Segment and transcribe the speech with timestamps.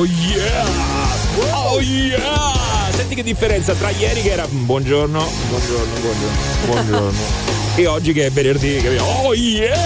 [0.00, 0.64] Oh yeah!
[1.52, 2.90] Oh yeah!
[2.90, 7.18] Senti che differenza tra ieri che era buongiorno, buongiorno, buongiorno, buongiorno
[7.76, 9.04] e oggi che è venerdì, capito?
[9.04, 9.76] Oh yeah!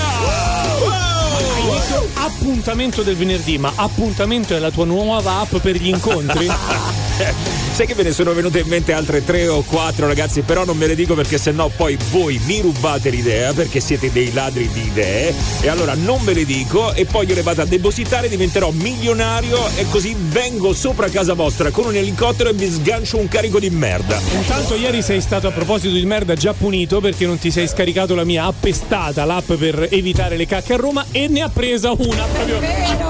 [2.14, 6.46] appuntamento del venerdì, ma appuntamento è la tua nuova app per gli incontri?
[7.74, 10.78] Sai che ve ne sono venute in mente altre tre o quattro ragazzi, però non
[10.78, 14.82] ve le dico perché sennò poi voi mi rubate l'idea perché siete dei ladri di
[14.82, 15.34] idee.
[15.60, 19.58] E allora non ve le dico e poi io le vado a depositare, diventerò milionario
[19.74, 23.70] e così vengo sopra casa vostra con un elicottero e vi sgancio un carico di
[23.70, 24.20] merda.
[24.36, 28.14] Intanto ieri sei stato a proposito di merda già punito perché non ti sei scaricato
[28.14, 32.24] la mia appestata, l'app per evitare le cacche a Roma e ne ha presa una
[32.24, 32.60] proprio,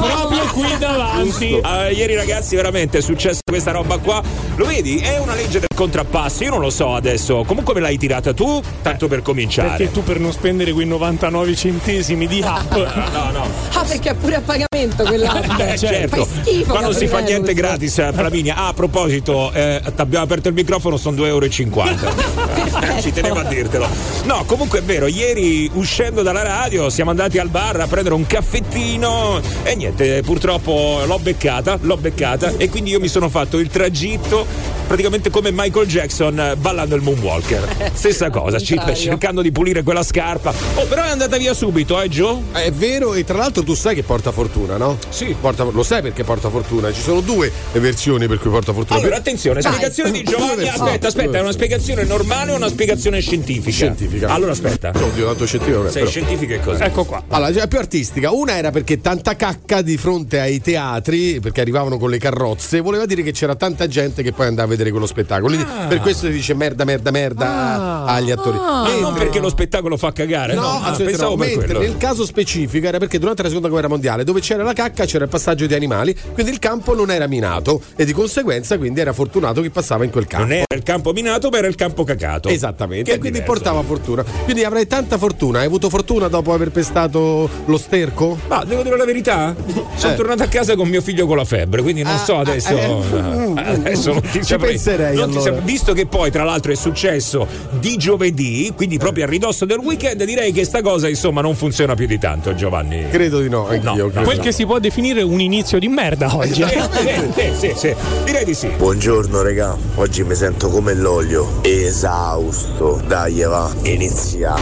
[0.00, 1.52] proprio qui davanti.
[1.52, 4.22] Uh, ieri ragazzi veramente è successa questa roba qua
[4.56, 4.98] lo vedi?
[4.98, 7.44] È una legge del contrappasso, io non lo so adesso.
[7.44, 9.76] Comunque me l'hai tirata tu, tanto per cominciare.
[9.76, 12.72] Perché tu per non spendere quei 99 centesimi di app.
[13.12, 13.62] no, no.
[13.74, 15.56] Ah, perché è pure a pagamento quell'app.
[15.56, 16.26] Beh, certo.
[16.42, 18.54] Schifo, Qua non si fa niente gratis, eh, Flaminia.
[18.54, 23.00] Ah, a proposito, eh, abbiamo aperto il microfono, sono 2,50 euro.
[23.00, 23.86] Ci tenevo a dirtelo.
[24.24, 28.26] No, comunque è vero, ieri uscendo dalla radio siamo andati al bar a prendere un
[28.26, 33.68] caffettino e niente, purtroppo l'ho beccata, l'ho beccata e quindi io mi sono fatto il
[33.68, 34.43] tragitto
[34.86, 37.90] praticamente come Michael Jackson eh, ballando il Moonwalker.
[37.94, 40.52] Stessa cosa, c- cercando di pulire quella scarpa.
[40.74, 42.40] Oh, però è andata via subito, eh, Joe?
[42.52, 44.98] È vero, e tra l'altro tu sai che porta fortuna, no?
[45.08, 45.34] Sì.
[45.40, 46.92] Porta, lo sai perché porta fortuna?
[46.92, 49.00] Ci sono due versioni per cui porta fortuna.
[49.00, 49.72] Allora, attenzione, Dai.
[49.72, 50.68] spiegazione di Giovanni.
[50.68, 53.70] Aspetta, aspetta, è una spiegazione normale o una spiegazione scientifica?
[53.70, 54.28] Scientifica.
[54.28, 54.92] Allora, aspetta.
[54.94, 56.06] Oddio, tanto scientifica è, Sei però.
[56.10, 56.82] scientifica e così.
[56.82, 57.22] Ecco qua.
[57.28, 58.30] Allora, cioè, più artistica.
[58.32, 63.06] Una era perché tanta cacca di fronte ai teatri, perché arrivavano con le carrozze, voleva
[63.06, 65.54] dire che c'era tanta gente che poi andava a vedere quello spettacolo.
[65.54, 68.56] Quindi per questo si dice merda, merda, merda agli attori.
[68.58, 70.80] Ma non Mentre- perché lo spettacolo fa cagare, No, no?
[70.84, 71.36] Ah, pensavo no.
[71.36, 71.80] per Mentre quello.
[71.80, 75.24] nel caso specifico era perché durante la seconda guerra mondiale, dove c'era la cacca, c'era
[75.24, 79.12] il passaggio di animali, quindi il campo non era minato e di conseguenza quindi era
[79.12, 80.46] fortunato chi passava in quel campo.
[80.46, 82.48] Non era il campo minato, ma era il campo cacato.
[82.48, 83.60] Esattamente, e quindi diverso.
[83.62, 84.22] portava fortuna.
[84.44, 85.60] Quindi avrai tanta fortuna.
[85.60, 88.38] Hai avuto fortuna dopo aver pestato lo sterco?
[88.48, 89.54] Ma devo dire la verità?
[89.96, 90.16] Sono Eh.
[90.16, 92.68] tornato a casa con mio figlio con la febbre, quindi non Ah, so adesso.
[92.70, 93.52] eh.
[93.56, 95.40] adesso non ti Ci saprei- penserei, allora.
[95.40, 97.46] sap- visto che poi, tra l'altro, è successo
[97.78, 101.94] di giovedì, quindi proprio a ridosso del weekend, direi che sta cosa insomma non funziona
[101.94, 103.08] più di tanto, Giovanni.
[103.08, 104.04] Credo di no, anch'io.
[104.04, 104.42] No, credo Quel no.
[104.42, 106.62] che si può definire un inizio di merda oggi.
[106.62, 106.78] Eh,
[107.36, 107.94] eh, sì, sì, sì.
[108.24, 108.68] Direi di sì.
[108.68, 113.00] Buongiorno regà, oggi mi sento come l'olio, esausto.
[113.06, 114.54] Dai va, inizia.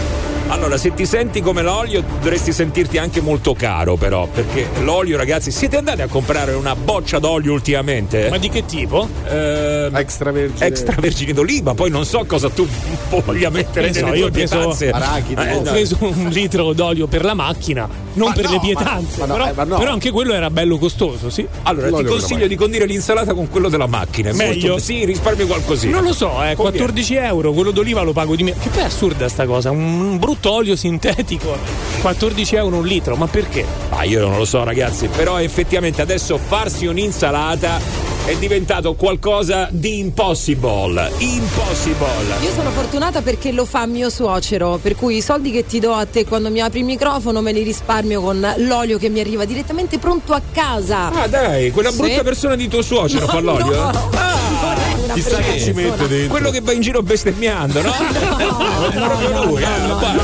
[0.49, 5.51] Allora, se ti senti come l'olio, dovresti sentirti anche molto caro, però, perché l'olio, ragazzi,
[5.51, 8.29] siete andati a comprare una boccia d'olio ultimamente?
[8.29, 9.09] Ma di che tipo?
[9.53, 10.67] Ehm, Extravergine.
[10.67, 12.67] extravergine d'oliva, poi non so cosa tu
[13.25, 14.91] voglia mettere so, nelle io tue ho preso- pietanze.
[14.91, 18.57] Arachidi, Eh, Ho preso un litro d'olio per la macchina, non Ma per no, le
[18.57, 19.19] ma- pietanze.
[19.19, 19.79] ma no, però, eh, ma no.
[19.79, 21.47] però anche quello era bello costoso, sì.
[21.63, 24.31] Allora, ti L'olio la consiglio di condire l'insalata con quello della macchina.
[24.31, 24.69] è Meglio?
[24.71, 25.97] molto- sì, risparmi qualcosina.
[25.97, 26.57] Non lo so, eh, Conviene.
[26.57, 28.57] 14 euro, quello d'oliva lo pago di meno.
[28.63, 31.57] Che poi è assurda sta cosa, un brutto olio sintetico,
[32.01, 33.65] 14 euro un litro, ma perché?
[33.91, 37.79] Ah, io non lo so, ragazzi, però effettivamente adesso farsi un'insalata
[38.25, 41.11] è diventato qualcosa di impossible.
[41.19, 42.37] Impossible.
[42.41, 45.93] Io sono fortunata perché lo fa mio suocero, per cui i soldi che ti do
[45.93, 49.45] a te quando mi apri il microfono me li risparmio con l'olio che mi arriva
[49.45, 51.11] direttamente pronto a casa.
[51.13, 51.97] Ah, dai, quella Sì.
[51.97, 53.75] brutta persona di tuo suocero fa l'olio.
[53.75, 54.09] No?
[54.15, 54.32] Ah,
[55.13, 56.29] una Chissà che ci mette dentro.
[56.31, 57.93] quello che va in giro bestemmiando, no?
[59.47, 59.67] lui, eh,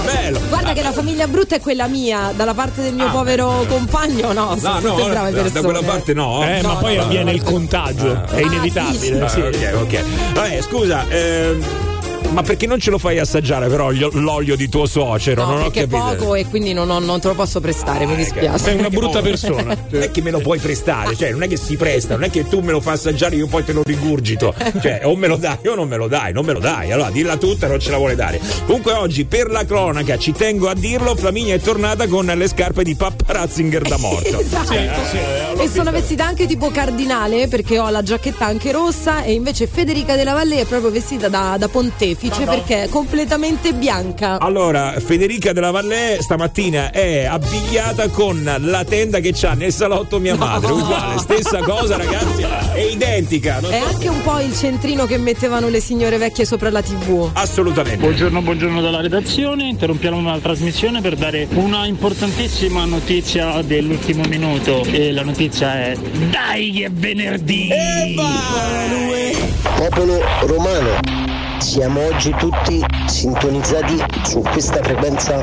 [0.04, 0.41] bello.
[0.49, 4.32] Guarda che la famiglia brutta è quella mia, dalla parte del mio Ah, povero compagno,
[4.32, 5.50] no, sono No, tutte no, brave da, persone.
[5.50, 6.44] da quella parte no.
[6.44, 7.37] Eh, ma No, poi no, avviene no.
[7.37, 8.26] il contagio, Ah.
[8.34, 9.21] è inevitabile.
[9.22, 9.41] Ah, sì.
[9.41, 10.04] ok, ok.
[10.34, 11.65] Vabbè, scusa, ehm,
[12.30, 15.42] ma perché non ce lo fai assaggiare però l'olio, l'olio di tuo suocero?
[15.44, 16.16] No, non ho perché è capito.
[16.24, 18.58] poco e quindi non, ho- non te lo posso prestare, mi dispiace.
[18.62, 19.76] Sei una brutta persona.
[19.88, 22.30] Non è che me lo puoi prestare, cioè non è che si presta, non è
[22.30, 24.54] che tu me lo fai assaggiare e io poi te lo rigurgito.
[24.81, 26.93] Cioè, o me lo dai o non me lo dai, non me lo dai.
[26.93, 28.40] Allora, dilla tutta, non ce la vuole dare.
[28.66, 32.84] Comunque oggi, per la cronaca, ci tengo a dirlo, Flaminia è tornata con le scarpe
[32.84, 34.37] di Pappa Ratzinger da morto.
[34.48, 35.62] Esatto.
[35.62, 40.16] e sono vestita anche tipo cardinale perché ho la giacchetta anche rossa e invece Federica
[40.16, 41.69] della Valle è proprio vestita da, da
[42.14, 44.38] pontefice perché è completamente bianca.
[44.38, 50.37] Allora, Federica della Valle stamattina è abbigliata con la tenda che c'ha nel salotto mia
[50.37, 50.72] madre.
[50.72, 52.43] Uguale, stessa cosa, ragazzi,
[52.75, 53.60] è identica.
[53.60, 56.82] non È so- anche un po' il centrino che mettevano le signore vecchie sopra la
[56.82, 57.31] tv.
[57.34, 57.99] Assolutamente.
[57.99, 65.12] Buongiorno, buongiorno dalla redazione, interrompiamo la trasmissione per dare una importantissima notizia dell'ultimo minuto e
[65.12, 65.96] la notizia è
[66.31, 67.69] Dai che è venerdì!
[69.76, 71.00] Popolo romano,
[71.60, 75.38] siamo oggi tutti sintonizzati su questa frequenza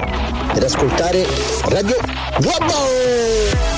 [0.53, 1.25] per ascoltare
[1.67, 1.97] Radio
[2.39, 3.74] Globo!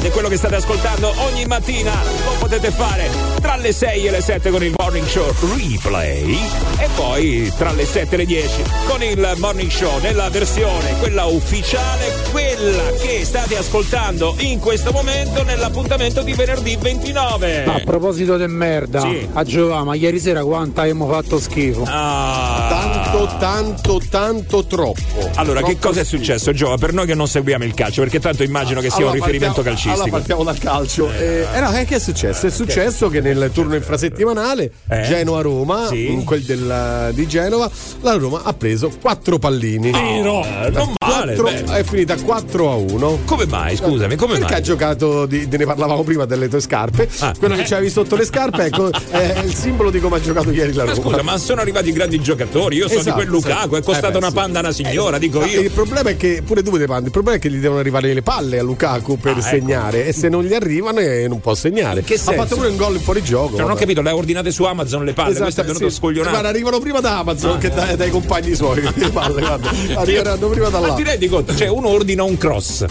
[0.00, 1.92] Ed è quello che state ascoltando ogni mattina.
[2.24, 6.38] Lo potete fare tra le 6 e le 7 con il Morning Show Replay
[6.78, 11.26] e poi tra le 7 e le 10 con il Morning Show nella versione quella
[11.26, 17.64] ufficiale, quella che state ascoltando in questo momento nell'appuntamento di venerdì 29.
[17.64, 19.28] A proposito di merda, Sì.
[19.30, 21.84] a Giovanni, ma ieri sera quanto abbiamo fatto schifo?
[21.86, 22.79] Ah.
[22.94, 25.30] Tanto, tanto, tanto troppo.
[25.36, 26.76] Allora, che Troppo cosa è successo, Gio?
[26.76, 29.62] Per noi che non seguiamo il calcio, perché tanto immagino che sia Allora, un riferimento
[29.62, 30.02] partiamo- calcistico.
[30.02, 31.10] Allora partiamo dal calcio.
[31.12, 32.46] Eh, eh, no, eh, che è successo?
[32.46, 35.02] È successo che nel turno infrasettimanale Eh?
[35.02, 36.10] Genoa-Roma, Sì.
[36.10, 37.70] in quel del- di Genova,
[38.00, 39.90] la Roma ha preso quattro pallini.
[39.92, 41.34] Vero, Eh, non male.
[41.36, 41.78] Quattro- beh.
[41.78, 43.20] è finita 4 a 1.
[43.24, 43.76] Come mai?
[43.76, 44.60] Scusami, come Perché mai?
[44.60, 47.08] ha giocato, di, ne parlavamo prima delle tue scarpe.
[47.20, 47.34] Ah.
[47.38, 50.72] Quello che c'avevi sotto le scarpe ecco, è il simbolo di come ha giocato ieri
[50.72, 51.02] la Ma Roma.
[51.02, 52.79] scusa, ma sono arrivati grandi giocatori.
[52.80, 55.18] Io so di Esatto, quel Lukaku, è costata Eh beh, una panda a una signora,
[55.18, 55.60] dico Ma io.
[55.60, 58.12] Il problema è che pure tu te pandi, il problema è che gli devono arrivare
[58.12, 59.46] le palle a Lukaku per Ah, ecco.
[59.48, 62.02] segnare e se non gli arrivano eh, non può segnare.
[62.02, 62.40] che ha senso?
[62.40, 63.50] fatto pure un gol in fuorigioco.
[63.52, 65.88] Cioè, non ho capito, le ha ordinate su Amazon le palle, Esatto, questo è venuto
[65.88, 65.94] sì.
[65.96, 66.30] scoglionato.
[66.30, 68.80] Guarda, arrivano prima da Amazon che dai, dai compagni suoi.
[68.94, 69.70] le palle, guarda.
[69.94, 70.94] Arriveranno prima da Ma là.
[70.94, 71.54] ti rendi conto?
[71.54, 72.84] Cioè, uno ordina un cross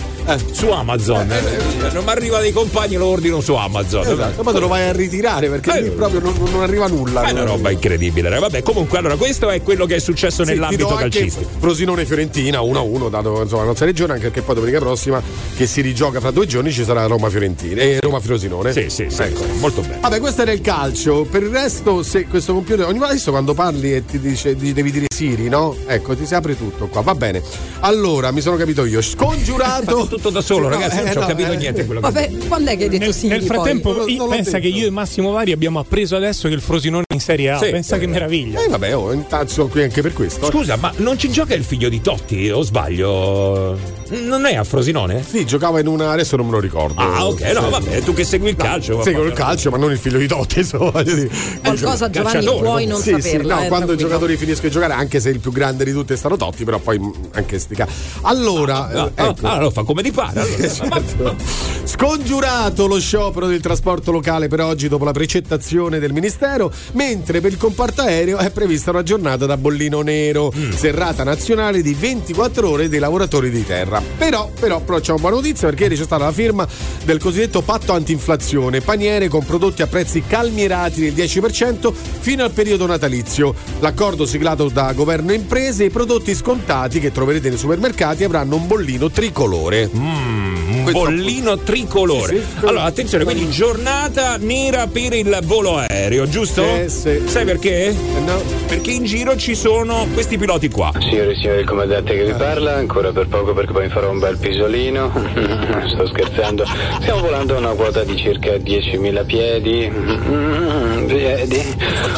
[0.52, 4.06] su Amazon, eh, non mi arriva dei compagni, lo ordino su Amazon.
[4.08, 7.22] Esatto, poi te lo vai a ritirare perché Eh, lì proprio non, non arriva nulla.
[7.22, 8.38] Ma è una roba incredibile.
[8.40, 11.50] Vabbè, comunque, allora, questo è quello che è successo Sì, ti nell'ambito calcistico.
[11.60, 15.22] Frosinone Fiorentina 1-1 dato insomma la nostra regione anche perché poi domenica prossima
[15.56, 19.06] che si rigioca fra due giorni ci sarà Roma Fiorentina e Roma Frosinone Sì, sì,
[19.10, 19.44] sì, Ecco.
[19.44, 20.00] sì, molto bene.
[20.02, 21.26] Vabbè, questo era il calcio.
[21.30, 22.86] Per il resto, se questo computer.
[22.88, 25.76] Ogni volta quando parli e ti dice devi dire Siri, no?
[25.88, 27.02] Ecco, ti si apre tutto qua.
[27.02, 27.42] Va bene.
[27.82, 29.02] Allora, mi sono capito io.
[29.02, 30.08] Scongiurato.
[30.08, 31.56] Tutto da solo, Sì, no, ragazzi, non eh, ho no, capito eh.
[31.58, 33.28] niente quello che Vabbè, quando è che hai detto Nel, sì?
[33.28, 34.64] nel frattempo, Non- io- non l'ho pensa detto.
[34.74, 37.58] che io e Massimo Vari abbiamo appreso adesso che il Frosinone in Serie A.
[37.60, 37.70] Sì.
[37.72, 38.64] pensa che meraviglia.
[38.64, 40.48] Eh, vabbè, oh, intanto qui anche per questo.
[40.48, 43.99] Scusa, ma non ci gioca il figlio di Totti o sbaglio?
[44.10, 45.24] Non è a Frosinone?
[45.28, 46.12] Sì, giocava in una.
[46.12, 47.00] Adesso non me lo ricordo.
[47.00, 47.70] Ah, ok, no, Sì.
[47.70, 49.02] vabbè, tu che segui il calcio.
[49.04, 50.62] Seguo il calcio, ma non il figlio di Totti,
[51.04, 51.30] dire.
[51.62, 53.56] Qualcosa Giovanni puoi non Sì, sì, saperla.
[53.56, 56.14] no, eh, quando i giocatori finiscono di giocare, anche se il più grande di tutti
[56.14, 57.88] è stato Totti, però poi mh, anche stica.
[58.22, 59.48] Allora, Ah, eh, ah, ecco.
[59.48, 60.40] ah, lo fa come ti pare.
[60.42, 60.58] allora.
[60.90, 61.36] Certo.
[61.84, 67.52] Scongiurato lo sciopero del trasporto locale per oggi dopo la precettazione del Ministero, mentre per
[67.52, 70.72] il comparto aereo è prevista una giornata da bollino nero, Mm.
[70.72, 73.99] serrata nazionale di 24 ore dei lavoratori di terra.
[74.18, 76.68] Però, però, però c'è una buona notizia perché ieri c'è stata la firma
[77.04, 82.86] del cosiddetto patto antinflazione, paniere con prodotti a prezzi calmierati del 10% fino al periodo
[82.86, 83.54] natalizio.
[83.80, 88.68] L'accordo siglato da governo e imprese, i prodotti scontati che troverete nei supermercati avranno un
[88.68, 89.90] bollino tricolore.
[89.92, 92.38] Un Questo- bollino tricolore.
[92.38, 92.66] Sì, sì.
[92.66, 96.64] Allora, attenzione, quindi giornata nera per il volo aereo, giusto?
[96.88, 97.22] Sì, sì.
[97.26, 97.88] Sai perché?
[97.88, 97.96] Eh,
[98.26, 98.42] no.
[98.68, 100.92] Perché in giro ci sono questi piloti qua.
[101.00, 104.12] Signore e signori, il comandante che vi parla, ancora per poco perché poi mi farò
[104.12, 105.12] un bel pisolino.
[105.90, 106.64] Sto scherzando.
[107.02, 109.92] Stiamo volando a una quota di circa 10.000 piedi.
[111.10, 111.76] Piedi.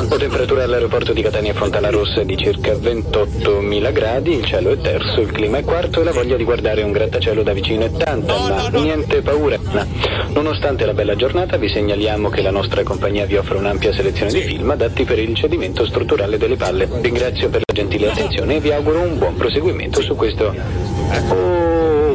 [0.10, 4.78] La temperatura all'aeroporto di Catania Fontana Rossa è di circa 28.000 gradi, il cielo è
[4.78, 7.92] terzo, il clima è quarto e la voglia di guardare un grattacielo da vicino è
[7.92, 9.58] tanta, ma niente paura.
[9.62, 9.88] No.
[10.34, 14.42] Nonostante la bella giornata, vi segnaliamo che la nostra compagnia vi offre un'ampia selezione di
[14.42, 16.90] film adatti per il cedimento strutturale delle palle.
[17.01, 21.61] Ringrazio per la gentile attenzione e vi auguro un buon proseguimento su questo.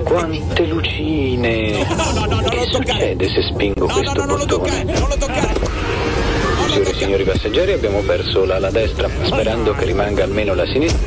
[0.03, 1.87] Quante lucine!
[2.49, 4.95] Che succede se spingo questo bottone?
[6.69, 11.01] Signore e signori passeggeri, abbiamo perso l'ala destra, sperando che rimanga almeno la sinistra.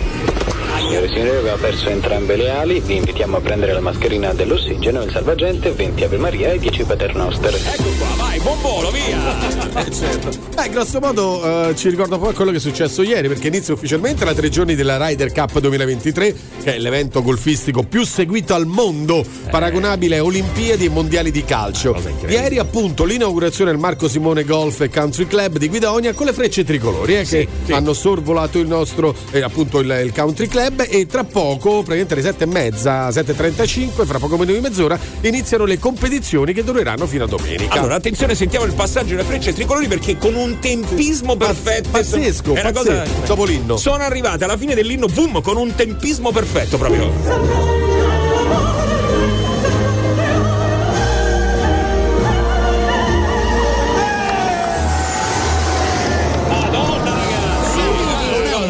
[0.80, 5.02] Signore e signori, abbiamo perso entrambe le ali, vi invitiamo a prendere la mascherina dell'ossigeno,
[5.04, 7.54] il salvagente, 20 Ave Maria e 10 Paternoster.
[7.54, 9.18] Ecco qua, buon volo, via.
[10.56, 13.74] Beh, grosso modo eh, ci ricorda un po' quello che è successo ieri, perché inizia
[13.74, 18.66] ufficialmente la tre giorni della Ryder Cup 2023, che è l'evento golfistico più seguito al
[18.66, 21.96] mondo, paragonabile a Olimpiadi e Mondiali di calcio.
[22.28, 26.64] Ieri, appunto, l'inaugurazione del Marco Simone Golf e Country Club di Guidonia con le frecce
[26.64, 27.72] tricolori eh, che sì.
[27.72, 30.86] hanno sorvolato il nostro, eh, appunto, il, il Country Club.
[30.88, 35.66] E tra poco, praticamente alle sette e mezza, 7.35, fra poco meno di mezz'ora, iniziano
[35.66, 37.74] le competizioni che dureranno fino a domenica.
[37.80, 41.90] Allora, attenzione, sentiamo il passaggio delle frecce tricolori perché con un tempismo perfetto.
[41.90, 43.00] pazzesco, È una pazzesco.
[43.12, 43.26] cosa.
[43.26, 43.78] Dopo l'inno.
[43.78, 47.89] Sono arrivate alla fine dell'inno, boom, con un tempismo perfetto proprio.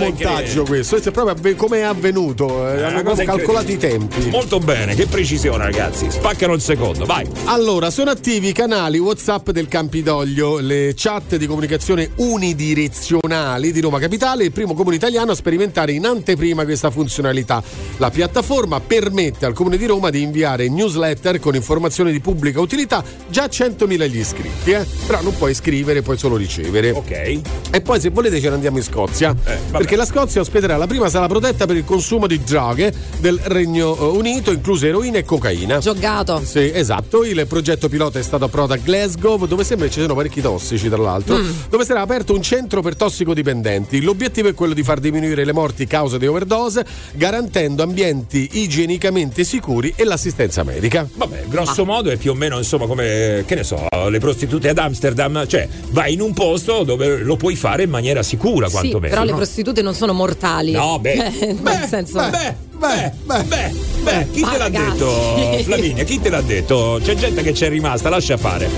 [0.09, 4.29] Montaggio, questo, questo è proprio avve- come è avvenuto, eh, una hanno calcolato i tempi.
[4.29, 6.09] Molto bene, che precisione ragazzi.
[6.09, 7.27] Spaccano il secondo, vai.
[7.45, 13.99] Allora, sono attivi i canali WhatsApp del Campidoglio, le chat di comunicazione unidirezionali di Roma
[13.99, 17.61] Capitale, il primo comune italiano a sperimentare in anteprima questa funzionalità.
[17.97, 23.03] La piattaforma permette al comune di Roma di inviare newsletter con informazioni di pubblica utilità
[23.29, 24.85] già a 100.000 gli iscritti, eh?
[25.05, 26.91] però non puoi scrivere, puoi solo ricevere.
[26.91, 27.11] Ok.
[27.11, 29.35] Eh, E poi se volete ce ne andiamo in Scozia,
[29.71, 33.97] perché la Scozia ospiterà la prima sala protetta per il consumo di droghe del Regno
[33.97, 35.79] eh, Unito, incluse eroina e cocaina.
[35.79, 36.41] Giocato.
[36.45, 37.25] Sì, esatto.
[37.25, 40.97] Il progetto pilota è stato approvato a Glasgow, dove sembra ci siano parecchi tossici, tra
[40.97, 41.49] l'altro, Mm.
[41.69, 44.01] dove sarà aperto un centro per tossicodipendenti.
[44.01, 49.91] L'obiettivo è quello di far diminuire le morti causa di overdose, garantendo ambienti igienicamente sicuri
[49.97, 51.05] e l'assistenza medica.
[51.13, 54.77] Vabbè, grosso modo è più o meno insomma come, che ne so, le prostitute ad
[54.77, 59.09] Amsterdam, cioè vai in un posto dove lo puoi fare in maniera sicura Sì, quantomeno.
[59.09, 59.35] però le no?
[59.37, 60.71] prostitute non sono mortali.
[60.71, 61.11] No, beh.
[61.13, 62.19] Eh, nel senso.
[62.29, 66.03] Beh, beh, beh, beh, chi Ma te l'ha detto, Flaminia?
[66.03, 66.99] Chi te l'ha detto?
[67.03, 68.69] C'è gente che c'è rimasta, lascia fare.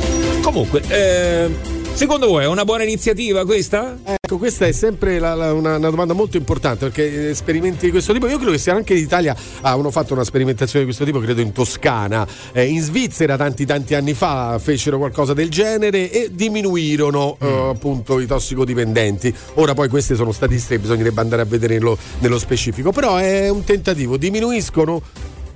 [0.42, 1.50] Comunque, eh,
[1.94, 3.98] secondo voi è una buona iniziativa questa?
[4.04, 7.92] Ecco, questa è sempre la- la- una, una domanda molto importante perché eh, esperimenti di
[7.92, 11.06] questo tipo, io credo che sia anche in Italia hanno fatto una sperimentazione di questo
[11.06, 16.10] tipo, credo in Toscana, Eh, in Svizzera tanti tanti anni fa fecero qualcosa del genere
[16.12, 19.34] e diminuirono eh, appunto i tossicodipendenti.
[19.56, 23.64] Ora poi queste sono statistiche, bisognerebbe andare a vedere nello, nello specifico, però è un
[23.64, 25.02] tentativo, diminuiscono.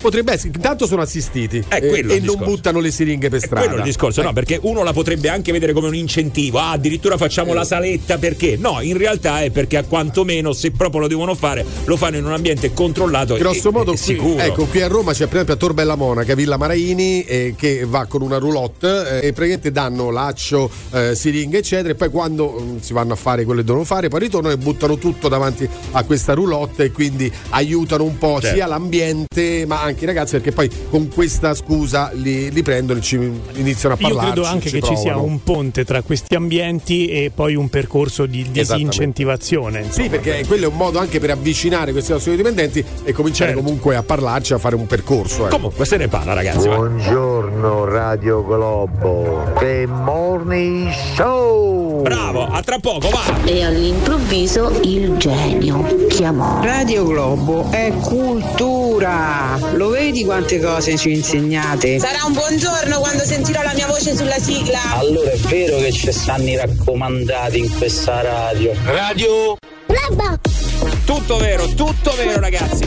[0.05, 3.39] Potrebbe essere, intanto sono assistiti È eh, quello e il non buttano le siringhe per
[3.39, 3.65] È strada.
[3.65, 4.29] quello il discorso, no?
[4.29, 6.59] Eh, Perché uno la potrebbe anche vedere come un incentivo.
[6.59, 8.55] Ah, addirittura facciamo la saletta perché?
[8.55, 12.25] No, in realtà è perché a quantomeno se proprio lo devono fare, lo fanno in
[12.25, 14.43] un ambiente controllato Grosso e, modo, e qui, sicuro.
[14.43, 17.83] ecco, qui a Roma c'è per esempio a Tor Bella Monaca, Villa Maraini, eh, che
[17.85, 21.89] va con una roulotte eh, e praticamente danno laccio, eh, siringhe, eccetera.
[21.89, 24.57] E poi quando mm, si vanno a fare quello che devono fare, poi ritornano e
[24.57, 28.55] buttano tutto davanti a questa roulotte e quindi aiutano un po' Certo.
[28.55, 33.01] sia l'ambiente ma anche i ragazzi perché poi con questa scusa li, li prendono e
[33.01, 33.15] ci
[33.53, 34.31] iniziano a Io parlare.
[34.31, 38.45] credo anche che ci sia un ponte tra questi ambienti e poi un percorso di
[38.51, 39.85] disincentivazione.
[39.89, 43.63] Sì, perché quello è un modo anche per avvicinare questi nostri dipendenti e cominciare Certo.
[43.63, 45.45] comunque a parlarci, a fare un percorso.
[45.45, 45.55] ecco.
[45.55, 46.67] Comunque se ne parla, ragazzi.
[46.67, 46.77] vai.
[46.77, 52.01] Buongiorno Radio Globo, The Morning Show.
[52.01, 53.43] Bravo, a tra poco, va.
[53.45, 56.61] E all'improvviso il genio chiamò.
[56.63, 59.57] Radio Globo è cultura.
[59.73, 61.99] Lo vedi quante cose ci insegnate?
[61.99, 64.79] Sarà un buongiorno quando sentirò la mia voce sulla sigla.
[64.97, 68.73] Allora è vero che ci stanno i raccomandati in questa radio.
[68.85, 69.57] Radio
[71.05, 72.83] Tutto vero, tutto vero, ragazzi.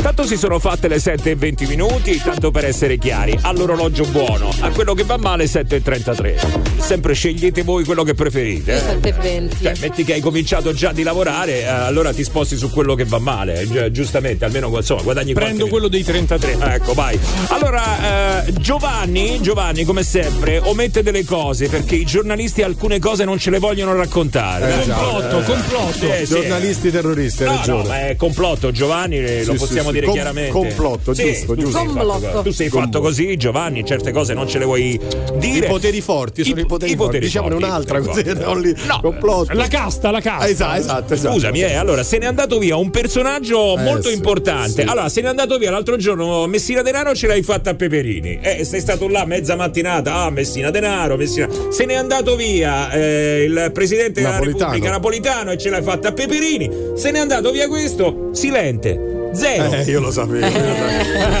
[0.00, 4.50] Tanto si sono fatte le 7 e 20 minuti, tanto per essere chiari, all'orologio buono.
[4.60, 6.38] A quello che va male 7 e 33.
[6.78, 8.76] Sempre scegliete voi quello che preferite.
[8.76, 8.78] Eh.
[8.78, 9.56] 7 e 20.
[9.62, 13.04] Cioè, metti che hai cominciato già di lavorare, eh, allora ti sposti su quello che
[13.04, 16.56] va male, eh, gi- giustamente, almeno insomma, guadagni Prendo qualche- quello dei 33.
[16.60, 17.18] Ecco, vai.
[17.48, 23.38] Allora, eh, Giovanni, Giovanni, come sempre, omette delle cose perché i giornalisti alcune cose non
[23.38, 24.74] ce le vogliono raccontare.
[24.82, 25.44] Eh, Complotto, eh.
[25.44, 25.92] complotto.
[25.92, 26.34] Sì, sì.
[26.34, 27.82] Giornalisti terroristi, hai No, ragione.
[27.82, 30.04] no, ma è complotto, Giovanni, eh, lo Sì, possiamo sì, dire sì.
[30.06, 30.50] Com- chiaramente.
[30.50, 31.78] complotto, Sì, giusto, tu giusto.
[31.78, 32.42] sei fatto- Complotto.
[32.42, 35.00] tu sei fatto così, Giovanni, certe cose non ce le vuoi
[35.38, 35.66] dire.
[35.66, 37.18] I poteri forti sono i, poteri forti.
[37.18, 39.52] Diciamone forti, un'altra i così poteri non li No, complotto.
[39.54, 40.48] La casta, la casta.
[40.48, 41.32] Esatto, esatto, esatto.
[41.34, 44.82] Scusami, eh, allora se n'è andato via un personaggio Eh, molto sì, importante.
[44.82, 44.88] sì.
[44.88, 48.38] Allora, se n'è andato via l'altro giorno Messina Denaro ce l'hai fatta a Peperini.
[48.40, 51.48] Eh, sei stato là mezza mattinata, ah, Messina Denaro, Messina.
[51.70, 54.38] Se n'è andato via eh, il presidente della.
[54.38, 56.70] Repubblica Napolitano e ce l'hai fatta a Peperini.
[57.06, 59.15] Se n'è andato via questo, silente.
[59.36, 59.72] Zero.
[59.72, 60.46] Eh, io lo sapevo.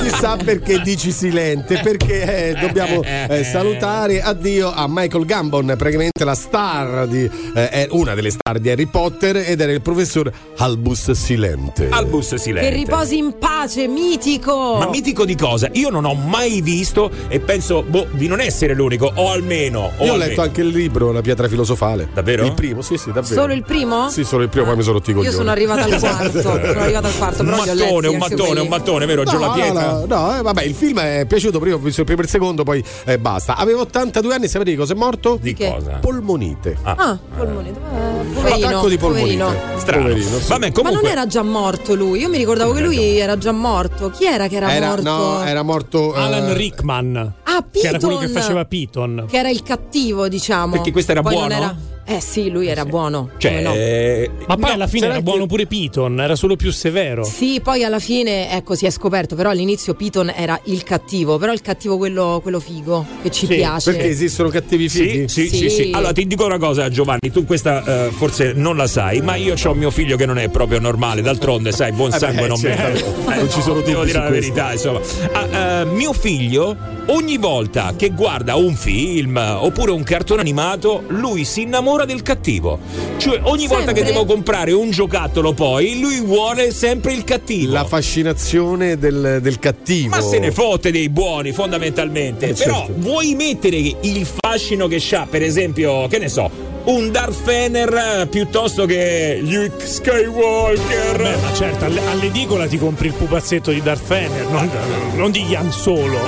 [0.02, 6.34] Chissà perché dici silente, perché eh, dobbiamo eh, salutare addio a Michael Gambon, praticamente la
[6.34, 11.10] star di eh, è una delle star di Harry Potter ed era il professor Albus
[11.12, 11.88] Silente.
[11.90, 12.70] Albus Che silente.
[12.70, 14.76] riposi in pace, mitico.
[14.78, 15.68] Ma mitico di cosa?
[15.72, 19.92] Io non ho mai visto e penso boh, di non essere l'unico, o almeno.
[19.96, 22.08] O Io ho almeno- letto anche il libro La pietra filosofale.
[22.12, 22.44] Davvero?
[22.44, 23.40] Il primo, sì, sì, davvero.
[23.40, 24.08] Solo il primo?
[24.10, 25.36] Sì, solo il primo, poi mi sono rotti i Io coglioni.
[25.36, 26.40] sono arrivata al quarto.
[26.40, 29.24] sono arrivata al quarto, però li ho letti mattone, un mattone, un mattone, vero?
[29.24, 29.90] Giù No, la pietra.
[29.92, 32.24] no, no, no, eh, vabbè, il film è piaciuto, prima ho visto il primo e
[32.24, 33.56] il secondo, poi eh, basta.
[33.56, 35.38] Avevo 82 anni, sapete di cosa è morto?
[35.40, 35.70] Di Che?
[35.72, 35.98] cosa?
[36.00, 36.76] Polmonite.
[36.82, 37.78] Ah, polmonite.
[37.78, 38.66] Eh, Poverino.
[38.68, 39.36] Attacco di polmonite.
[39.36, 39.78] poverino.
[39.78, 40.02] Strano.
[40.02, 40.48] Poverino, sì.
[40.48, 41.02] Vabbè, Ma comunque.
[41.02, 42.20] non era già morto lui?
[42.20, 44.10] Io mi ricordavo che lui era già morto.
[44.10, 45.02] Chi era che era, Era, morto?
[45.02, 47.34] no, era morto eh, Alan Rickman.
[47.44, 48.42] Ah, Che era quello che Piton.
[48.42, 49.24] faceva Piton.
[49.28, 50.72] Che era il cattivo, diciamo.
[50.72, 51.94] Perché questo era Poi buono?
[52.08, 53.30] Eh sì, lui era buono.
[53.36, 53.72] Cioè, no?
[53.74, 57.24] eh, Ma poi no, alla fine era buono pure Piton, era solo più severo.
[57.24, 61.52] Sì, poi alla fine, ecco, si è scoperto, però all'inizio Piton era il cattivo, però
[61.52, 63.90] il cattivo quello, quello figo, che ci piace.
[63.90, 65.28] Perché esistono cattivi Sì, fighi?
[65.28, 65.68] sì, sì, Sì.
[65.70, 65.90] sì.
[65.94, 69.54] Allora ti dico una cosa, Giovanni, tu questa eh, forse non la sai, ma io
[69.60, 72.56] ho mio figlio che non è proprio normale, d'altronde, sai, buon Eh beh, sangue non
[72.56, 73.14] certo.
[73.26, 73.34] mette.
[73.40, 74.52] Non ci sono devo dubbi dire la questo.
[74.52, 75.00] verità, insomma.
[75.32, 81.44] Ah, eh, mio figlio, ogni volta che guarda un film oppure un cartone animato, lui
[81.44, 82.78] si innamora del cattivo.
[83.16, 84.12] Cioè, ogni volta che Sempre.
[84.12, 87.72] devo comprare un giocattolo, poi lui vuole sempre il cattivo.
[87.72, 90.10] La fascinazione del, del cattivo.
[90.10, 92.48] Ma se ne fotte dei buoni, fondamentalmente.
[92.48, 92.94] Eh, Però certo.
[92.96, 96.50] vuoi mettere il fascino che c'ha, per esempio, che ne so,
[96.86, 101.16] un Darth Fener piuttosto che Luke Skywalker?
[101.16, 104.70] Beh, ma certo, alle- all'edicola ti compri il pupazzetto di Darth Fener, non,
[105.14, 106.18] non di Ian Solo.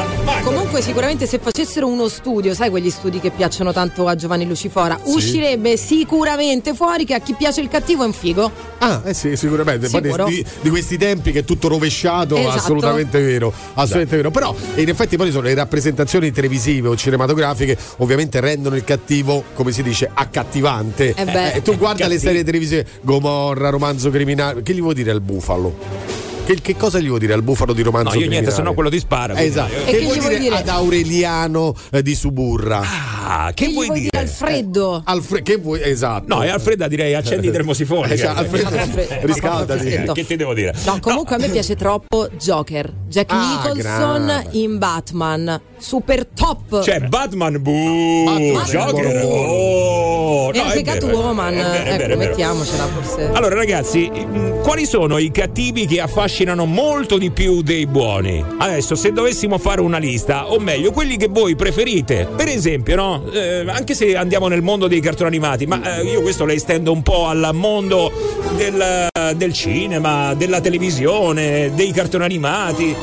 [0.42, 4.98] Comunque sicuramente se facessero uno studio, sai quegli studi che piacciono tanto a Giovanni Lucifora,
[5.04, 8.50] uscirebbe sicuramente fuori che a chi piace il cattivo è un figo.
[8.78, 9.88] Ah, eh sì, sicuramente.
[9.88, 12.56] Di, di questi tempi che è tutto rovesciato, Esatto.
[12.56, 13.52] assolutamente vero.
[13.74, 14.30] Assolutamente vero.
[14.30, 19.72] Però, in effetti, poi sono le rappresentazioni televisive o cinematografiche, ovviamente rendono il cattivo, come
[19.72, 20.10] si dice,
[20.48, 21.14] accattivante.
[21.14, 21.62] Eh beh.
[21.62, 22.18] tu guarda le cattivo.
[22.18, 24.62] serie televisive, Gomorra, romanzo criminale.
[24.62, 26.27] Che gli vuoi dire al bufalo?
[26.48, 28.40] Che, che cosa gli vuoi dire al bufalo di romanzo No, io criminale?
[28.46, 29.38] niente, se no quello ti spara.
[29.38, 29.70] Esatto.
[29.74, 30.54] E Che, che vuoi dire, dire?
[30.56, 32.80] ad Aureliano eh, di Suburra?
[33.26, 34.10] Ah, che, Che vuoi vuoi dire?
[34.12, 35.02] dire Alfredo?
[35.04, 35.82] Alfre- che vuoi?
[35.82, 36.34] Esatto.
[36.34, 38.12] No, e Alfreda direi accendi i termosifoni.
[38.12, 39.86] Eh, cioè, Alfredo, Alfredo, riscaldati.
[39.88, 40.72] Eh, Che ti devo dire?
[40.86, 42.90] No, comunque a me piace troppo Joker.
[43.08, 44.48] Jack Ah, Nicholson grande.
[44.52, 45.60] in Batman.
[45.76, 46.80] Super top.
[46.80, 49.22] C'è Batman Boo, Batman, Joker.
[49.24, 51.54] Oh, e no, anche Catwoman.
[51.58, 53.30] ecco, mettiamocela forse.
[53.34, 58.44] Allora ragazzi, mh, quali sono i cattivi che affascinano molto di più dei buoni?
[58.58, 62.28] Adesso se dovessimo fare una lista, o meglio, quelli che voi preferite.
[62.36, 63.24] Per esempio, no?
[63.32, 66.92] Eh, anche se andiamo nel mondo dei cartoni animati, ma eh, io questo le estendo
[66.92, 68.10] un po' al mondo
[68.56, 72.94] del, del cinema, della televisione, dei cartoni animati.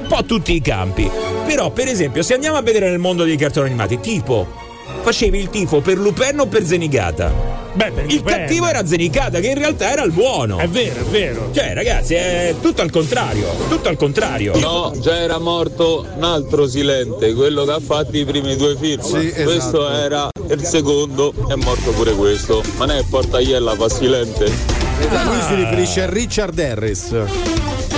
[0.00, 1.10] Un po' tutti i campi.
[1.46, 4.62] Però, per esempio, se andiamo a vedere nel mondo dei cartoni animati, tipo,
[5.04, 7.30] facevi il tifo per Lupin o per Zenigata?
[7.74, 8.34] Beh, per Il Lupin.
[8.34, 10.56] cattivo era Zenicata, che in realtà era il buono.
[10.58, 11.50] È vero, è vero.
[11.52, 13.48] Cioè, ragazzi, è tutto al contrario.
[13.68, 14.56] Tutto al contrario.
[14.58, 19.02] No, già era morto un altro Silente, quello che ha fatto i primi due film.
[19.02, 19.42] Sì, esatto.
[19.44, 22.62] Questo era il secondo, è morto pure questo.
[22.78, 24.44] Ma non è Portaiella fa Silente.
[24.44, 27.12] Esatto, Lui si riferisce a Richard Harris.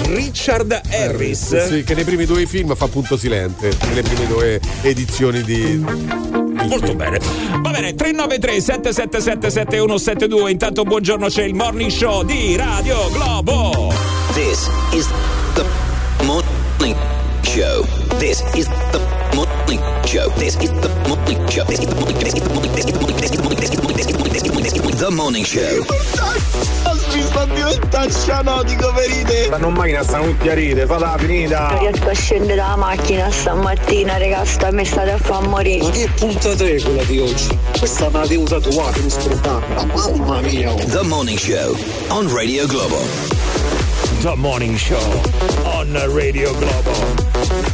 [0.06, 1.66] Richard Harris.
[1.66, 3.76] Sì, che nei primi due film fa punto silente.
[3.88, 6.35] Nelle prime due edizioni di.
[6.68, 7.18] Molto bene.
[7.62, 10.50] Va bene, 393 777 7172.
[10.50, 13.92] Intanto buongiorno, c'è il morning show di Radio Globo.
[14.32, 15.08] This is
[15.54, 15.64] the
[16.24, 16.96] morning
[17.42, 17.84] show.
[18.18, 19.00] This is the
[19.34, 20.30] morning show.
[20.36, 21.64] This is the morning show.
[21.64, 22.24] This is the morning show.
[22.24, 22.66] This is the morning.
[22.66, 23.16] Morning.
[23.16, 23.56] This is the morning.
[23.56, 23.56] Morning.
[23.56, 24.66] This is the morning.
[24.66, 25.44] Is the morning.
[25.44, 25.84] Show.
[27.12, 29.44] Mi sta diventando cianotico ferite.
[29.44, 31.68] Stanno in macchina, stanno tutti a ride, falla la finita.
[31.68, 35.84] Non riesco a scendere dalla macchina stamattina, raga, sta mi state a far morire.
[35.84, 37.58] Ma che puntata è quella di oggi?
[37.78, 39.84] Questa me la devo tatuare, mi scordata.
[39.84, 40.74] Mamma mia.
[40.74, 41.76] The morning show
[42.08, 43.35] on Radio Globo.
[44.26, 45.22] The Morning Show
[45.62, 46.90] on Radio Globo.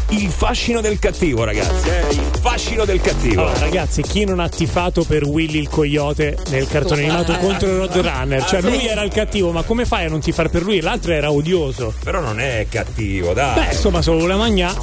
[0.08, 1.88] Il fascino del cattivo, ragazzi.
[1.88, 2.08] Eh?
[2.10, 3.46] Il fascino del cattivo.
[3.46, 8.44] Allora, ragazzi, chi non ha tifato per Willy il coyote nel cartone animato contro Roadrunner?
[8.44, 10.82] Cioè, lui era il cattivo, ma come fai a non tifare per lui?
[10.82, 11.94] L'altro era odioso.
[12.04, 13.54] Però non è cattivo, dai.
[13.54, 14.74] Beh, insomma, solo la magna.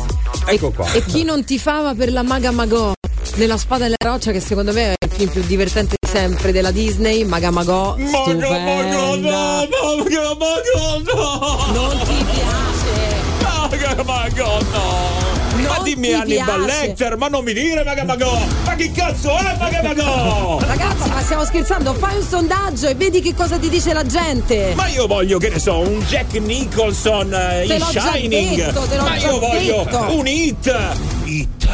[0.47, 0.91] ecco qua.
[0.93, 2.93] E chi non tifava per la maga Magò
[3.35, 6.51] nella spada e la roccia, che secondo me è il film più divertente di sempre
[6.51, 7.95] della Disney, Maga Magò.
[7.97, 9.15] Maga Magò, stupenda.
[9.15, 11.65] no, Maga Magò, no.
[11.73, 13.27] Non ti piace.
[13.69, 15.27] Maga Magò, no.
[15.61, 16.61] Ma Non dimmi ti Hannibal.
[16.61, 18.37] Lecter, ma non mi dire Maga Magò.
[18.65, 20.59] Ma che cazzo è Maga Magò?
[20.61, 21.93] Ragazzi, ma stiamo scherzando?
[21.93, 24.73] Fai un sondaggio e vedi che cosa ti dice la gente.
[24.75, 28.55] Ma io voglio, che ne so, un Jack Nicholson eh, in Shining.
[28.71, 30.05] detto, Ma io voglio detto.
[30.15, 30.87] un hit.
[31.25, 31.67] Hit.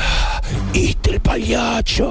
[0.72, 2.10] Hit il pagliaccio.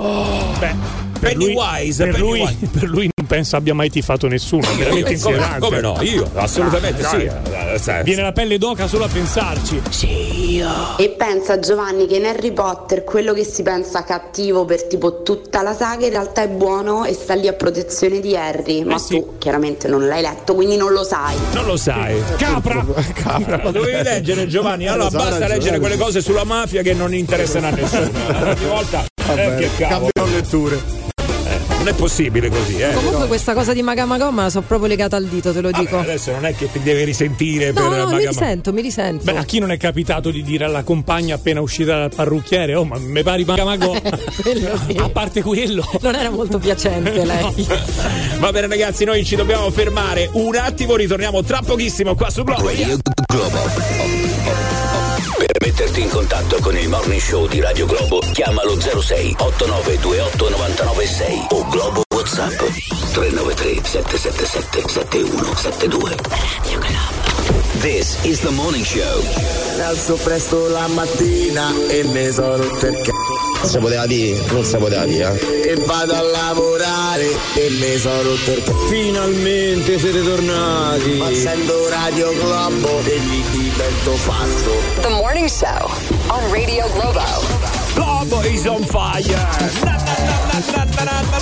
[0.59, 2.69] Beh, Pennywise, per, lui, Pennywise.
[2.79, 4.63] per lui non penso abbia mai tifato nessuno.
[4.63, 5.97] È veramente Eh, come, come no?
[6.03, 7.53] Io, assolutamente Dai, sì.
[7.53, 8.03] Eh, sai.
[8.05, 9.81] Viene la pelle d'oca solo a pensarci.
[9.91, 10.69] Sì, io.
[10.99, 15.63] E pensa Giovanni che in Harry Potter quello che si pensa cattivo per tipo tutta
[15.63, 18.85] la saga in realtà è buono e sta lì a protezione di Harry.
[18.85, 21.37] Ma tu chiaramente non l'hai letto, quindi non lo sai.
[21.53, 22.21] Non lo sai.
[22.37, 22.85] Capra!
[23.15, 23.61] Capra.
[23.63, 25.49] Lo dovevi leggere Giovanni, allora basta ragione.
[25.55, 28.11] leggere quelle cose sulla mafia che non interessano a nessuno.
[28.29, 30.11] Ogni volta eh, che cavolo.
[30.13, 31.04] Cambiano letture.
[31.85, 32.95] Non è possibile così, eh.
[32.95, 35.97] Comunque questa cosa di Magamagom me la so proprio legata al dito, te lo dico.
[35.97, 38.81] Vabbè, adesso non è che ti devi risentire per No, no, mi Magama- risento, mi
[38.81, 39.25] risento.
[39.25, 42.85] Beh, a chi non è capitato di dire alla compagna appena uscita dal parrucchiere, oh,
[42.85, 44.01] ma mi pari Magamago?
[44.41, 44.97] Quello sì.
[44.97, 45.85] A parte quello.
[46.01, 47.67] Non era molto piacente lei.
[48.39, 52.67] Va bene ragazzi, noi ci dobbiamo fermare un attimo, ritorniamo tra pochissimo qua su Globo.
[52.67, 54.84] Radio Globo.
[55.45, 61.47] Per metterti in contatto con il morning show di Radio Globo, chiamalo 06 8928 996
[61.51, 62.57] o Globo WhatsApp
[63.13, 66.17] 393 777 7172.
[66.31, 67.81] Radio Globo.
[67.81, 69.23] This is the morning show.
[69.83, 73.14] Alzo presto la mattina e mi sono c***o.
[73.65, 75.39] Si poteva dire, non si poteva dire.
[75.41, 75.71] eh.
[75.71, 78.87] E vado a lavorare e mi sono rotto il c***o.
[78.89, 81.13] Finalmente siete tornati.
[81.17, 84.71] Ma sento Radio Globo e gli divento pazzo.
[85.01, 85.91] The Morning Show
[86.29, 88.14] on Radio Globo.
[88.25, 89.23] Is on fire.
[89.85, 89.99] Na,
[91.05, 91.35] na, na.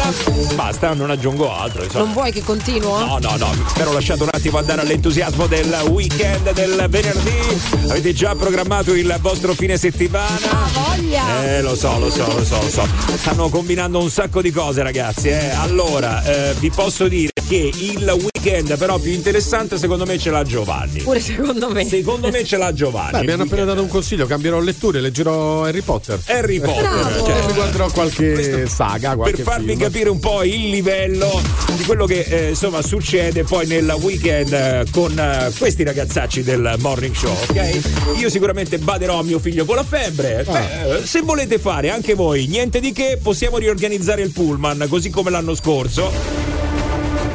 [0.54, 1.84] Basta, non aggiungo altro.
[1.84, 2.04] insomma.
[2.04, 2.98] Non vuoi che continuo?
[2.98, 7.60] No, no, no, mi ero lasciato un attimo andare all'entusiasmo del weekend del venerdì.
[7.88, 10.70] Avete già programmato il vostro fine settimana?
[10.72, 11.44] voglia!
[11.44, 12.86] Eh, lo so, lo so, lo so, lo so.
[13.16, 15.28] Stanno combinando un sacco di cose, ragazzi.
[15.28, 15.50] Eh.
[15.50, 20.42] Allora, eh, vi posso dire che il weekend però più interessante secondo me ce l'ha
[20.42, 21.00] Giovanni.
[21.02, 21.84] Pure secondo me.
[21.84, 23.12] Secondo me ce l'ha Giovanni.
[23.12, 26.20] Beh, mi hanno appena dato un consiglio, cambierò letture, leggerò Harry Potter.
[26.26, 26.71] Harry Potter.
[26.80, 27.24] Bravo.
[27.26, 29.78] cioè, Mi guarderò qualche saga, qualche per farvi film.
[29.80, 31.40] capire un po' il livello
[31.76, 36.76] di quello che eh, insomma succede poi nel weekend eh, con eh, questi ragazzacci del
[36.78, 37.80] morning show, ok?
[38.18, 40.44] Io sicuramente baderò a mio figlio con la febbre.
[40.48, 45.10] Beh, eh, se volete fare anche voi niente di che, possiamo riorganizzare il pullman così
[45.10, 46.10] come l'anno scorso.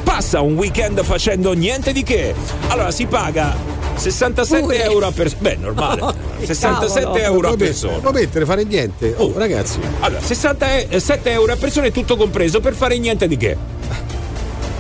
[0.04, 2.34] Passa un weekend facendo niente di che.
[2.68, 3.56] Allora si paga
[3.98, 4.84] 67 Pure.
[4.84, 5.42] euro a persona.
[5.42, 6.02] Beh, normale.
[6.02, 7.18] Oh, che 67 cavolo.
[7.24, 7.98] euro a persona.
[8.00, 9.14] Può mettere, fare niente.
[9.18, 9.80] Oh, ragazzi.
[10.00, 13.58] Allora, 67 euro a persona è tutto compreso per fare niente di che.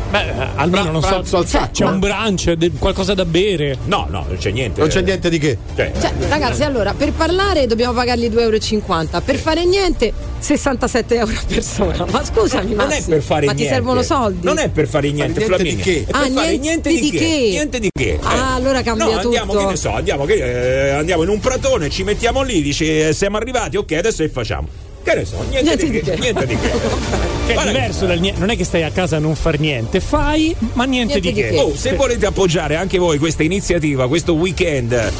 [0.10, 1.44] Beh, eh, almeno non so.
[1.44, 1.84] C'è eh.
[1.86, 3.78] un brunch, de- qualcosa da bere.
[3.86, 4.80] No, no, non c'è niente.
[4.80, 5.58] Non c'è niente di che.
[5.76, 9.22] Cioè, Cioè, ragazzi, allora, per parlare dobbiamo pagargli 2,50 euro.
[9.24, 12.06] Per fare niente, 67 euro a persona.
[12.10, 13.64] Ma scusami, non è per fare ma niente.
[13.64, 14.46] ti servono soldi?
[14.46, 15.76] Non è per fare niente, niente Flaminia.
[15.76, 16.06] di che?
[16.12, 17.18] Ah, fare niente niente di, di che.
[17.18, 17.50] che.
[17.50, 18.20] Niente di che.
[18.22, 19.66] Ah, allora cambia no, andiamo, tutto.
[19.66, 23.14] che ne so, andiamo, che, eh, andiamo in un pratone, ci mettiamo lì, dice eh,
[23.14, 24.68] siamo arrivati, ok, adesso che facciamo?
[25.08, 26.12] Che ne so, niente, Niente di, che.
[26.12, 26.20] che.
[26.20, 26.70] Niente di che.
[27.48, 28.40] Che è Guarda diverso dal niente.
[28.42, 31.34] Non è che stai a casa a non far niente, fai, ma niente, Niente di
[31.34, 31.50] di che.
[31.56, 31.60] che.
[31.62, 35.12] Oh, se volete appoggiare anche voi questa iniziativa, questo weekend.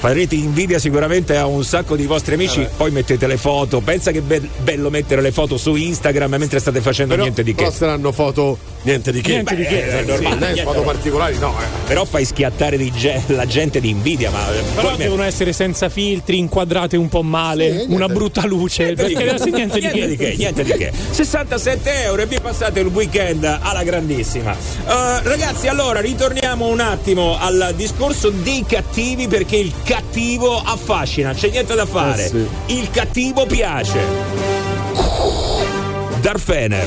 [0.00, 3.80] Farete invidia sicuramente a un sacco di vostri amici, poi mettete le foto.
[3.80, 7.50] Pensa che be- bello mettere le foto su Instagram mentre state facendo Però, niente di
[7.52, 7.62] che.
[7.64, 9.32] però saranno foto niente di che.
[9.32, 10.62] Niente di che, è Sì, normale, non è niente.
[10.62, 11.54] foto particolari, no.
[11.60, 11.86] eh.
[11.86, 15.52] Però fai schiattare di ge- la gente di invidia, ma eh, Però poi- devono essere
[15.52, 18.84] senza filtri, inquadrate un po' male, Sì, una brutta luce.
[18.84, 19.34] Niente di perché che.
[19.34, 20.92] adesso niente, niente di che, niente di che.
[21.10, 24.52] 67 euro e vi passate il weekend alla grandissima.
[24.52, 31.50] Eh, ragazzi, allora ritorniamo un attimo al discorso dei cattivi perché il cattivo affascina, c'è
[31.50, 32.24] niente da fare.
[32.24, 32.46] Eh sì.
[32.76, 33.98] Il cattivo piace.
[36.20, 36.86] Darfener.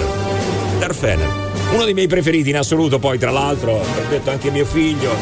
[0.79, 1.49] Darfener.
[1.71, 5.15] Uno dei miei preferiti in assoluto, poi tra l'altro, ho detto anche mio figlio,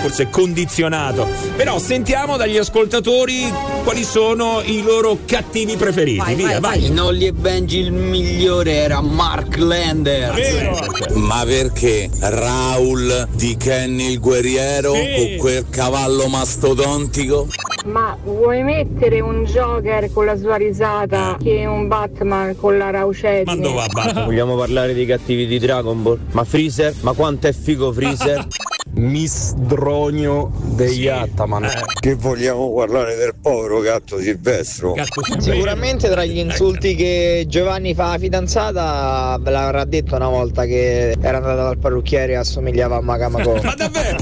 [0.00, 1.26] forse condizionato.
[1.56, 6.18] Però sentiamo dagli ascoltatori quali sono i loro cattivi preferiti.
[6.18, 6.86] Vai, Via, vai, vai.
[6.86, 11.10] In Ollie e Benji il migliore era Mark Lander.
[11.14, 15.00] Ma perché Raul di Kenny il guerriero Sì.
[15.16, 17.48] con quel cavallo mastodontico?
[17.86, 22.90] Ma vuoi mettere un Joker con la sua risata che un Batman con la Ma
[22.90, 23.60] raucedine?
[23.60, 24.24] dove va Batman?
[24.24, 26.18] Vogliamo parlare dei cattivi di Dragon Ball?
[26.32, 26.94] Ma Freezer?
[27.02, 28.44] Ma quanto è figo Freezer?
[28.94, 31.68] Misdronio degli Ataman.
[32.00, 34.94] Che vogliamo parlare del povero gatto Silvestro?
[34.94, 40.64] Gatto Sicuramente tra gli insulti che Giovanni fa alla fidanzata ve l'avrà detto una volta
[40.64, 43.60] che era andata dal parrucchiere e assomigliava a Magamako.
[43.62, 44.18] Ma davvero?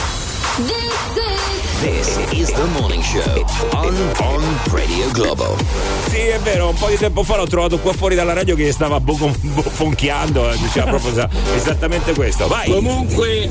[1.81, 3.21] This is the morning show
[3.73, 5.57] on, on Radio Globo.
[6.09, 8.71] Sì, è vero, un po' di tempo fa l'ho trovato qua fuori dalla radio che
[8.71, 12.47] stava bo- bofonchiando, eh, diceva proprio esa- esattamente questo.
[12.47, 12.71] Vai!
[12.71, 13.49] Comunque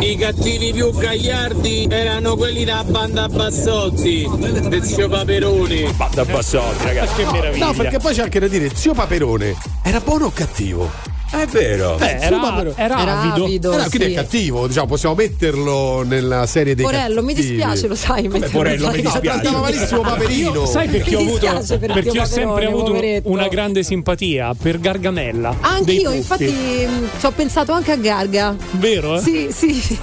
[0.00, 4.28] i cattivi più gagliardi erano quelli da banda Bassotti,
[4.68, 5.92] del zio Paperoni.
[5.96, 7.66] Banda Bassotti, ragazzi, che meraviglia.
[7.66, 11.16] No, perché poi c'è anche da dire, zio Paperone, era buono o cattivo?
[11.30, 11.96] È vero.
[11.96, 12.74] Beh, era, Paperone.
[12.76, 13.44] era Era avido.
[13.44, 13.72] avido.
[13.72, 14.12] Era, quindi sì.
[14.12, 17.54] è cattivo, diciamo, possiamo metterlo nella serie dei Porello, mi cattivi.
[17.56, 18.28] dispiace, lo sai.
[18.28, 19.20] metterlo Porello, mi dispiace.
[19.40, 20.66] Trattava malissimo Paperino.
[20.66, 23.28] Sai perché ho Mi avuto dispiace per perché Dio ho sempre avuto poveretto.
[23.30, 25.56] una grande simpatia per Gargamella.
[25.60, 28.56] Anch'io, infatti, mh, ci ho pensato anche a Garga.
[28.72, 29.16] Vero?
[29.16, 29.20] eh?
[29.20, 29.98] Sì, sì.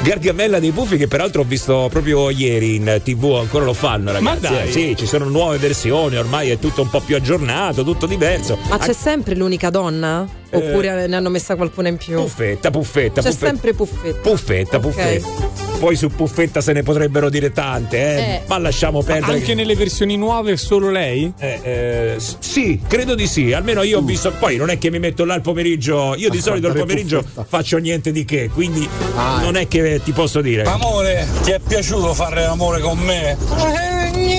[0.00, 4.24] Gargamella dei Puffi che peraltro ho visto proprio ieri in tv, ancora lo fanno ragazzi.
[4.24, 4.68] Ma dai.
[4.68, 8.58] Eh, sì, ci sono nuove versioni, ormai è tutto un po' più aggiornato, tutto diverso.
[8.68, 10.40] Ma c'è sempre l'unica donna?
[10.52, 12.16] Oppure ne hanno messa qualcuna in più?
[12.16, 13.46] Puffetta, puffetta, C'è puffetta.
[13.46, 14.18] sempre Puffetta.
[14.20, 14.82] Puffetta, Ok.
[14.82, 15.26] puffetta.
[15.78, 18.20] Poi su Puffetta se ne potrebbero dire tante, eh.
[18.34, 18.42] Eh.
[18.46, 19.32] ma lasciamo perdere.
[19.38, 21.32] Anche nelle versioni nuove è solo lei?
[21.38, 23.52] Eh, eh, s- sì, credo di sì.
[23.52, 24.30] Almeno io ho visto.
[24.38, 26.14] Poi non è che mi metto là il pomeriggio.
[26.16, 27.44] Io di solito il fare pomeriggio puffetta.
[27.48, 30.62] faccio niente di che, quindi Ah, non è che ti posso dire.
[30.62, 33.36] Amore, ti è piaciuto fare l'amore con me?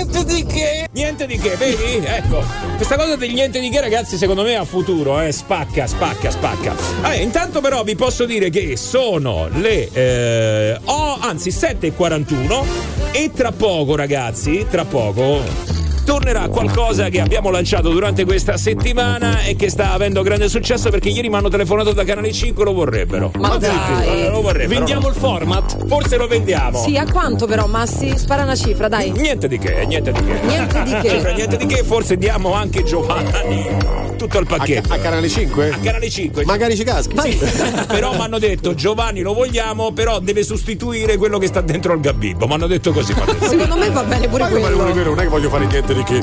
[0.04, 0.88] Niente di che.
[0.92, 2.06] Niente di che, vedi?
[2.06, 2.44] Ecco.
[2.76, 5.32] Questa cosa del niente di che, ragazzi, secondo me ha futuro, eh.
[5.32, 6.76] Spacca, spacca, spacca.
[7.12, 9.89] Eh, intanto, però, vi posso dire che sono le.
[9.92, 12.66] Eh, oh, anzi, 7.41
[13.12, 15.83] e tra poco, ragazzi, tra poco.
[16.04, 21.10] Tornerà qualcosa che abbiamo lanciato durante questa settimana e che sta avendo grande successo perché
[21.10, 23.32] ieri mi hanno telefonato da Canale 5 lo vorrebbero.
[23.38, 24.30] Ma dai.
[24.30, 24.70] Lo vorrebbero.
[24.80, 25.86] Vendiamo il format?
[25.88, 26.82] Forse lo vendiamo.
[26.84, 28.18] Sì, a quanto però, Massi?
[28.18, 29.12] Spara una cifra, dai.
[29.12, 30.39] Niente di che, niente di che.
[30.46, 31.10] Niente di che.
[31.10, 34.94] Cifra, niente di che, forse diamo anche Giovanni tutto il A, pacchetto.
[34.94, 35.70] a Canale 5?
[35.70, 36.46] A Canale 5.
[36.46, 37.16] Magari ci caschi.
[37.20, 37.38] Sì.
[37.88, 42.00] però mi hanno detto Giovanni lo vogliamo, però deve sostituire quello che sta dentro il
[42.00, 42.48] gabibbo.
[42.48, 43.13] Mi hanno detto così.
[43.42, 44.78] Secondo me va bene pure Ma quello.
[44.78, 46.19] quello, non è che voglio fare niente che.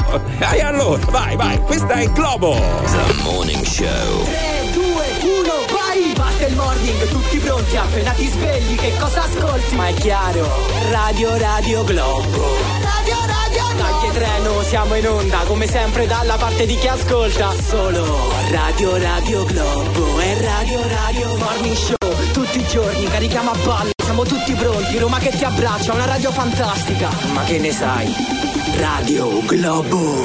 [0.53, 2.55] E allora, vai, vai, questa è Globo.
[2.55, 4.25] The Morning Show.
[4.25, 6.13] 3, 2, 1, vai!
[6.15, 9.77] Batte il morning, tutti pronti, appena ti svegli, che cosa ascolti?
[9.77, 10.49] Ma è chiaro,
[10.91, 12.49] Radio Radio Globo.
[12.83, 13.83] Radio Radio Globo!
[13.83, 17.53] Dai che treno, siamo in onda, come sempre dalla parte di chi ascolta.
[17.69, 18.19] Solo
[18.51, 22.33] Radio Radio Globo e Radio Radio Morning Show.
[22.33, 26.33] Tutti i giorni carichiamo a balle, siamo tutti pronti, Roma che ti abbraccia, una radio
[26.33, 27.09] fantastica.
[27.33, 28.60] Ma che ne sai?
[28.81, 30.25] Radio Globo.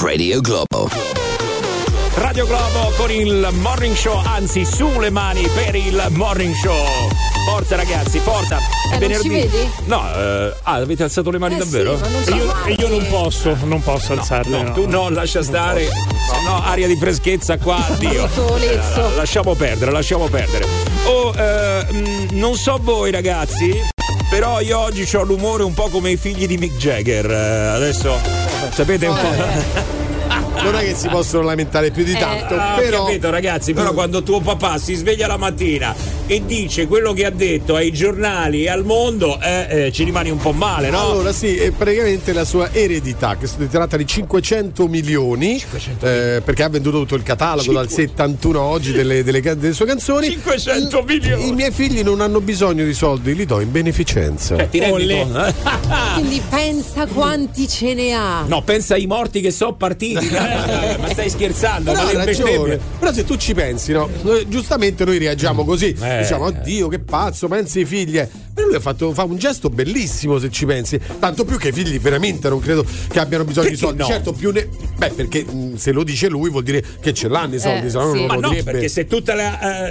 [0.00, 0.88] Radio Globo.
[2.14, 6.74] Radio Globo con il morning show, anzi sulle mani per il morning show.
[7.46, 8.58] Forza ragazzi, forza.
[8.90, 9.70] È Eh, non ci vedi?
[9.84, 11.96] No, eh, ah, avete alzato le mani Eh davvero?
[11.96, 14.56] sì, ma non E so io, e io non posso, non posso alzarle.
[14.56, 14.72] No, no.
[14.72, 15.88] tu no, lascia stare.
[16.46, 18.28] No, aria di freschezza qua, addio.
[18.60, 18.80] Eh,
[19.16, 20.66] lasciamo perdere, lasciamo perdere.
[21.04, 23.78] Oh, eh, mh, non so voi ragazzi,
[24.34, 27.30] però io oggi ho l'umore un po' come i figli di Mick Jagger.
[27.30, 28.18] Eh, adesso
[28.72, 29.92] sapete un po'.
[30.64, 33.04] Non è che si possono lamentare più di tanto, Ah, ho però.
[33.04, 35.94] capito ragazzi, però quando tuo papà si sveglia la mattina
[36.26, 40.30] e dice quello che ha detto ai giornali e al mondo, eh, eh, ci rimani
[40.30, 41.10] un po' male, no?
[41.10, 45.62] Allora sì, è praticamente la sua eredità, che si tratta di 500 milioni,
[46.00, 49.86] eh, perché ha venduto tutto il catalogo dal 71 a oggi delle, delle delle sue
[49.86, 50.30] canzoni.
[50.30, 51.48] 500 milioni!
[51.48, 54.56] I miei figli non hanno bisogno di soldi, li do in beneficenza.
[54.56, 55.54] Eh, ti rendi conto, eh?
[56.14, 58.44] Quindi pensa quanti ce ne ha.
[58.46, 60.26] No, pensa ai morti che sono partiti.
[60.26, 61.92] eh, ma stai scherzando?
[61.92, 62.78] Però ma hai le ragione.
[62.98, 64.08] Però se tu ci pensi, no?
[64.22, 65.94] Noi- giustamente noi reagiamo così.
[66.00, 66.13] Eh.
[66.22, 67.84] Diciamo, oddio, che pazzo, pensi ai
[68.54, 68.62] eh.
[68.64, 70.98] Però lui ha fatto, fa un gesto bellissimo se ci pensi.
[71.18, 74.02] Tanto più che i figli veramente non credo che abbiano bisogno di Perché soldi.
[74.02, 74.06] no?
[74.06, 74.68] Certo, più ne.
[74.96, 77.90] Beh, perché mh, se lo dice lui vuol dire che ce l'hanno i soldi, Eh,
[77.90, 78.18] se no sì.
[78.18, 78.70] non Ma lo no, direbbe.
[78.72, 79.32] perché se tutto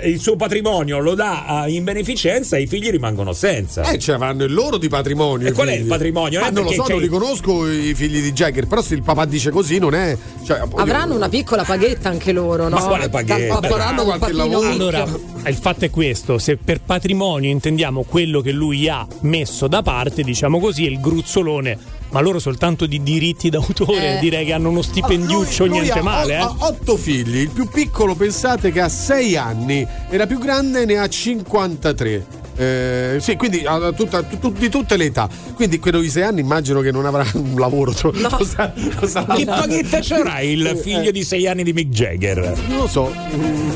[0.04, 3.84] il suo patrimonio lo dà eh, in beneficenza, i figli rimangono senza.
[3.92, 5.48] Eh, ce l'avranno il loro di patrimonio.
[5.48, 5.82] E qual è figli.
[5.82, 6.40] il patrimonio?
[6.40, 8.68] Ma Eh, non lo perché so, c'è- non li conosco i figli di Jagger.
[8.68, 10.18] Però se il papà dice così, non è.
[10.46, 12.76] Cioè, Avranno una piccola paghetta anche loro, no?
[12.78, 13.60] Ma quale paghetta?
[13.62, 14.68] Faranno qualche lavoro.
[14.70, 15.06] Allora,
[15.46, 20.24] il fatto è questo: se per patrimonio intendiamo quello che lui ha messo da parte,
[20.24, 21.78] diciamo così, il gruzzolone,
[22.12, 24.20] ma loro soltanto di diritti d'autore, Eh.
[24.20, 26.44] direi che hanno uno stipendiuccio, Lui- lui niente ha- male, ha, eh.
[26.44, 30.86] ha otto figli, il più piccolo pensate che ha 6 anni e la più grande
[30.86, 32.26] ne ha 53.
[32.56, 35.28] Eh, sì, quindi ha tutta- tu- tu- di tutte le età.
[35.56, 37.94] Quindi quello di 6 anni immagino che non avrà un lavoro.
[37.94, 42.58] Cioè, cosa- cosa- Che paghetta c'era il figlio di 6 anni di Mick Jagger?
[42.68, 43.12] Non lo so.
[43.36, 43.72] Mm,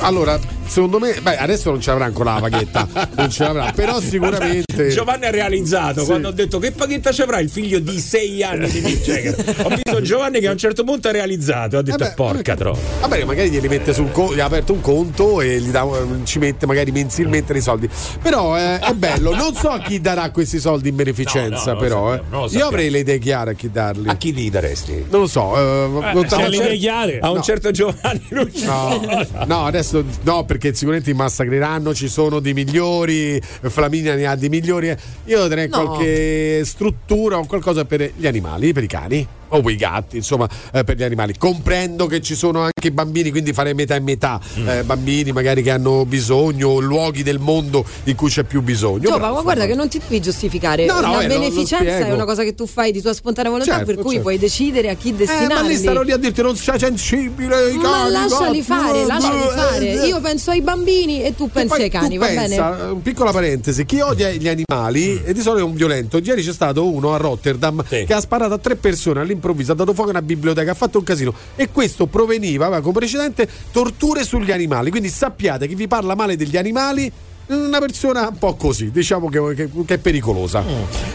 [0.00, 2.88] Allora, secondo me, beh, adesso non ce l'avrà ancora la paghetta.
[3.16, 4.88] non ce l'avrà, però sicuramente.
[4.90, 6.06] Giovanni ha realizzato Sì.
[6.06, 9.54] quando ho detto che paghetta ci avrà il figlio di 6 anni di Mick Jagger.
[9.64, 12.54] Ho visto Giovanni che a un certo punto ha realizzato, ha detto Eh beh, porca
[12.56, 12.76] tro.
[13.00, 15.86] Vabbè, magari glieli mette sul conto, gli ha aperto un conto e gli dà,
[16.24, 17.88] ci mette magari mensilmente dei soldi.
[18.22, 21.78] Però eh, è bello, non so a chi darà questi soldi in beneficenza, No, no,
[21.78, 22.12] però.
[22.16, 22.56] sappiamo, eh.
[22.56, 24.08] Io avrei le idee chiare a chi darli.
[24.08, 25.06] A chi li daresti?
[25.10, 25.56] Non lo so.
[25.56, 27.18] eh, se ha le idee chiare.
[27.20, 27.42] A un No.
[27.42, 28.64] certo Giovanni Luci.
[28.64, 29.00] No,
[29.46, 31.92] no, adesso no, perché sicuramente mi massacreranno.
[31.94, 33.40] Ci sono dei migliori.
[33.40, 34.94] Flaminia ne ha dei migliori.
[35.26, 35.82] Io darei No.
[35.82, 39.26] qualche struttura o qualcosa per gli animali, per i cani.
[39.62, 41.34] O i gatti, insomma, eh, per gli animali.
[41.38, 44.68] Comprendo che ci sono anche i bambini, quindi fare metà e metà, Mm.
[44.68, 49.02] eh, bambini magari che hanno bisogno, luoghi del mondo in cui c'è più bisogno.
[49.04, 50.84] Giova, Però, ma guarda che non ti devi giustificare.
[50.86, 53.12] No, no, la eh, lo- lo beneficenza è una cosa che tu fai di tua
[53.14, 54.22] spontanea volontà, Certo, per cui certo.
[54.22, 55.68] puoi decidere a chi Eh, ma destinarli.
[55.68, 59.06] lì stanno lì a dirti non sei sensibile ai Ma cani, lasciali gatti, fare, eh,
[59.06, 60.02] lasciali eh, fare.
[60.02, 60.06] eh.
[60.06, 62.90] Io penso ai bambini e tu pensi Poi ai cani, va pensa, bene?
[62.90, 66.18] eh, Piccola parentesi, chi odia gli animali e di solito è un violento.
[66.18, 69.92] Ieri c'è stato uno a Rotterdam che ha sparato a tre persone all'improvviso, ha dato
[69.94, 71.34] fuoco a una biblioteca, ha fatto un casino.
[71.56, 74.90] E questo proveniva, aveva come precedente, torture sugli animali.
[74.90, 77.10] Quindi sappiate chi vi parla male degli animali.
[77.46, 80.64] Una persona un po' così, diciamo che, che- che è pericolosa.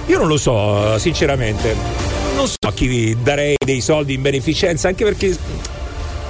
[0.05, 1.73] Io non lo so, sinceramente.
[2.35, 5.35] Non so a chi darei dei soldi in beneficenza, anche perché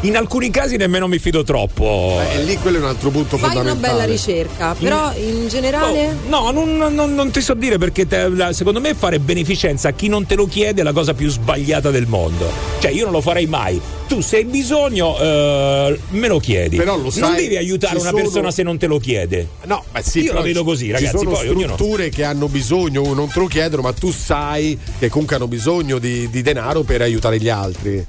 [0.02, 2.20] in alcuni casi nemmeno mi fido troppo.
[2.34, 3.94] E lì quello è un altro punto Fai una fondamentale.
[3.94, 6.16] bella ricerca, però in generale.
[6.28, 9.92] No, non, non- non ti so dire perché te- la- secondo me fare beneficenza a
[9.92, 12.50] chi non te lo chiede è la cosa più sbagliata del mondo.
[12.80, 13.80] Cioè, io non lo farei mai.
[14.08, 16.78] Tu se hai bisogno, eh, me lo chiedi.
[16.78, 19.48] Però lo non sai, devi aiutare una sono- persona se non te lo chiede.
[19.66, 21.12] No, ma sì, io lo vedo così, ragazzi.
[21.12, 21.74] Ci sono Poi ognuno.
[21.74, 26.00] strutture che hanno bisogno, non te lo chiedono, ma tu sai che comunque hanno bisogno
[26.00, 28.04] di, di denaro per aiutare gli altri.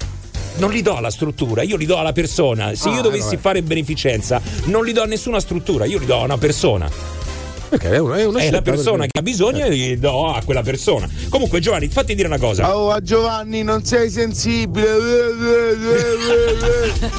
[0.56, 2.74] Non li do alla struttura, io li do alla persona.
[2.74, 3.38] Se Ah, io dovessi vabbè.
[3.38, 6.88] fare beneficenza, non li do a nessuna struttura, io li do a una persona.
[7.72, 10.32] Ok, è una, è una È la persona perché- che ha bisogno e gli do
[10.34, 11.08] a quella persona.
[11.28, 12.76] Comunque, Giovanni, fatti dire una cosa.
[12.76, 14.88] Oh, a Giovanni non sei sensibile.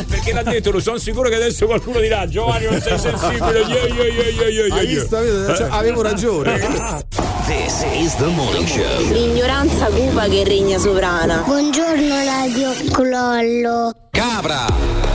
[0.10, 3.40] Perché l'ha detto, lo sono sicuro che adesso qualcuno dirà Giovanni non sei sensibile.
[4.42, 5.00] Yeah, yeah, Hai yeah.
[5.02, 5.16] visto?
[5.18, 6.60] Avete- cioè, avevo ragione.
[7.46, 9.12] This is the morning show.
[9.12, 11.44] L'ignoranza cupa che regna sovrana.
[11.46, 13.92] Buongiorno Radio Clollo.
[14.12, 15.11] Cabra.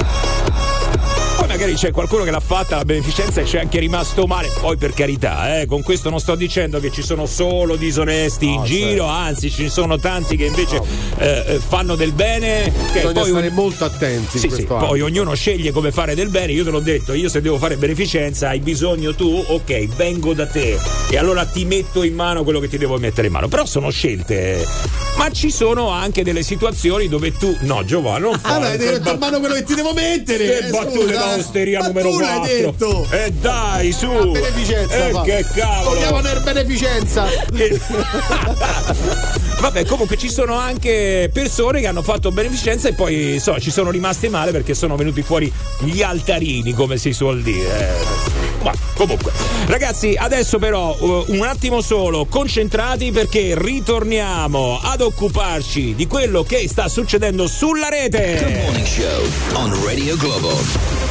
[1.56, 4.52] Magari c'è qualcuno che l'ha fatta la beneficenza e c'è anche rimasto male.
[4.60, 8.62] Poi per carità, eh, con questo non sto dicendo che ci sono solo disonesti in
[8.64, 10.82] giro, anzi ci sono tanti che invece
[11.16, 12.70] eh, eh, fanno del bene.
[12.92, 16.14] che Bisogna poi stare un- molto attenti Sì, in sì, poi ognuno sceglie come fare
[16.14, 16.52] del bene.
[16.52, 20.46] Io te l'ho detto, io se devo fare beneficenza hai bisogno tu, ok, vengo da
[20.46, 23.48] te e allora ti metto in mano quello che ti devo mettere in mano.
[23.48, 24.62] Però sono scelte.
[25.16, 27.56] Ma ci sono anche delle situazioni dove tu.
[27.60, 28.72] No, Giovanni, non Ah, fare.
[28.72, 30.44] beh, devi mettere in mano quello che ti devo mettere.
[30.44, 31.62] Che eh, battute scusa, da eh.
[31.62, 32.56] osteria Ma numero tu l'hai 4.
[32.56, 33.06] detto.
[33.10, 34.06] E dai, su.
[34.10, 35.08] A beneficenza.
[35.08, 35.94] Eh, che cavolo.
[35.96, 37.26] Vogliamo nel beneficenza.
[39.58, 43.90] Vabbè, comunque ci sono anche persone che hanno fatto beneficenza e poi so, ci sono
[43.90, 47.94] rimaste male perché sono venuti fuori gli altarini, come si suol dire.
[48.62, 49.32] Ma comunque,
[49.66, 56.68] ragazzi, adesso però uh, un attimo solo, concentrati perché ritorniamo ad occuparci di quello che
[56.68, 58.62] sta succedendo sulla The rete.
[58.62, 59.22] morning show
[59.54, 61.05] on Radio Globo.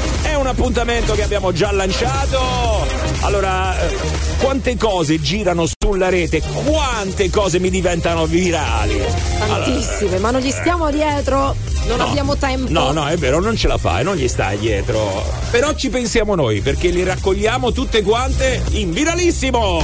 [0.45, 2.85] Un appuntamento che abbiamo già lanciato.
[3.21, 3.95] Allora, eh,
[4.37, 6.39] quante cose girano sulla rete?
[6.63, 9.01] Quante cose mi diventano virali?
[9.39, 11.55] Tantissime, ma non gli stiamo dietro,
[11.87, 12.05] non No.
[12.05, 12.69] abbiamo tempo.
[12.71, 15.23] No, no, è vero, non ce la fai, non gli stai dietro.
[15.49, 19.81] Però ci pensiamo noi perché li raccogliamo tutte quante in viralissimo.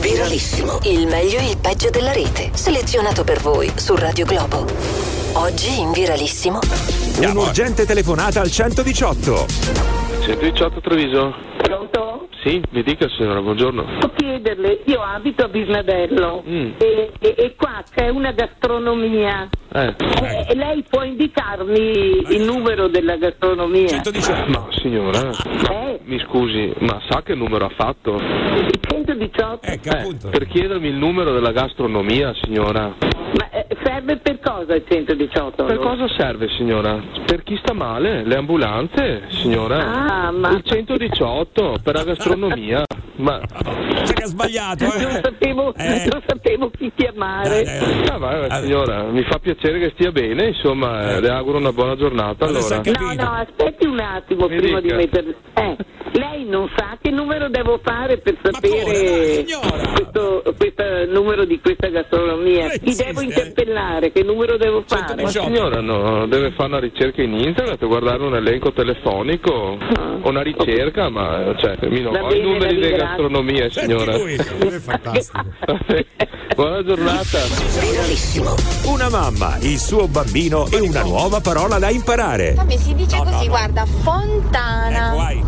[0.00, 5.23] Viralissimo, il meglio e il peggio della rete, selezionato per voi su Radio Globo.
[5.36, 6.58] Oggi in Viralissimo.
[7.20, 9.46] Un'urgente telefonata al 118.
[10.24, 11.34] 118 Treviso?
[11.58, 12.28] Pronto?
[12.42, 13.84] Sì, mi dica signora, buongiorno.
[14.00, 19.48] Posso chiederle, io abito a Bisnadello e, e- e qua c'è una gastronomia.
[19.72, 19.94] Eh.
[20.22, 24.02] E, e lei può indicarmi il numero della gastronomia?
[24.48, 25.30] Ma signora,
[25.70, 28.18] Eh, mi scusi, ma sa che numero ha fatto?
[28.88, 29.66] 118.
[29.66, 29.80] Eh,
[30.30, 32.82] per chiedermi il numero della gastronomia, signora.
[33.38, 33.53] Ma eh,
[34.04, 35.64] serve per cosa il 118?
[35.64, 37.02] Per cosa serve, signora?
[37.24, 38.22] Per chi sta male?
[38.24, 40.26] Le ambulanze, signora?
[40.26, 42.84] Ah, ma- Il 118 per la gastronomia.
[43.16, 45.02] Ma che ha sbagliato, eh?
[45.02, 47.62] Non sapevo, non sapevo chi chiamare.
[48.10, 51.72] Ah, ma, ma, signora, mi fa piacere che stia bene, insomma, eh, le auguro una
[51.72, 52.80] buona giornata allora.
[52.84, 54.96] No, no, aspetti un attimo Mi prima dica.
[54.96, 55.36] di mettere.
[55.54, 55.76] Eh,
[56.18, 62.68] lei non sa che numero devo fare per sapere questo, questo numero di questa gastronomia.
[62.70, 63.93] Chi devo interpellare?
[64.00, 65.22] Che numero devo fare?
[65.22, 69.76] Ma signora, no, deve fare una ricerca in internet, guardare un elenco telefonico,
[70.22, 72.96] una ricerca, ma cioè, mi non ho i numeri ringrazio.
[73.06, 74.12] gastronomie, signora.
[74.14, 75.42] È fantastico.
[76.54, 77.38] Buona giornata.
[78.86, 82.54] Una mamma, il suo bambino e una nuova parola da imparare.
[82.54, 85.06] Vabbè, si dice così, guarda, fontana.
[85.08, 85.42] Ecco, vai.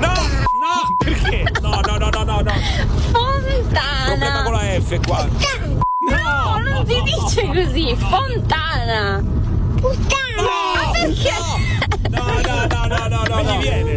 [0.00, 1.44] No, no, perché?
[1.60, 2.52] No, no, no, no, no, no.
[3.12, 4.50] Problema con Fontana.
[4.50, 5.86] la F qua.
[6.10, 9.22] No, non si dice così, fontana.
[9.80, 10.42] Puttana.
[10.42, 11.32] Ma perché?
[12.10, 13.52] No, no, no, no, no, no.
[13.52, 13.96] gli viene.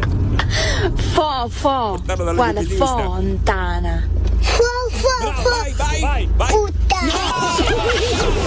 [0.95, 1.99] Fo, fo.
[2.05, 3.19] Guarda, libellista.
[4.41, 4.51] Fontana.
[4.51, 5.49] Fo, fo, fo.
[5.49, 6.71] Vai, vai, vai.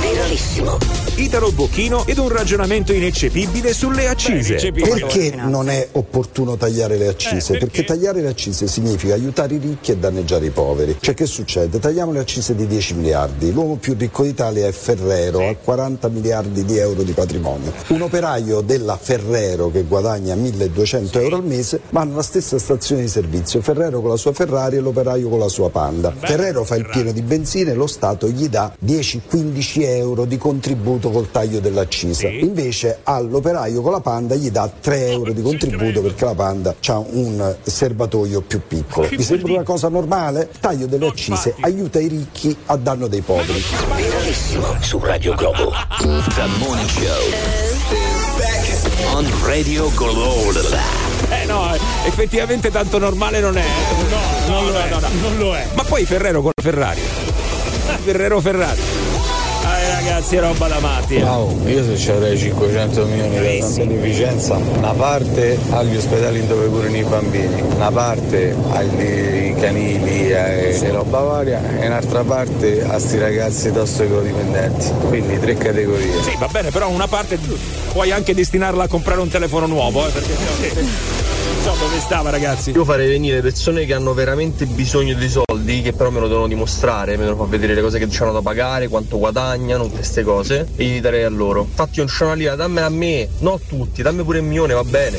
[0.01, 0.79] Viralissimo.
[1.17, 4.73] Italo Bocchino ed un ragionamento ineccepibile sulle accise.
[4.73, 7.57] Perché non è opportuno tagliare le accise?
[7.57, 7.85] perché?
[7.85, 10.97] tagliare le accise significa aiutare i ricchi e danneggiare i poveri.
[10.99, 11.79] Cioè che succede?
[11.79, 13.53] Tagliamo le accise di 10 miliardi.
[13.53, 17.73] L'uomo più ricco d'Italia è Ferrero, ha 40 miliardi di euro di patrimonio.
[17.89, 23.09] Un operaio della Ferrero che guadagna 1200 euro al mese va nella stessa stazione di
[23.09, 23.61] servizio.
[23.63, 26.15] Ferrero con la sua Ferrari e l'operaio con la sua Panda.
[26.17, 31.11] Ferrero fa il pieno di benzina e lo Stato gli dà 10-15 euro di contributo
[31.11, 32.27] col taglio dell'accisa.
[32.29, 36.99] Invece all'operaio con la Panda gli dà 3 euro di contributo perché la Panda ha
[36.99, 39.09] un serbatoio più piccolo.
[39.09, 40.49] Vi sembra una cosa normale?
[40.59, 43.63] Taglio delle accise aiuta i ricchi a danno dei poveri.
[43.95, 45.71] Viralissimo su Radio Globo.
[46.01, 48.04] The Morning Show.
[49.13, 50.51] On Radio Globo.
[51.31, 51.75] Eh no,
[52.05, 53.65] effettivamente tanto normale non è.
[54.09, 54.89] No, non lo è.
[55.21, 55.67] non lo è.
[55.75, 57.01] Ma poi Ferrero con la Ferrari.
[58.03, 59.04] Ferrero Ferrari.
[60.05, 61.15] Ragazzi, è roba da matti.
[61.15, 61.23] eh.
[61.23, 66.67] Wow, io se ci avrei 500 milioni per la beneficenza, una parte agli ospedali dove
[66.67, 72.99] curano i bambini, una parte agli canili e, e roba varia e un'altra parte a
[72.99, 74.91] sti ragazzi tossicodipendenti.
[75.09, 76.23] Quindi tre categorie.
[76.23, 77.39] Sì, va bene, però una parte
[77.91, 80.35] puoi anche destinarla a comprare un telefono nuovo, eh, perché
[81.65, 82.73] so dove stava, ragazzi.
[82.73, 86.47] Io farei venire persone che hanno veramente bisogno di soldi, che però me lo devono
[86.47, 90.23] dimostrare, me devono far vedere le cose che hanno da pagare, quanto guadagnano, tutte queste
[90.25, 91.67] cose, e gli darei a loro.
[91.73, 94.75] Fatti un c'è una lira, dammela a me, non a tutti, dammi pure il milione,
[94.75, 95.19] va bene.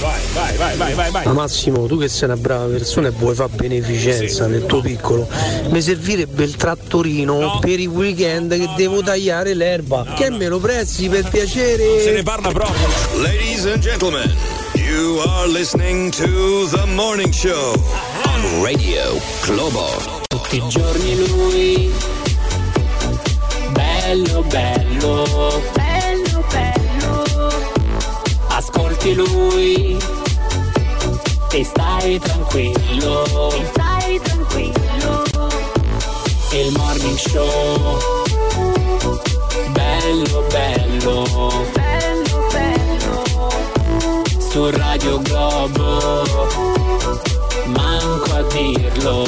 [0.00, 1.26] vai, vai, vai, vai, vai, vai.
[1.26, 5.28] Ma Massimo, tu che sei una brava persona e vuoi fare beneficenza nel tuo piccolo,
[5.68, 10.14] mi servirebbe il trattorino per i weekend che devo tagliare l'erba.
[10.16, 12.00] che me lo prezzi per piacere?
[12.00, 12.88] Se ne parla proprio.
[13.22, 14.34] Ladies and gentlemen,
[14.84, 16.26] you are listening to
[16.66, 17.74] The Morning Show
[18.28, 19.88] on Radio Globo.
[20.28, 21.92] Tutti i giorni lui,
[23.72, 27.50] bello bello, bello bello,
[28.48, 29.96] ascolti lui.
[31.50, 35.24] E stai tranquillo, e stai tranquillo,
[36.52, 37.98] il morning show,
[39.70, 41.83] bello bello, bello bello,
[44.54, 46.22] su Radio Globo,
[47.66, 49.24] manco a dirlo,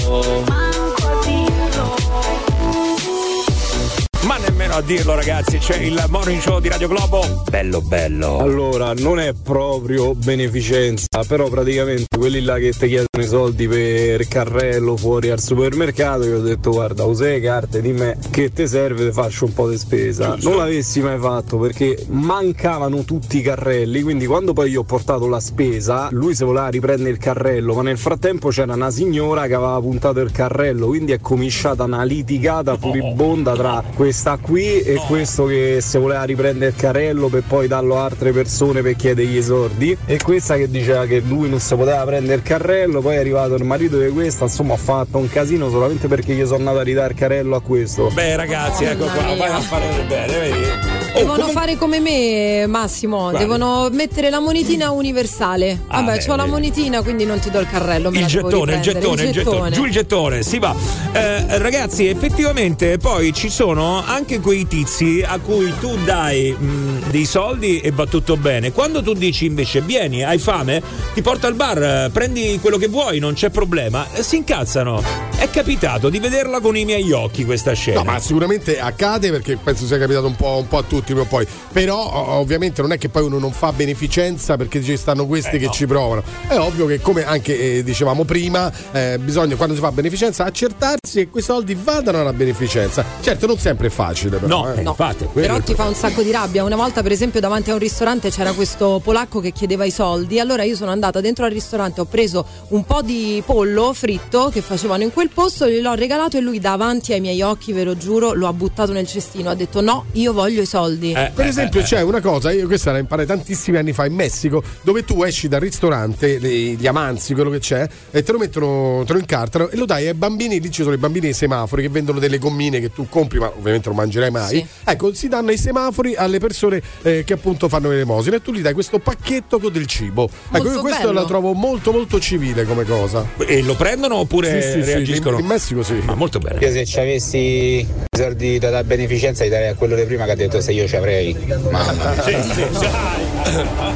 [4.76, 7.44] a dirlo, ragazzi, c'è il morning show di Radio Globo.
[7.48, 8.40] Bello, bello.
[8.40, 14.28] Allora, non è proprio beneficenza, però praticamente quelli là che ti chiedono i soldi per
[14.28, 19.06] carrello fuori al supermercato, io ho detto guarda, usa le carte, dimmi che ti serve,
[19.06, 20.36] ti faccio un po' di spesa.
[20.42, 25.26] Non l'avessi mai fatto perché mancavano tutti i carrelli, quindi quando poi io ho portato
[25.26, 29.54] la spesa, lui se voleva riprendere il carrello, ma nel frattempo c'era una signora che
[29.54, 35.46] aveva puntato il carrello, quindi è cominciata una litigata furibonda tra questa qui e questo
[35.46, 39.42] che se voleva riprendere il carrello per poi darlo a altre persone per chiedergli i
[39.42, 39.96] soldi.
[40.06, 43.54] E questa che diceva che lui non si poteva prendere il carrello poi è arrivato
[43.54, 46.82] il marito di questa insomma ha fatto un casino solamente perché gli sono andato a
[46.82, 48.10] ridare il carrello a questo.
[48.12, 50.95] Beh, ragazzi, ecco qua, vai a fare bene, vedi?
[51.16, 53.18] Devono fare come me, Massimo.
[53.18, 53.38] Guarda.
[53.38, 55.80] Devono mettere la monetina universale.
[55.88, 58.10] Ah, Vabbè, beh, ho la monetina, quindi non ti do il carrello.
[58.10, 60.74] me Il la devo gettone, il gettone, il gettone, giù il gettone, si va.
[61.12, 67.24] Eh, ragazzi, effettivamente poi ci sono anche quei tizi a cui tu dai mh, dei
[67.24, 68.72] soldi e va tutto bene.
[68.72, 70.82] Quando tu dici invece vieni, hai fame,
[71.14, 75.02] ti porto al bar, prendi quello che vuoi, non c'è problema, eh, si incazzano.
[75.36, 77.98] È capitato di vederla con i miei occhi questa scena.
[77.98, 81.22] No, ma sicuramente accade perché penso sia capitato un po', un po' a tutti prima
[81.22, 81.46] o poi.
[81.72, 81.98] Però
[82.38, 85.66] ovviamente non è che poi uno non fa beneficenza perché ci stanno questi Eh, che
[85.66, 85.72] no.
[85.72, 86.22] ci provano.
[86.46, 91.18] È ovvio che come anche eh, dicevamo prima, eh, bisogna quando si fa beneficenza accertarsi
[91.24, 93.04] che quei soldi vadano alla beneficenza.
[93.20, 94.46] Certo non sempre è facile però.
[94.62, 94.82] No, eh.
[94.82, 96.64] No, Quello però ti fa un sacco di rabbia.
[96.64, 100.40] Una volta, per esempio, davanti a un ristorante c'era questo polacco che chiedeva i soldi.
[100.40, 104.60] Allora io sono andata dentro al ristorante, ho preso un po' di pollo fritto che
[104.62, 108.32] facevano in quel posto, gliel'ho regalato e lui davanti ai miei occhi, ve lo giuro,
[108.32, 109.50] lo ha buttato nel cestino.
[109.50, 110.95] Ha detto no, io voglio i soldi.
[111.00, 114.62] Eh, Per esempio, c'è una cosa, io questa la imparai tantissimi anni fa in Messico,
[114.82, 119.12] dove tu esci dal ristorante, gli amanzi, quello che c'è, e te lo mettono, te
[119.12, 120.60] lo incartano e lo dai ai bambini.
[120.60, 123.52] Lì ci sono i bambini ai semafori che vendono delle gommine che tu compri, ma
[123.56, 124.48] ovviamente non mangerai mai.
[124.58, 124.66] Sì.
[124.84, 128.60] Ecco, si danno ai semafori alle persone eh, che appunto fanno l'elemosina e tu gli
[128.62, 130.24] dai questo pacchetto con del cibo.
[130.24, 131.20] ecco, Molto io questo bello.
[131.20, 133.24] la trovo molto, molto civile come cosa.
[133.38, 135.36] E lo prendono oppure Sì, sì, sì, reagiscono?
[135.36, 136.00] in- in Messico sì.
[136.04, 136.58] Ma molto bene.
[136.60, 137.86] Io se ci avessi i
[138.16, 140.96] soldi da beneficenza li darei a quello di prima che ha detto se io ci
[140.96, 141.36] avrei.
[141.70, 142.22] Mamma mia.
[142.22, 142.86] Sì, sì, sì.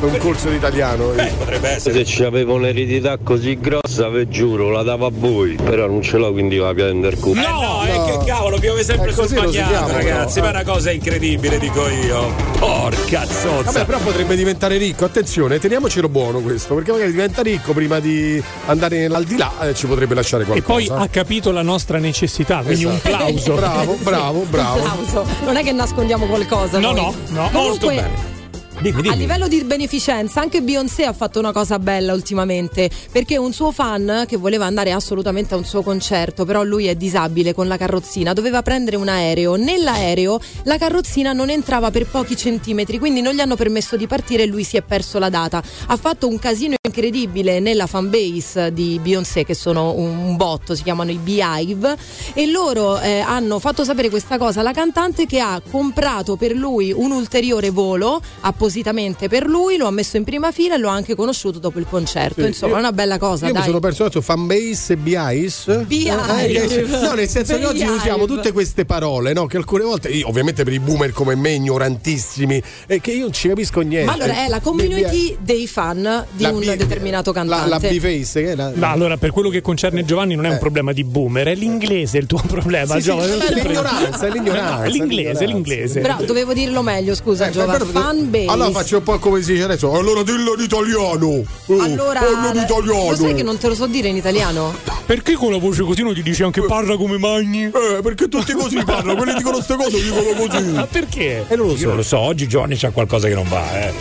[0.00, 1.08] un corso di italiano.
[1.08, 2.04] Beh, potrebbe essere.
[2.04, 5.56] Se c'avevo un'eredità così grossa, vi giuro, la davo a voi.
[5.56, 7.40] Però non ce l'ho, quindi va a prendere culo.
[7.40, 10.40] No, eh, che cavolo, piove sempre Eh, sul bagnato, ragazzi.
[10.40, 10.52] però.
[10.52, 12.32] Ma è una cosa incredibile, dico io.
[12.58, 13.62] Porca zozza.
[13.72, 15.04] Vabbè, però potrebbe diventare ricco.
[15.04, 19.74] Attenzione, teniamocelo buono questo, perché magari diventa ricco prima di andare al di là eh,
[19.74, 20.94] ci potrebbe lasciare E qualcosa.
[20.94, 23.16] poi ha capito la nostra necessità, quindi un Esatto.
[23.16, 23.54] plauso.
[23.54, 24.78] Bravo, bravo, bravo.
[24.84, 25.26] Applauso.
[25.44, 26.69] Non è che nascondiamo qualcosa.
[26.78, 26.94] No, noi.
[26.94, 27.50] no, no.
[27.50, 28.39] Comunque, Molto bene.
[28.80, 29.16] Dimmi, A dimmi.
[29.18, 34.24] livello di beneficenza, anche Beyoncé ha fatto una cosa bella ultimamente, perché un suo fan
[34.26, 38.32] che voleva andare assolutamente a un suo concerto, però lui è disabile con la carrozzina,
[38.32, 39.56] doveva prendere un aereo.
[39.56, 44.44] Nell'aereo la carrozzina non entrava per pochi centimetri, quindi non gli hanno permesso di partire
[44.44, 45.62] e lui si è perso la data.
[45.88, 51.10] Ha fatto un casino incredibile nella fanbase di Beyoncé, che sono un, botto, si chiamano
[51.10, 51.98] i Beehive,
[52.32, 56.92] e loro eh, hanno fatto sapere questa cosa alla cantante che ha comprato per lui
[56.92, 58.22] un ulteriore volo
[58.70, 61.80] appositamente per lui, lo ha messo in prima fila e lo ha anche conosciuto dopo
[61.80, 62.40] il concerto.
[62.40, 63.62] Sì, Insomma, io- è una bella cosa, Io dai.
[63.62, 65.82] mi sono perso adesso fanbase e BIs.
[65.86, 66.86] Beehive.
[67.02, 69.46] no, nel senso che oggi usiamo tutte queste parole, no?
[69.46, 73.32] Che alcune volte, io, ovviamente per i boomer come me, ignorantissimi, e che io non
[73.32, 74.06] ci capisco niente.
[74.06, 77.68] Ma allora è la community dei fan di La un B- determinato La, cantante.
[77.68, 78.70] la B-face, che è la.
[78.72, 80.58] No, allora, per quello che concerne Giovanni, non è un Eh.
[80.58, 82.94] problema di boomer, è l'inglese il tuo problema.
[82.94, 83.32] Sì, sì, Giovanni.
[83.40, 85.44] è l'ignoranza, è l'ignoranza, No, è l'inglese, l'ignoranza.
[85.44, 86.00] l'inglese.
[86.00, 87.72] Però dovevo dirlo meglio, scusa, Eh, Giova.
[87.72, 88.46] però- Fan base.
[88.64, 89.92] Allora faccio un po' come si dice adesso.
[89.92, 91.42] Allora dillo in italiano.
[91.66, 93.10] Oh, Allora, parlo in italiano.
[93.10, 94.74] lo sai che non te lo so dire in italiano?
[95.06, 97.64] Perché con la voce così non ti dici anche parla come magni?
[97.64, 100.62] Eh, perché tutti così parlano, quelli dicono queste cose dicono così.
[100.70, 101.44] Ma perché?
[101.48, 101.86] E non lo Io so.
[101.88, 103.92] non lo so, oggi Giovanni c'ha qualcosa che non va, eh.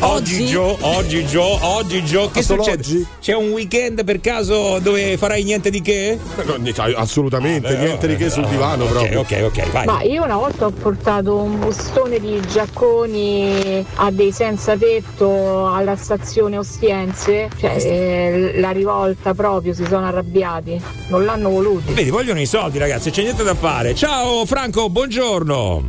[0.00, 0.46] Oggi?
[0.46, 2.70] Gio, oggi Gio, oggi Gio, che succede?
[2.82, 3.06] oggi?
[3.20, 6.18] C'è un weekend per caso dove farai niente di che?
[6.44, 9.20] No, niente, assolutamente, niente di che sul divano ok, proprio.
[9.20, 9.86] Ok, ok, vai.
[9.86, 15.94] Ma io una volta ho portato un bustone di giacconi a dei senza tetto alla
[15.94, 21.92] stazione Ostiense, cioè eh, la rivolta proprio, si sono arrabbiati, non l'hanno voluti.
[21.92, 23.94] Vedi, vogliono i soldi, ragazzi, c'è niente da fare.
[23.94, 25.84] Ciao Franco, buongiorno.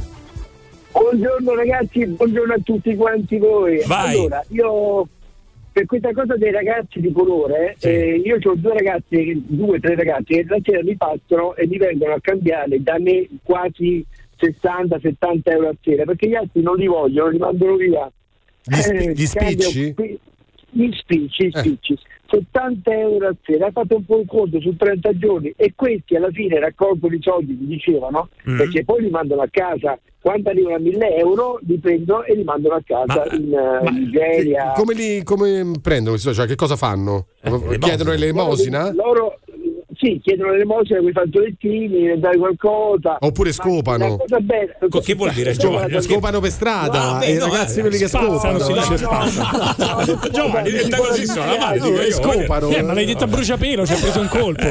[0.92, 3.82] Buongiorno ragazzi, buongiorno a tutti quanti voi.
[3.88, 4.16] Vai.
[4.16, 5.08] Allora, io
[5.72, 10.36] per questa cosa dei ragazzi di colore, eh, io ho due ragazzi, due, tre ragazzi
[10.36, 14.06] che la sera mi partono e mi vengono a cambiare da me quasi
[14.40, 18.12] 60-70 euro a sera, perché gli altri non li vogliono, li mandano via.
[18.66, 19.96] Gli, spi- Eh, gli spicci?
[20.76, 21.60] Gli spicci, gli Eh.
[21.60, 21.98] spicci.
[22.30, 26.16] 70 euro a sera, hai fatto un po' un conto su 30 giorni e questi
[26.16, 28.58] alla fine raccolgono i soldi, mi dicevano, Mm.
[28.58, 30.00] perché poi li mandano a casa.
[30.20, 33.92] Quando arrivano a 1000 euro li prendono e li mandano a casa Ma- in eh,
[33.92, 34.72] Nigeria.
[34.72, 36.18] Come li come prendono?
[36.18, 37.28] Cioè, che cosa fanno?
[37.78, 38.92] Chiedono l'elemosina?
[38.94, 39.40] Loro
[40.04, 43.18] sì, chiedono l'elemosina con i fazzolettini, dai qualcosa.
[43.22, 44.10] Oppure scopano?
[44.10, 46.02] la cosa bella- Co- che vuol dire, Giovanni?
[46.02, 48.60] Scopano per strada, Vabbè, i no, ragazzi eh, quelli che scopano.
[48.60, 49.10] si dice No,
[49.78, 52.12] no, no, Giovanni, diventa così sono dico io.
[52.12, 52.70] Scopano.
[52.70, 54.68] Eh, ma l'hai detto a bruciapelo, ci ha preso un colpo.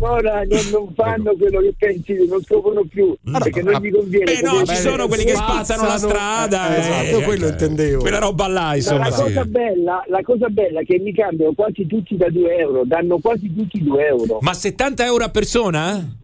[0.00, 4.24] Ora non, non fanno quello che pensi, non scopano più perché non gli conviene.
[4.24, 6.74] Beh, no, ci sono quelli che spazzano la strada.
[6.74, 8.00] Eh, esatto, quello intendevo.
[8.00, 9.22] Quella roba là, insomma, la, sì.
[9.22, 13.18] cosa bella, la cosa bella è che mi cambiano quasi tutti da 2 euro, danno
[13.18, 14.17] quasi tutti 2 euro.
[14.40, 16.16] Ma 70 euro a persona?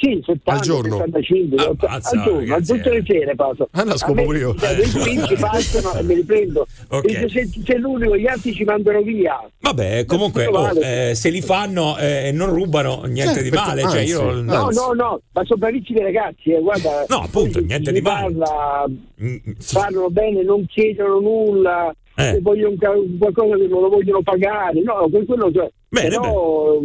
[0.00, 0.96] Sì, 70, Al giorno?
[0.98, 3.68] 75, Ah, 80, mazza, al giorno, a ragazzi, tutte le sere passo.
[3.72, 4.54] Ah, no, scopo me, pure io.
[4.56, 6.66] cioè, dei spinci passano e me li prendo.
[6.90, 7.04] Ok.
[7.04, 9.44] E se sei l'unico, gli altri ci mandano via.
[9.58, 11.10] Vabbè, comunque, oh, vale.
[11.10, 13.82] eh, se li fanno e non rubano, niente Certo, di male.
[13.82, 14.78] Cioè, io, No, Anzi.
[14.78, 17.04] no, no, ma sono bravissimi ragazzi, eh, guarda.
[17.08, 18.32] No, appunto, niente di male.
[18.36, 18.84] Parla,
[19.20, 19.74] Mm, sì.
[19.74, 22.32] parlano bene, non chiedono nulla, Eh.
[22.32, 22.74] se vogliono
[23.16, 26.82] qualcosa che non lo vogliono pagare, no, que- quello cioè, Bene, però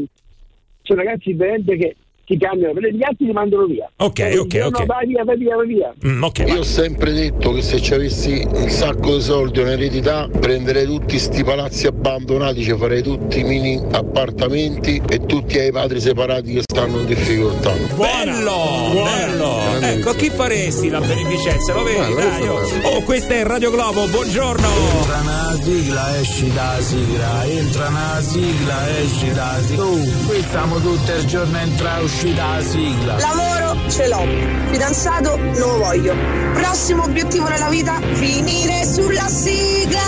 [0.83, 1.95] sono ragazzi veramente che
[2.25, 3.89] ti cambiano, gli altri li mandano via.
[3.97, 4.79] Ok, Cioè, ok, dicono, ok.
[4.79, 5.93] No, vai via, vai via, vai via.
[6.05, 6.57] Mm, ok, Io vai.
[6.57, 11.19] ho sempre detto che se ci avessi un sacco di soldi o un'eredità prenderei tutti
[11.19, 16.99] sti palazzi abbandonati, ci farei tutti mini appartamenti e tutti ai padri separati che stanno
[16.99, 17.71] in difficoltà.
[17.95, 19.61] Bello, bello.
[19.81, 21.73] Ecco, a chi faresti la beneficenza?
[21.73, 22.47] Lo vedi, Bello, dai.
[22.47, 24.67] questo Oh, oh, questa è Radio Globo, buongiorno.
[24.67, 29.83] Entra una sigla, esci da sigla, entra una sigla, esci da sigla.
[29.83, 29.97] Oh,
[30.27, 33.17] qui stiamo tutto il giorno entra uscì da sigla.
[33.17, 34.25] Lavoro ce l'ho,
[34.71, 36.15] fidanzato non lo voglio.
[36.53, 40.01] Prossimo obiettivo nella vita, finire sulla sigla.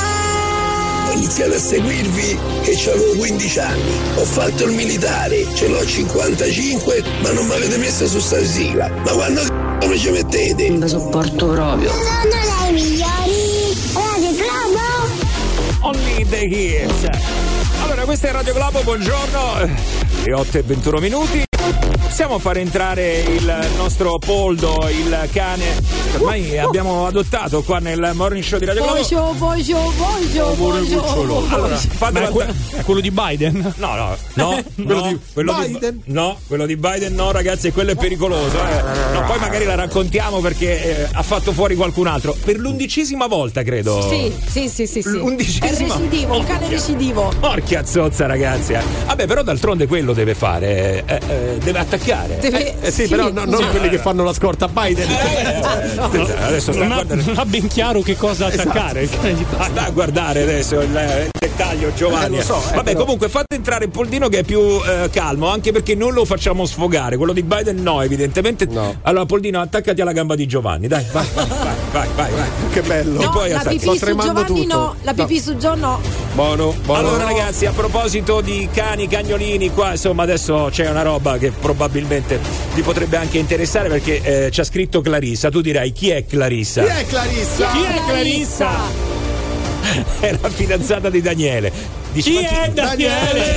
[1.08, 3.92] Ho iniziato a seguirvi che avevo 15 anni.
[4.16, 8.90] Ho fatto il militare, ce l'ho 55, ma non mi avete messo su sta sigla.
[9.04, 10.70] Ma quando c***o mi ci mettete?
[10.70, 11.90] Non sopporto proprio.
[11.90, 13.74] Sono dei migliori.
[13.94, 14.84] Radio Globo.
[15.82, 17.08] Only the hits.
[17.84, 19.70] Allora, questa è Radio Globo, buongiorno.
[20.24, 21.55] Le 8 e 21 minuti.
[22.06, 25.66] Possiamo far entrare il nostro Poldo, il cane
[26.12, 29.34] che ormai abbiamo adottato qua nel morning show di Radio Globo.
[29.34, 31.46] Voglio, voglio, voglio, voglio.
[31.50, 32.48] Allora, fatelo que-
[32.78, 33.74] è quello di Biden?
[33.78, 36.02] No, no, no, quello di quello Biden.
[36.06, 38.56] Di, no, quello di Biden no, ragazzi, quello è pericoloso.
[38.58, 39.14] Eh.
[39.14, 42.34] No, poi magari la raccontiamo perché eh, ha fatto fuori qualcun altro.
[42.46, 44.08] Per l'undicesima volta, credo.
[44.10, 45.02] Sì, sì, sì, sì.
[45.02, 45.10] sì.
[45.10, 45.94] L'undicesima.
[45.96, 47.34] È recidivo, un cane recidivo.
[47.40, 48.74] Porca zozza, ragazzi.
[48.74, 48.82] eh.
[49.06, 51.04] Vabbè, però d'altronde quello deve fare.
[51.06, 52.38] eh, eh, deve attaccare.
[52.40, 53.08] Deve- Eh sì, sì.
[53.10, 53.68] però no- non Sì.
[53.70, 55.08] quelli che fanno la scorta a Biden.
[55.10, 57.22] Adesso sta a Non ha, guardare.
[57.26, 58.70] non ha ben chiaro che cosa Esatto.
[58.70, 59.08] attaccare.
[59.08, 62.36] Sta a guardare adesso il, il dettaglio, Giovanni.
[62.36, 65.10] Eh, lo so, eh, Vabbè, però- comunque fate entrare il Poldino che è più eh,
[65.12, 67.18] calmo, anche perché non lo facciamo sfogare.
[67.18, 68.68] Quello di Biden no, evidentemente.
[69.04, 71.46] Allora, Poldino, attaccati alla gamba di Giovanni, dai, vai, vai,
[71.92, 72.50] vai, vai, vai.
[72.72, 73.22] Che bello.
[73.22, 76.00] No, poi la pipì su Giovanni no, la pipì su John no.
[76.34, 77.00] Buono, buono.
[77.08, 82.40] Allora ragazzi, a proposito di cani, cagnolini, qua insomma adesso c'è una roba che probabilmente
[82.74, 85.50] vi potrebbe anche interessare perché eh, ci ha scritto Clarissa.
[85.50, 86.84] Tu dirai chi è Clarissa?
[86.84, 87.72] Chi è Clarissa?
[87.72, 89.14] Chi è Clarissa?
[90.20, 91.72] È la fidanzata di Daniele.
[92.12, 93.56] Dici, Chi ma è Daniele?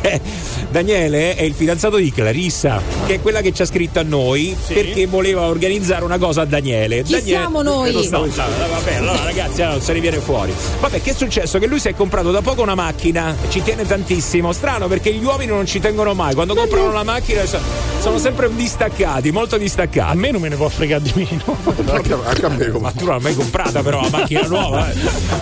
[0.00, 0.20] Eh,
[0.72, 4.56] Daniele è il fidanzato di Clarissa, che è quella che ci ha scritto a noi
[4.66, 7.02] perché voleva organizzare una cosa a Daniele.
[7.02, 7.92] Chi Daniele- siamo noi?
[7.92, 8.26] Lo so, no,
[8.70, 10.52] vabbè, allora ragazzi, allora, non se ne viene fuori.
[10.80, 11.58] Vabbè, che è successo?
[11.58, 14.52] Che lui si è comprato da poco una macchina, ci tiene tantissimo.
[14.52, 16.34] Strano perché gli uomini non ci tengono mai.
[16.34, 17.60] Quando comprano una macchina so-
[18.00, 20.16] sono sempre distaccati, molto A distaccati.
[20.16, 21.56] me non me ne può fregare di meno.
[21.92, 24.90] Anche, anche a me Ma tu non l'hai mai comprata però la macchina nuova?
[24.90, 24.94] eh.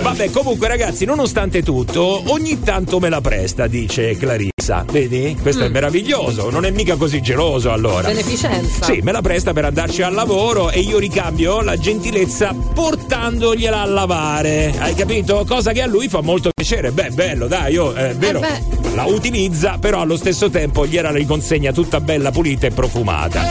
[0.02, 4.49] Vabbè, comunque ragazzi, nonostante tutto, ogni tanto me la presta, dice Clarissa.
[4.90, 5.36] Vedi?
[5.40, 8.06] Questo è meraviglioso, non è mica così geloso allora.
[8.08, 8.84] Beneficenza.
[8.84, 13.84] Sì, me la presta per andarci al lavoro e io ricambio la gentilezza portandogliela a
[13.84, 14.72] lavare.
[14.78, 15.44] Hai capito?
[15.46, 16.92] Cosa che a lui fa molto piacere.
[16.92, 18.38] Beh, bello, dai, io, è vero.
[18.40, 18.94] beh.
[18.94, 23.42] La utilizza, però allo stesso tempo gliela riconsegna tutta bella pulita e profumata.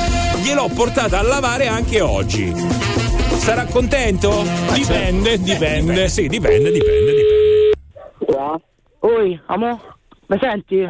[0.41, 2.53] Gliel'ho portata a lavare anche oggi.
[3.38, 4.43] Sarà contento?
[4.74, 5.93] Dipende, dipende.
[5.93, 8.61] Beh, sì, dipende, dipende, dipende.
[9.01, 9.80] Oi, amo,
[10.30, 10.88] mi senti?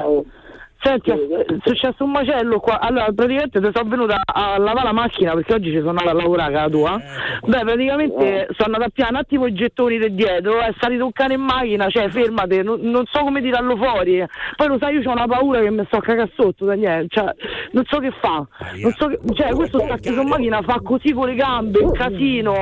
[0.82, 2.80] Senti, è successo un macello qua.
[2.80, 6.14] Allora, praticamente ti sono venuta a lavare la macchina perché oggi ci sono andata a
[6.14, 6.98] lavorare la tua.
[7.46, 11.12] Beh, praticamente sono andata a piano un attimo i gettoni di dietro, è salito un
[11.12, 14.24] cane in macchina, cioè fermate, non, non so come tirarlo fuori.
[14.56, 17.08] Poi lo sai, io ho una paura che mi sto a cagare sotto, Daniele.
[17.10, 17.26] Cioè,
[17.72, 18.48] non so che fa.
[18.82, 21.92] Non so che- cioè, questo sta chiuso in macchina, fa così con le gambe, un
[21.92, 22.54] casino.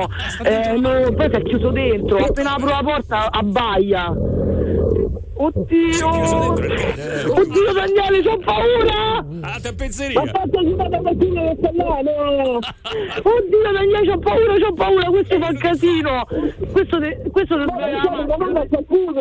[0.44, 4.12] eh, no, poi si è chiuso dentro, appena apro la porta abbaia.
[5.40, 6.08] Oddio!
[7.30, 9.24] Oddio Daniele, c'ho paura!
[9.42, 10.20] Ah, tappezzeria!
[10.20, 12.58] Ho fatto da mattina che sta no!
[13.22, 16.26] Oddio Daniele, c'ho paura, c'ho paura, questo fa un casino!
[16.72, 17.56] Questo, de- questo.
[17.56, 17.64] Ma
[18.36, 19.12] non è qualcuno,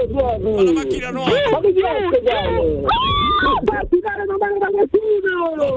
[0.56, 1.30] Ma la macchina nuova!
[1.52, 2.86] Ma piace,
[3.64, 5.76] Fatti dare una mano da qualcuno!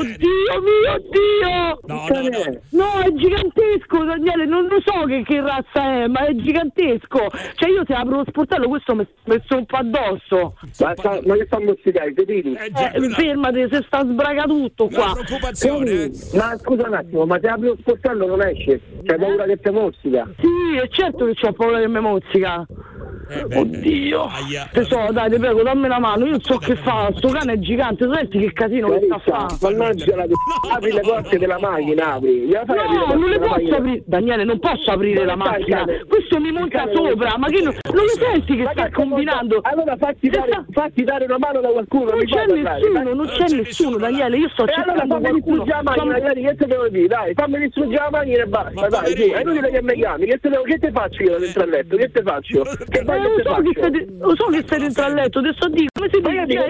[0.00, 1.78] Oddio mio, oddio!
[1.86, 2.60] No, no, no.
[2.70, 7.28] No, è gigantesco, Daniele, non lo so che, che razza è, ma è gigantesco.
[7.54, 10.54] Cioè io se apro lo sportello questo mi mi sompa addosso.
[10.78, 12.12] Ma, sta- ma che sta mozzicando?
[12.14, 12.54] Vedi?
[12.54, 15.12] Eh, fermate, se sta sbraga tutto qua.
[15.12, 16.10] preoccupazione, eh.
[16.32, 18.80] Ma scusa un attimo, ma se apri lo sportello non esce?
[19.04, 20.28] C'hai paura che ti mozzica?
[20.38, 22.66] Sì, è certo che ho paura che mi mozzica.
[23.28, 24.26] Oddio.
[24.72, 27.58] Tesoro, dai, ti prego, dammi una mano, io non so che fa, sto cane è
[27.58, 29.76] gigante, tu senti che casino che sta a fare?
[29.76, 30.26] Mannaggia la
[30.72, 32.48] apri le porte della macchina, apri.
[32.48, 34.02] No, non le la posso aprire.
[34.06, 35.84] Daniele, non posso aprire la macchina.
[36.08, 38.90] Questo mi monta sopra, ma che non, lo senti che Ma sta che
[39.62, 42.10] Allora fatti dare, fatti dare una mano da qualcuno.
[42.10, 43.14] Non mi c'è nessuno, dai.
[43.14, 45.56] non c'è nessuno, Daniele, io sto E allora cercando fammi qualcuno.
[45.64, 47.06] distruggere la macchina, Fammi- dai, che te devo dire?
[47.06, 50.38] Dai, fammi distruggere la macchina e basta, dai, su, è inutile che mi chiami, che
[50.38, 51.96] te, devo, che te faccio io dentro al letto?
[51.96, 52.62] Che te faccio?
[52.88, 55.42] Che Eh, lo che te so che stai, lo so che stai dentro al letto,
[55.42, 56.66] te sto dico, come si Ma io dice?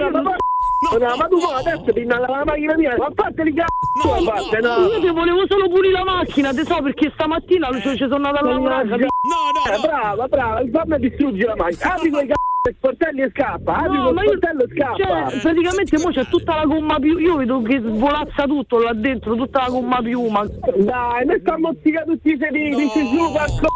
[0.79, 4.12] Dico, Io ma, tu poi adesso ti la macchina mia, ma a parte li cazzo,
[4.14, 4.76] a parte, no.
[4.87, 8.41] Io ti volevo solo pulire la macchina, te so perché stamattina ci ci sono andata
[8.41, 8.89] a lavorare.
[8.89, 11.95] capi- Eh, brava, brava, fammi distruggere la macchina.
[11.95, 14.97] Apri quei c***o sportelli e scappa, apri No, ma io, sportello e scappa.
[15.31, 19.35] cioè, praticamente mo c'è tutta la gomma piuma, io vedo che svolazza tutto là dentro,
[19.35, 20.45] tutta la gomma piuma.
[20.76, 23.66] Dai, mi sta mozzicando tutti i sedili, si giù, porco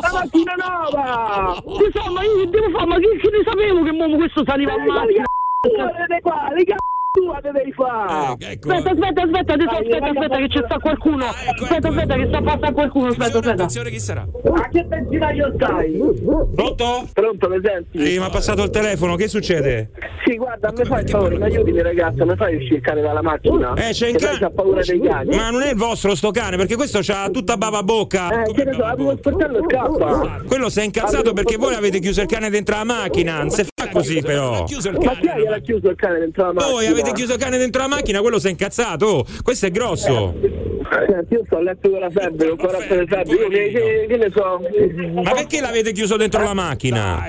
[0.00, 1.62] La macchina nuova!
[1.64, 2.86] Insomma, io che devo fare?
[2.86, 5.24] Ma che, che ne sapevo che mo questo saliva a macchina?
[5.62, 6.76] Deve fare, le c***o
[7.12, 8.36] tua devi fare!
[8.38, 8.72] Ecco.
[8.72, 11.24] Aspetta, aspetta, aspetta, adesso aspetta, aspetta che c'è sta qualcuno.
[11.26, 13.50] Aspetta, aspetta che sta passando qualcuno, aspetta, aspetta.
[13.50, 14.26] Attenzione, chi sarà?
[14.54, 16.00] A che benzinaio stai?
[16.54, 17.08] Pronto?
[17.12, 18.06] Pronto, mi senti?
[18.06, 19.90] Sì, mi ha passato il telefono, che succede?
[20.24, 23.22] Sì, guarda, mi fai il favore, mi aiuti ragazza, mi fai uscire il cane dalla
[23.22, 23.74] macchina?
[23.74, 24.50] Eh, c'è in cane.
[24.50, 25.36] paura dei cani.
[25.36, 28.44] Ma non è il vostro sto cane, perché questo c'ha tutta bava bocca.
[28.44, 30.42] Eh, che ne so, apri lo sportello scappa.
[30.46, 33.38] Quello si è incazzato perché voi avete chiuso il cane dentro la macchina.
[33.38, 34.60] Non si è così però.
[34.60, 36.72] Ma chi è che chiuso il cane dentro la macchina?
[36.72, 39.06] Voi avete chiuso il cane dentro la macchina, quello si è incazzato.
[39.06, 40.34] Oh, questo è grosso.
[41.08, 44.06] Senti, io sto a letto con la febbre, con 40 di febbre, io che, che-
[44.08, 44.60] che ne so.
[45.22, 47.26] Ma perché l'avete chiuso dentro la macchina?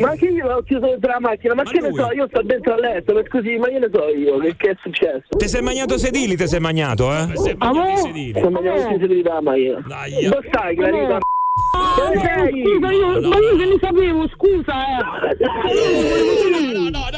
[0.00, 1.54] Ma che io l'ho chiuso dentro la macchina?
[1.54, 4.08] Ma, che ne so, io sto dentro al letto, per così, ma io ne so
[4.08, 5.28] io, che, che è successo?
[5.36, 7.26] Ti sei magnato sedili, ti sei magnato, eh?
[7.58, 7.96] Ah, mo?
[7.96, 9.84] Sto mangiando sedili dalla macchina.
[9.84, 11.18] Dove stai, Clarita?
[11.54, 12.64] Dove sei?
[12.66, 15.02] Scusa, io, ma io che ne sapevo, scusa, eh.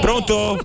[0.00, 0.58] Pronto?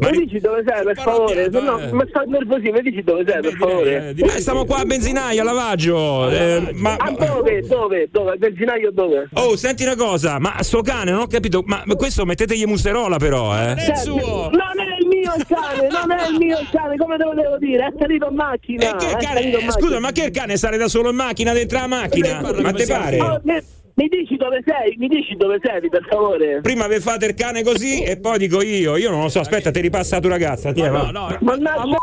[0.00, 1.48] Mi dici dove sei, per favore?
[1.52, 4.14] Se no, mi sto nervosito, mi dici dove sei, per favore?
[4.16, 6.28] Eh, stiamo qua a benzinaio, a lavaggio.
[6.30, 7.60] eh, ma, Ah, dove?
[7.60, 8.08] Dove?
[8.10, 8.30] Dove?
[8.32, 9.28] Al benzinaio dove?
[9.34, 11.62] Oh, senti una cosa, ma sto cane, non ho capito.
[11.64, 13.74] Ma ma questo mettetegli muserola, però, eh?
[13.78, 17.34] Senti, Non è il mio il cane, non è il mio cane, come te lo
[17.34, 17.86] devo dire?
[17.86, 18.90] È salito in macchina.
[18.90, 19.50] E che è cane?
[19.50, 19.70] macchina.
[19.72, 22.40] Scusa, ma che il cane stare da solo in macchina dentro la macchina?
[22.40, 23.20] Ma te pare?
[23.20, 23.58] Oh, mi,
[23.94, 24.94] mi dici dove sei?
[24.98, 26.60] Mi dici dove sei, per favore?
[26.60, 28.96] Prima vi fate il cane così e poi dico io.
[28.96, 30.72] Io non lo so, aspetta, ti ripassa la tua ragazza.
[30.72, 31.38] Tieni, va.
[31.40, 31.96] Mannaggia,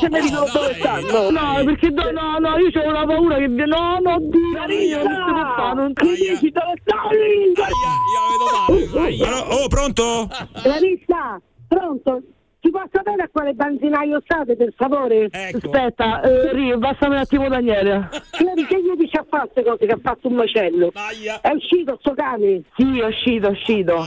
[0.00, 1.30] ce ne dico dove stanno.
[1.30, 3.66] No, perché no, no, no, io c'ho una paura che viene.
[3.66, 7.52] No, no, Dio, io non se ne fa, non Mi dici dove stai?
[9.22, 10.28] Allora, oh, pronto?
[10.62, 12.22] Clarissa, pronto?
[12.60, 15.28] Ti posso sapere a quale benzinaio state, per favore?
[15.32, 18.08] Aspetta, eh, Rio, passami un attimo Daniele.
[18.32, 20.92] Chiedi che gli dici a fare queste cose che ha fatto un macello?
[21.40, 22.62] È uscito sto cane?
[22.76, 24.06] Sì, è uscito, è uscito.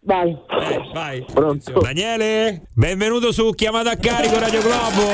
[0.00, 0.36] Vai.
[0.92, 1.24] Vai.
[1.80, 5.06] Daniele, benvenuto su Chiamata a carico Radio Globo.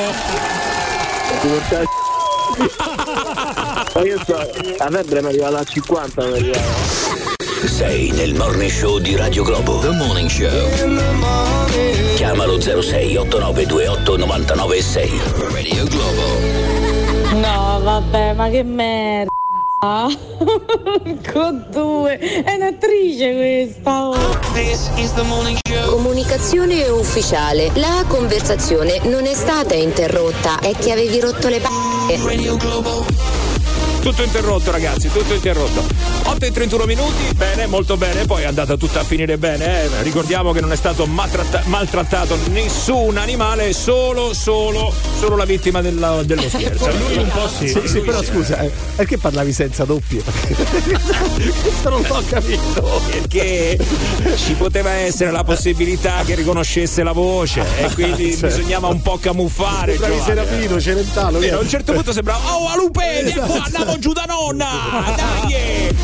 [3.94, 7.35] Ma io sto, la febbre mi arriva a 50, mi arriva.
[7.66, 9.78] Sei nel morning show di Radio Globo.
[9.80, 10.48] The Morning Show.
[12.14, 15.20] Chiamalo 06 8928 996.
[15.50, 16.22] Radio Globo.
[17.34, 19.30] No, vabbè, ma che merda.
[21.32, 22.16] Con due.
[22.18, 24.08] È un'attrice questa.
[24.08, 24.38] oh.
[25.86, 27.72] Comunicazione ufficiale.
[27.74, 32.14] La conversazione non è stata interrotta, è che avevi rotto le palle.
[34.00, 35.82] Tutto interrotto, ragazzi, tutto interrotto.
[36.28, 39.82] 8 e 31 minuti, bene, molto bene, poi è andata tutta a finire bene.
[39.84, 40.02] eh.
[40.02, 46.22] Ricordiamo che non è stato maltratta- maltrattato nessun animale, solo, solo, solo la vittima della-
[46.22, 46.88] dello scherzo.
[46.96, 47.68] Lui un po' sì.
[47.68, 50.22] Sì, sì, però scusa, eh, perché parlavi senza doppie?
[51.62, 53.00] Questo non l'ho capito.
[53.10, 53.76] Perché
[54.36, 58.56] ci poteva essere la possibilità che riconoscesse la voce e quindi Certo.
[58.56, 59.92] bisognava un po' camuffare.
[59.96, 60.20] Sembravi.
[60.24, 61.38] Serafino, Celentano.
[61.38, 63.64] A un certo punto sembrava Oh a Lupe, vieni qua,
[63.96, 64.66] andiamo giù da nonna
[65.16, 65.94] Dai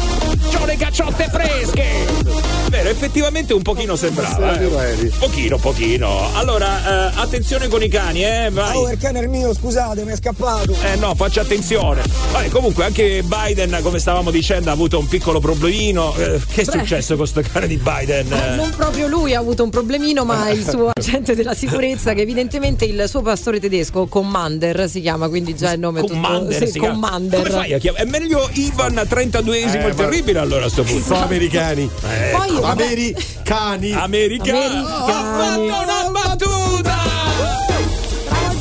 [0.50, 2.30] C'ho le cacciotte fresche
[2.68, 5.12] Vero, effettivamente un pochino sembrava eh.
[5.18, 9.28] Pochino, pochino Allora, eh, attenzione con i cani, eh Vai Oh, il cane è il
[9.28, 10.74] mio, scusate, mi è scappato.
[10.90, 12.02] eh no, faccia attenzione.
[12.32, 16.14] Vabbè, comunque anche Biden, come stavamo dicendo, ha avuto un piccolo problemino.
[16.16, 16.78] Eh, che è Beh.
[16.78, 18.32] successo con sto cane di Biden?
[18.32, 22.22] Eh, Non proprio lui ha avuto un problemino, ma il suo agente della sicurezza, che
[22.22, 26.14] evidentemente il suo pastore tedesco, Commander si chiama, quindi già il nome è tutto.
[26.14, 26.78] Commander, sì.
[26.78, 27.40] Commander.
[27.42, 28.04] Come fai a chiamare?
[28.04, 31.04] È meglio Ivan 32esimo Eh, il terribile allora a sto punto.
[31.04, 31.88] Sono americani.
[32.08, 33.92] Eh, Poi- Americani.
[33.92, 34.78] Americani.
[34.80, 37.00] Ho fatto una battuta!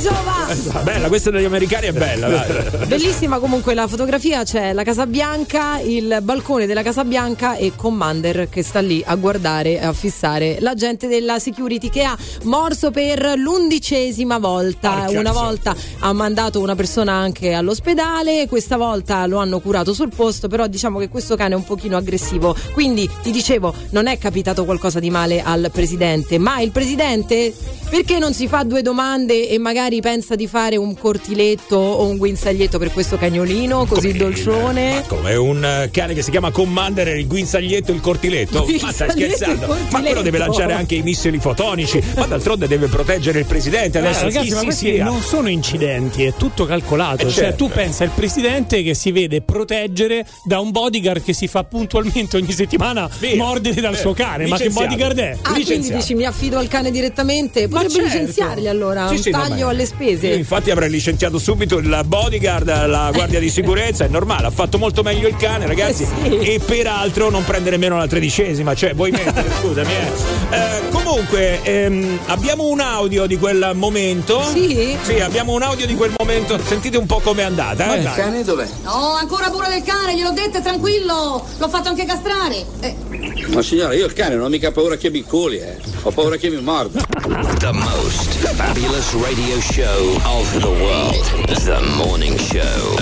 [0.02, 0.80] Bravo Giova!
[0.82, 2.28] Bella, questa degli americani è bella.
[2.28, 2.88] dai.
[2.88, 8.50] Bellissima comunque la fotografia, c'è la Casa Bianca, il balcone della Casa Bianca e Commander
[8.50, 14.38] che sta lì a guardare, a fissare l'agente della security che ha morso per l'undicesima
[14.38, 15.04] volta.
[15.06, 20.12] Porca una volta ha mandato una persona anche all'ospedale, questa volta lo hanno curato sul
[20.14, 22.56] posto, però diciamo che questo cane è un pochino aggressivo.
[22.74, 27.54] Quindi ti dicevo, non è capitato qualcosa di male al presidente, ma il presidente
[27.90, 32.18] perché non si fa due domande e magari pensa di fare un cortiletto o un
[32.18, 35.04] guinzaglietto per questo cagnolino così dolcione?
[35.08, 38.66] Come un eh, cane che si chiama Commander, il guinzaglietto e il cortiletto.
[38.82, 39.78] Ma stai Guinzaglietto scherzando?
[39.92, 42.02] Ma quello deve lanciare anche i missili fotonici.
[42.16, 43.98] Ma d'altronde deve proteggere il presidente.
[44.00, 45.04] Eh, Adesso ragazzi, chi ma si questi sia.
[45.04, 47.28] non sono incidenti, è tutto calcolato.
[47.28, 47.66] Eh, cioè, certo.
[47.68, 52.38] tu pensa il presidente che si vede proteggere da un bodyguard che si fa puntualmente
[52.38, 53.36] ogni settimana Via.
[53.36, 54.00] mordere dal Via.
[54.02, 54.48] suo cane.
[54.48, 54.88] Ma che Licenziato.
[54.88, 55.38] bodyguard è?
[55.42, 57.68] Ah, quindi dici mi affido al cane direttamente?
[57.68, 58.08] Potrebbe certo.
[58.08, 60.31] licenziarli allora, Sì, un sì, taglio ma- alle spese.
[60.32, 64.78] Io infatti avrei licenziato subito il bodyguard, la guardia di sicurezza, è normale, ha fatto
[64.78, 66.08] molto meglio il cane, ragazzi.
[66.24, 69.92] Eh E peraltro non prende nemmeno la tredicesima, cioè vuoi mettere, scusami.
[69.92, 70.56] Eh.
[70.56, 74.42] Eh, comunque, ehm, abbiamo un audio di quel momento.
[74.44, 74.98] Sì?
[75.02, 76.60] Sì, abbiamo un audio di quel momento.
[76.64, 77.96] Sentite un po' com'è andata.
[77.96, 78.44] Eh, dai.
[78.44, 78.68] dov'è?
[78.84, 81.46] No, ancora pure del cane, gliel'ho detto, tranquillo.
[81.58, 82.66] L'ho fatto anche castrare.
[82.80, 82.96] Eh,
[83.48, 85.78] Ma signora, io il cane non ho mica paura che mi culi, eh.
[86.04, 87.02] Ho paura che mi morda.
[87.60, 91.24] The most fabulous radio show of the world.
[91.48, 92.96] The Morning Show.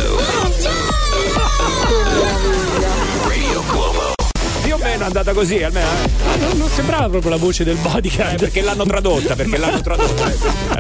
[3.28, 4.14] Radio Globo.
[4.62, 5.88] Più o meno andata così, almeno.
[5.88, 6.38] eh.
[6.38, 8.34] non, non, sembrava proprio la voce del bodyguard.
[8.34, 10.32] Eh, perché l'hanno tradotta, perché l'hanno tradotta.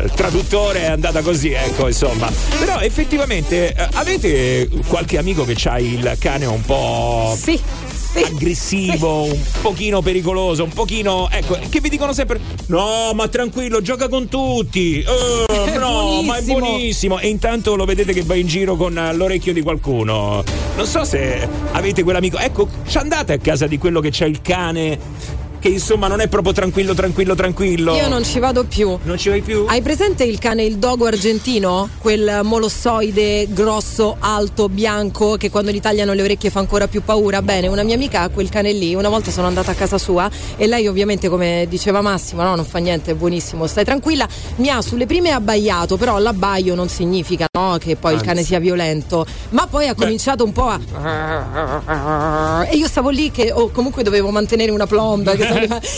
[0.04, 2.30] Il traduttore è andata così, ecco, insomma.
[2.60, 7.38] Però effettivamente eh, avete qualche amico che ha il cane un po'.
[7.40, 11.30] Sì aggressivo, un pochino pericoloso, un pochino.
[11.32, 15.04] Ecco, che vi dicono sempre: No, ma tranquillo, gioca con tutti.
[15.06, 17.20] Oh, no, ma è buonissimo.
[17.20, 20.44] E intanto lo vedete che va in giro con l'orecchio di qualcuno.
[20.76, 22.38] Non so se avete quell'amico.
[22.38, 26.28] Ecco, ci andate a casa di quello che c'ha il cane che insomma non è
[26.28, 27.96] proprio tranquillo, tranquillo, tranquillo.
[27.96, 28.98] Io non ci vado più.
[29.04, 29.66] Non ci vai più?
[29.68, 31.90] Hai presente il cane, il dogo argentino?
[31.98, 37.42] Quel molossoide grosso, alto, bianco, che quando gli tagliano le orecchie fa ancora più paura?
[37.42, 40.30] Bene, una mia amica ha quel cane lì, una volta sono andata a casa sua
[40.56, 44.70] e lei ovviamente come diceva Massimo, no, non fa niente, è buonissimo, stai tranquilla, mi
[44.70, 48.24] ha sulle prime abbaiato, però l'abbaio non significa no, che poi Anzi.
[48.24, 50.04] il cane sia violento, ma poi ha Beh.
[50.04, 52.66] cominciato un po' a...
[52.70, 55.34] E io stavo lì che oh, comunque dovevo mantenere una plomba.
[55.36, 55.49] Che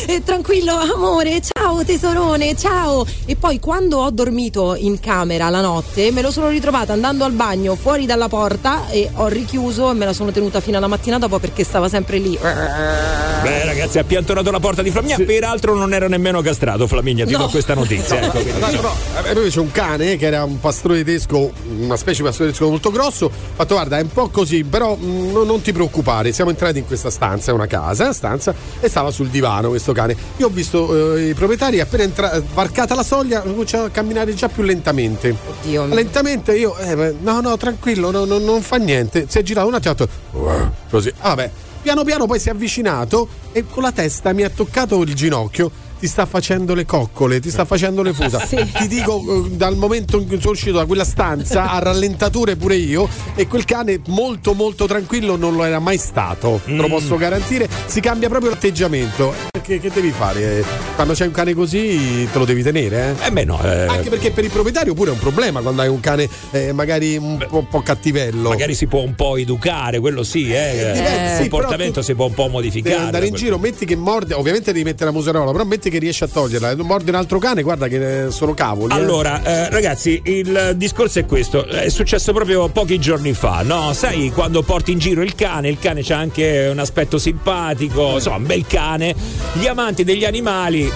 [0.07, 3.05] eh, tranquillo amore, ciao tesorone, ciao.
[3.25, 7.33] E poi quando ho dormito in camera la notte me lo sono ritrovata andando al
[7.33, 11.17] bagno fuori dalla porta e ho richiuso e me la sono tenuta fino alla mattina
[11.19, 12.37] dopo perché stava sempre lì.
[12.41, 15.23] Beh ragazzi, ha piantonato la porta di Flaminia, sì.
[15.23, 17.39] peraltro non era nemmeno castrato Flaminia, ti no.
[17.39, 18.21] do questa notizia.
[18.21, 22.27] ecco, no, no, no, c'è un cane che era un pastore tedesco, una specie di
[22.27, 25.71] pastore tedesco molto grosso, ha fatto guarda è un po' così, però mh, non ti
[25.71, 29.69] preoccupare, siamo entrati in questa stanza, è una casa, stanza, e stava sul divano divano
[29.69, 30.15] questo cane.
[30.37, 34.47] Io ho visto eh, i proprietari appena entra- varcata la soglia cominciano a camminare già
[34.47, 35.35] più lentamente.
[35.59, 35.87] Oddio.
[35.87, 39.25] Lentamente io, eh, no, no, tranquillo, no, no, non fa niente.
[39.27, 41.11] Si è girato un attimo, fatto così.
[41.19, 41.51] Ah, vabbè.
[41.81, 45.71] Piano piano poi si è avvicinato e con la testa mi ha toccato il ginocchio
[46.01, 48.39] ti sta facendo le coccole, ti sta facendo le fusa.
[48.51, 48.57] Sì.
[48.57, 52.75] Ti dico, eh, dal momento in cui sono uscito da quella stanza, a rallentatore pure
[52.75, 56.79] io, e quel cane molto molto tranquillo non lo era mai stato, mm.
[56.79, 57.69] lo posso garantire.
[57.85, 59.33] Si cambia proprio l'atteggiamento.
[59.51, 60.65] Perché che devi fare?
[60.95, 63.27] Quando c'hai un cane così te lo devi tenere, eh?
[63.27, 63.61] Eh beh no.
[63.63, 63.85] Eh.
[63.85, 67.15] Anche perché per il proprietario pure è un problema quando hai un cane eh, magari
[67.15, 68.49] un po', un po', cattivello.
[68.49, 71.37] Magari si può un po' educare, quello sì, eh.
[71.41, 72.95] il comportamento si può un po' modificare.
[72.95, 75.99] Devi andare in giro, metti che morde, ovviamente devi mettere la muserola, però metti che
[75.99, 76.75] riesce a toglierla.
[76.77, 78.93] Morde un altro cane, guarda che eh, sono cavoli.
[78.93, 78.97] Eh.
[78.97, 83.93] Allora, eh, ragazzi, il discorso è questo: è successo proprio pochi giorni fa, no?
[83.93, 88.37] Sai, quando porti in giro il cane, il cane c'ha anche un aspetto simpatico, insomma,
[88.37, 89.13] un bel cane.
[89.53, 90.89] Gli amanti degli animali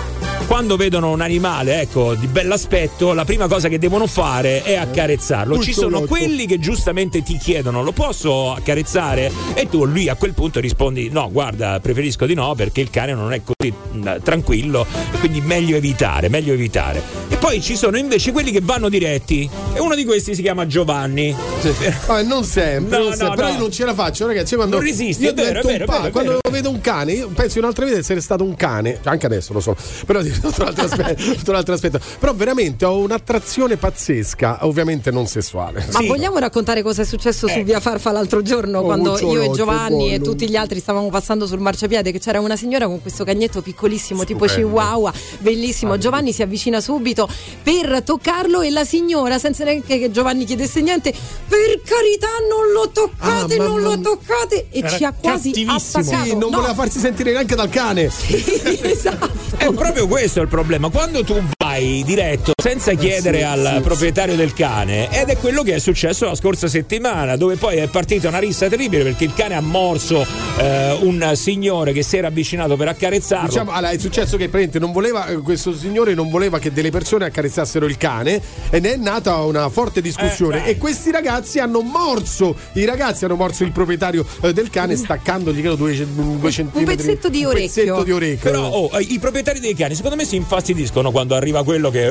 [0.48, 5.60] quando vedono un animale ecco di bell'aspetto la prima cosa che devono fare è accarezzarlo
[5.60, 10.34] ci sono quelli che giustamente ti chiedono lo posso accarezzare e tu lì a quel
[10.34, 13.74] punto rispondi no guarda preferisco di no perché il cane non è così
[14.22, 14.85] tranquillo
[15.20, 19.80] quindi meglio evitare meglio evitare e poi ci sono invece quelli che vanno diretti e
[19.80, 21.36] uno di questi si chiama Giovanni
[22.08, 23.28] ah, non sempre, no, non sempre.
[23.28, 23.54] No, però no.
[23.54, 26.12] io non ce la faccio ragazzi quando non resisti è vero, è vero, pa- vero,
[26.12, 29.26] quando vedo un cane io penso in un'altra vita di essere stato un cane anche
[29.26, 29.76] adesso lo so
[30.06, 32.00] però tutto un, altro aspetto, tutto un altro aspetto.
[32.20, 35.86] Però veramente ho un'attrazione pazzesca, ovviamente non sessuale.
[35.92, 36.08] Ma sì.
[36.08, 37.54] vogliamo raccontare cosa è successo eh.
[37.54, 41.10] su Via Farfa l'altro giorno, oh, quando io e Giovanni e tutti gli altri stavamo
[41.10, 44.46] passando sul marciapiede, che c'era una signora con questo cagnetto piccolissimo, Stupendo.
[44.46, 45.94] tipo chihuahua, bellissimo.
[45.94, 47.28] Ah, Giovanni si avvicina subito
[47.64, 52.90] per toccarlo e la signora, senza neanche che Giovanni chiedesse niente, per carità non lo
[52.90, 56.24] toccate, ah, non lo toccate e ci ha quasi attaccato.
[56.24, 56.58] Sì, non no.
[56.58, 58.10] voleva farsi sentire neanche dal cane.
[58.26, 59.30] Sì, esatto.
[59.58, 60.90] È proprio questo il problema.
[60.90, 65.62] Quando tu vai diretto senza chiedere sì, al sì, proprietario del cane, ed è quello
[65.62, 69.34] che è successo la scorsa settimana, dove poi è partita una rissa terribile perché il
[69.34, 70.26] cane ha morso
[70.58, 73.48] eh, un signore che si era avvicinato per accarezzarlo.
[73.48, 77.26] Diciamo, allora, è successo che non voleva, eh, questo signore non voleva che delle persone
[77.26, 80.66] accarezzassero il cane e ne è nata una forte discussione.
[80.66, 84.96] Eh, e questi ragazzi hanno morso, i ragazzi hanno morso il proprietario eh, del cane
[84.96, 86.92] staccandogli credo due, due centimetri.
[86.92, 87.66] Un pezzetto di orecchio.
[87.66, 88.52] Pezzetto di orecchio.
[88.52, 92.10] Però oh, i proprietari dei cani secondo me si infastidiscono quando arriva quello che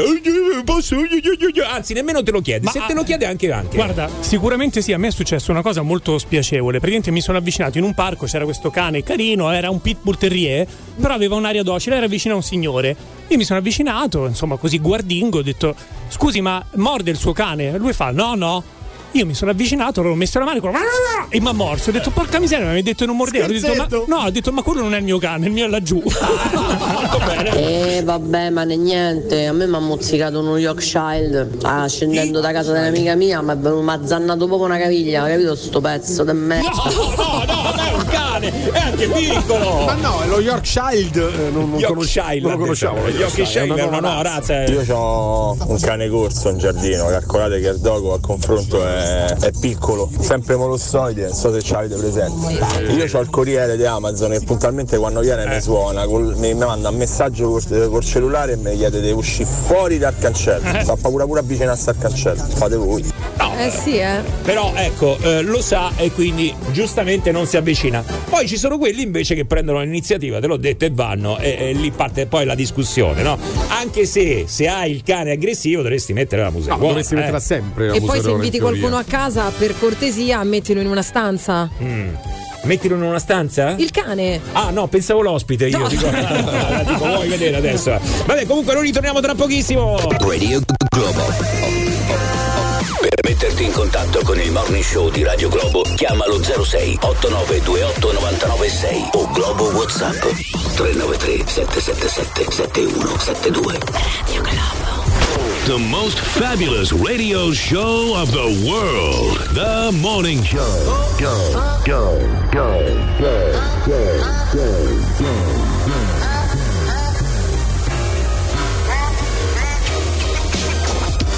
[0.64, 0.96] posso
[1.66, 3.76] anzi nemmeno te lo chiede, Ma se te lo chiede anche anche.
[3.76, 6.78] Guarda, sicuramente sì, a me è successa una cosa molto spiacevole.
[6.78, 10.66] Praticamente mi sono avvicinato in un parco, c'era questo cane carino, era un pitbull terrier,
[11.00, 12.96] però aveva un'aria docile, era vicino a un signore.
[13.28, 15.74] Io mi sono avvicinato, insomma, così guardingo, ho detto
[16.08, 18.62] "Scusi, ma morde il suo cane?" Lui fa "No, no".
[19.12, 20.60] Io mi sono avvicinato, ho messo la mano e
[21.30, 21.90] mi ha morso.
[21.90, 23.46] Ho detto, porca miseria, mi hai detto non mordeva.
[23.46, 25.66] Ho detto, ma, no, ho detto, ma quello non è il mio cane, il mio
[25.66, 26.02] è laggiù.
[27.24, 27.96] Bene.
[27.96, 29.46] Eh, vabbè, ma ne niente.
[29.46, 34.00] A me mi ha mozzicato uno Yorkshire ah, scendendo da casa dell'amica mia, mi ha
[34.04, 35.54] zannato proprio una caviglia, capito?
[35.54, 36.60] Sto pezzo di me.
[36.60, 39.84] No, no, no, no, è un cane è anche piccolo.
[39.84, 43.08] Ma no, è lo Yorkshire, eh, non, non, conosci- Yorkshire, non lo conosciamo.
[43.08, 44.64] Yorkshire è una nuova razza.
[44.64, 49.50] Io ho un cane corso in giardino, calcolate che il dogo al confronto è, è
[49.58, 52.52] piccolo, sempre molossoide, non so se ci avete presente.
[52.92, 56.64] Io ho il corriere di Amazon e puntualmente quando viene mi suona, col- mi, mi
[56.64, 60.62] manda un messaggio col, col cellulare e mi chiede di uscire fuori dal cancello.
[60.84, 63.04] Fa paura pure avvicinarsi al cancello, fate voi.
[63.56, 64.20] Eh sì, eh.
[64.42, 68.02] Però ecco, eh, lo sa e quindi giustamente non si avvicina.
[68.28, 71.72] Poi ci sono quelli invece che prendono l'iniziativa, te l'ho detto, e vanno e, e
[71.72, 73.38] lì parte poi la discussione, no?
[73.68, 76.74] Anche se se hai il cane aggressivo dovresti mettere la musica.
[76.74, 77.92] No, dovresti metterla sempre.
[77.92, 81.70] E poi se inviti qualcuno a casa, per cortesia, mettilo in una stanza.
[81.80, 82.14] Mm.
[82.64, 83.74] Mettilo in una stanza?
[83.76, 84.40] Il cane.
[84.52, 85.86] Ah no, pensavo l'ospite io.
[85.86, 88.00] Dico, la dico, vuoi vedere adesso?
[88.26, 89.96] Vabbè, comunque noi ritorniamo tra pochissimo.
[90.18, 91.22] Radio Globo.
[93.00, 99.08] Per metterti in contatto con il morning show di Radio Globo, chiamalo 06 8928 996
[99.12, 100.20] o Globo WhatsApp
[100.76, 103.72] 393 777 7172.
[103.72, 104.93] Radio Globo.
[105.66, 109.38] The most fabulous radio show of the world.
[109.56, 110.60] The Morning Show.
[111.18, 111.40] Go,
[111.80, 112.20] go, go,
[112.52, 112.68] go,
[113.18, 113.56] go,
[113.86, 114.20] go,
[114.52, 115.24] go,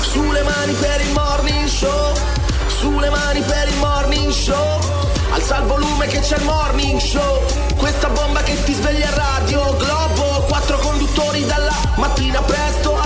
[0.03, 2.13] Sulle mani per il morning show,
[2.67, 4.81] sulle mani per il morning show.
[5.31, 7.45] Alza il volume che c'è il morning show.
[7.77, 10.47] Questa bomba che ti sveglia a radio Globo.
[10.49, 13.06] Quattro conduttori dalla mattina presto.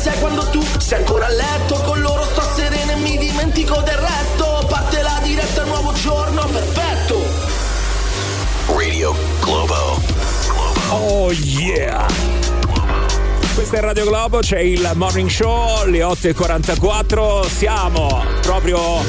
[0.00, 1.74] 6 quando tu sei ancora a letto.
[1.82, 4.64] Con loro sto sereno e mi dimentico del resto.
[4.66, 7.22] Parte la diretta, nuovo giorno, perfetto.
[8.66, 10.00] Radio Globo.
[10.88, 12.06] Oh yeah!
[13.54, 19.04] Questa è Radio Globo, c'è il morning show, le 8.44, siamo proprio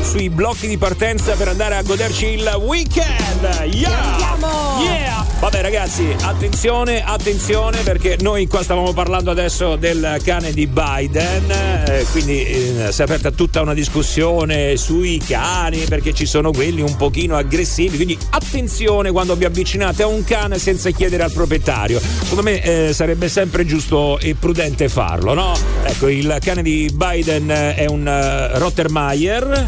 [0.00, 3.42] sui blocchi di partenza per andare a goderci il weekend!
[3.66, 4.36] Yeah!
[4.80, 5.31] Yeah!
[5.42, 12.06] Vabbè ragazzi, attenzione, attenzione perché noi qua stavamo parlando adesso del cane di Biden, eh,
[12.12, 16.94] quindi eh, si è aperta tutta una discussione sui cani perché ci sono quelli un
[16.94, 21.98] pochino aggressivi, quindi attenzione quando vi avvicinate a un cane senza chiedere al proprietario.
[21.98, 25.54] Secondo me eh, sarebbe sempre giusto e prudente farlo, no?
[25.82, 29.66] Ecco, il cane di Biden eh, è un eh, Rottermeier.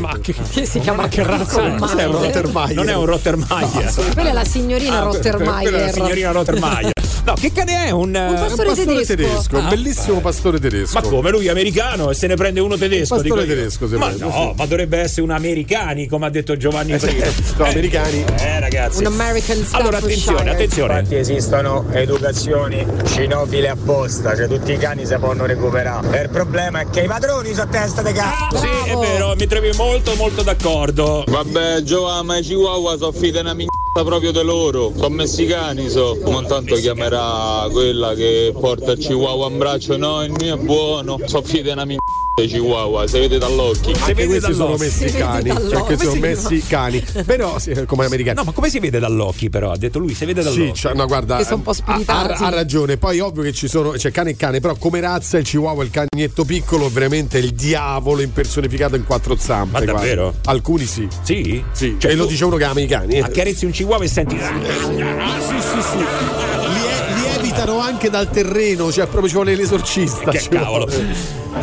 [0.00, 1.74] Ma che, che si chiama che razza è?
[1.76, 2.74] Cos'è un Rottermeier?
[2.74, 3.92] Non è un Rottermeier.
[4.12, 5.72] Quella è la signorina Ah, per- per- Rottermeier.
[5.72, 6.90] la signorina Rottermeier.
[7.24, 7.90] No, che cane è?
[7.90, 9.68] Un, Un pastore Un pastore tedesco, un Ah.
[9.68, 10.98] bellissimo pastore tedesco.
[10.98, 13.16] Ma come lui è americano e se ne prende uno tedesco?
[13.16, 13.46] Pastore dico io.
[13.46, 14.52] tedesco, se Ma no, sì.
[14.56, 17.26] ma dovrebbe essere un americani, come ha detto Giovanni prima.
[17.58, 18.24] no, americani.
[18.38, 19.00] Eh, ragazzi.
[19.00, 20.98] Un American Allora, attenzione, attenzione.
[21.00, 26.22] Infatti esistono educazioni cinofile apposta, cioè tutti i cani si possono recuperare.
[26.22, 28.56] Il problema è che i padroni sono testa di cazzo.
[28.56, 31.24] Sì, è vero, mi trovi molto molto d'accordo.
[31.26, 34.92] Vabbè, Giovanni, ma i chihuahua sono figli una minchia proprio di loro.
[34.94, 36.18] Sono messicani, so.
[36.24, 39.96] Ma tanto chiamerà quella che porta il chihuahua in braccio.
[39.96, 41.18] No, il mio è buono.
[41.26, 42.06] Sono figli di una minchia
[42.38, 43.96] i chihuahua, si vede dall'occhio.
[43.98, 45.50] Anche questi sono messicani.
[45.50, 47.04] Cioè, questi sono messicani.
[47.26, 48.36] Però come americani.
[48.36, 49.72] No, ma come si vede dall'occhio però?
[49.72, 50.66] Ha detto lui, si vede dall'occhio.
[50.72, 52.40] Sì, cioè, no, guarda, Che sono un po' ha, spiritati.
[52.40, 52.96] ha- ha ragione.
[52.96, 55.90] Poi ovvio che ci sono, c'è cane e cane, però come razza il chihuahua, il
[55.90, 59.84] cagnetto piccolo, veramente il diavolo impersonificato in quattro zampe.
[59.84, 60.34] Ma davvero?
[60.44, 61.08] Alcuni sì.
[61.22, 61.60] Sì?
[61.72, 63.14] Sì, Cioè, e lo dice uno che ama i cani.
[63.16, 63.20] eh.
[63.20, 64.36] Accarezzi un chihuahua e senti.
[64.36, 65.98] Ah, sì, sì, sì.
[65.98, 70.30] Li, evitano anche dal terreno, cioè proprio ci vuole l'esorcista.
[70.30, 70.86] Che cavolo.
[70.86, 71.14] vuole.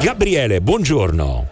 [0.01, 1.47] Gabriele, buongiorno.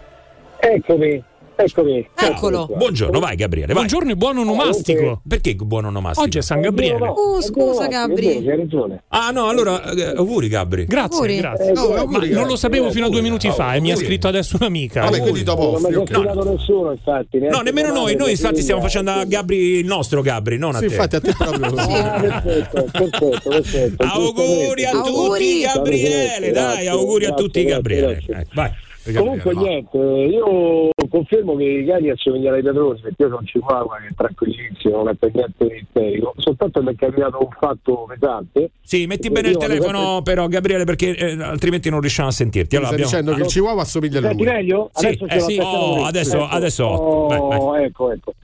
[0.58, 1.22] Eccomi,
[1.56, 2.08] eccomi.
[2.14, 2.68] Eccolo.
[2.74, 3.66] Buongiorno, vai Gabriele.
[3.68, 3.76] Vai.
[3.76, 5.20] Buongiorno e buon onomastico.
[5.26, 6.26] Perché buon onomastico?
[6.26, 7.06] Oggi è San Gabriele.
[7.08, 8.28] Oh, scusa, Gabri.
[8.28, 9.02] Hai ragione.
[9.08, 10.84] Ah no, allora eh, auguri Gabri.
[10.86, 11.36] Grazie, Auguri.
[11.36, 11.68] grazie.
[11.68, 13.64] Eh, No, auguri, ma non lo sapevo fino a due minuti Auguri.
[13.64, 14.06] fa e mi ha Auguri.
[14.06, 15.02] scritto adesso un'amica.
[15.02, 17.38] Vabbè, quindi dopo Non mi ha spiegato nessuno, infatti.
[17.38, 20.86] No, nemmeno noi, noi infatti stiamo facendo a Gabri il nostro Gabri, non a Sì,
[20.86, 20.92] te.
[20.94, 24.04] infatti a te proprio perfetto, perfetto, perfetto.
[24.04, 25.60] Auguri a tutti Auguri.
[25.62, 28.22] Gabriele, dai, auguri a tutti Gabriele.
[28.54, 28.70] vai.
[29.14, 33.96] Comunque niente, io confermo che i cani assomigliano ai padroni perché io sono un chihuahua
[34.00, 38.70] che è tranquillissimo, non è per niente isterico, soltanto mi è capitato un fatto pesante.
[38.82, 42.76] Sì, metti bene il telefono però Gabriele perché eh, altrimenti non riusciamo a sentirti.
[42.76, 44.52] Sta dicendo che il chihuahua assomiglia a Senti lui.
[44.52, 44.90] meglio?
[44.92, 45.58] Sì, Adesso eh sì.
[45.62, 46.54] Oh, adesso- Ecco.
[46.54, 47.26] adesso ottimo.
[47.28, 47.58] Vai, vai.
[47.60, 48.34] Oh, ecco, ecco.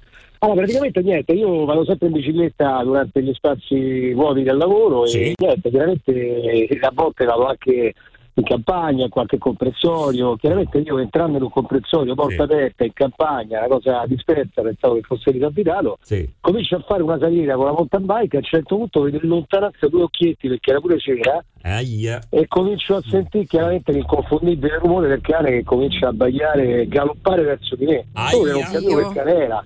[0.43, 5.19] Allora, praticamente niente, io vado sempre in bicicletta durante gli spazi vuoti del lavoro Sì.
[5.21, 7.93] e niente, chiaramente a volte vado anche
[8.41, 10.37] in campagna, qualche compressorio.
[10.37, 12.53] Chiaramente io entrando in un compressorio, porta Sì.
[12.53, 16.29] aperta, in campagna, una cosa dispersa, pensavo che fosse disabitato, Sì.
[16.41, 19.29] comincio a fare una salita con la mountain bike, a un certo punto vedo in
[19.29, 22.21] lontananza due occhietti perché era pure sera Aia.
[22.31, 27.43] e comincio a sentire chiaramente l'inconfondibile rumore del cane che comincia a bagliare e galoppare
[27.43, 28.07] verso di me.
[28.13, 28.31] Aia.
[28.31, 29.65] Solo che non capivo che cane era.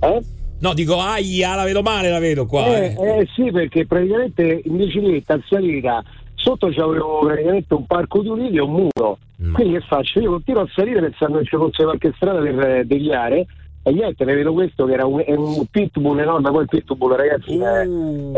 [0.00, 0.20] Eh?
[0.60, 2.66] No, dico aia, la vedo male, la vedo qua.
[2.66, 3.18] Eh, eh.
[3.20, 6.02] eh, sì, perché praticamente in bicicletta in salita
[6.38, 9.18] sotto c'avevo praticamente un parco di ulivi e un muro.
[9.52, 10.20] Quindi che faccio?
[10.20, 13.46] Io continuo a salire pensando che ci fosse qualche strada per eh, deviare.
[13.84, 17.14] E niente, ne vedo questo che era un, è un pitbull enorme, poi il pitbull
[17.14, 17.88] ragazzi è,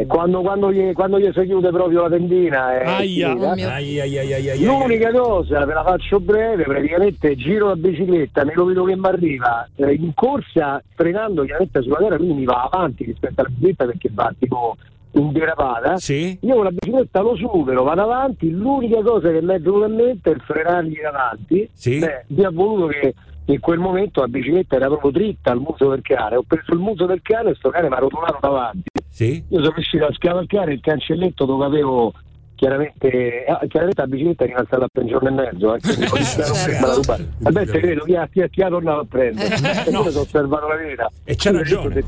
[0.00, 3.32] è quando, quando, gli, quando gli si chiude proprio la tendina Aia.
[3.32, 4.54] Oh mio- Aia, aia, aia.
[4.64, 9.06] L'unica cosa, ve la faccio breve, praticamente giro la bicicletta, me lo vedo che mi
[9.06, 13.86] arriva eh, in corsa frenando chiaramente sulla terra, quindi mi va avanti rispetto alla bicicletta
[13.86, 14.76] perché va tipo
[15.12, 15.96] in derapata.
[16.40, 19.94] Io con la bicicletta lo supero, vado avanti, l'unica cosa che mi è venuta in
[19.94, 21.68] mente è il frenargli in avanti.
[21.98, 23.14] Beh, mi ha voluto che
[23.46, 26.78] in quel momento la bicicletta era proprio dritta al muso del cane, ho preso il
[26.78, 28.88] muso del cane e sto cane mi ha rotolato davanti.
[29.08, 29.42] Sì?
[29.48, 32.12] Io sono riuscito a scavalcare il cancelletto dove avevo
[32.60, 35.74] chiaramente, ah, chiaramente la bicicletta è rimasta là per un giorno e mezzo.
[35.74, 35.80] Eh,
[36.10, 37.16] quindi Certo.
[37.38, 39.54] Vabbè, te credo chi ha, chi chi ha tornato a prendere.
[39.86, 41.10] E io ho osservato la verità.
[41.24, 42.04] E c'ha ragione.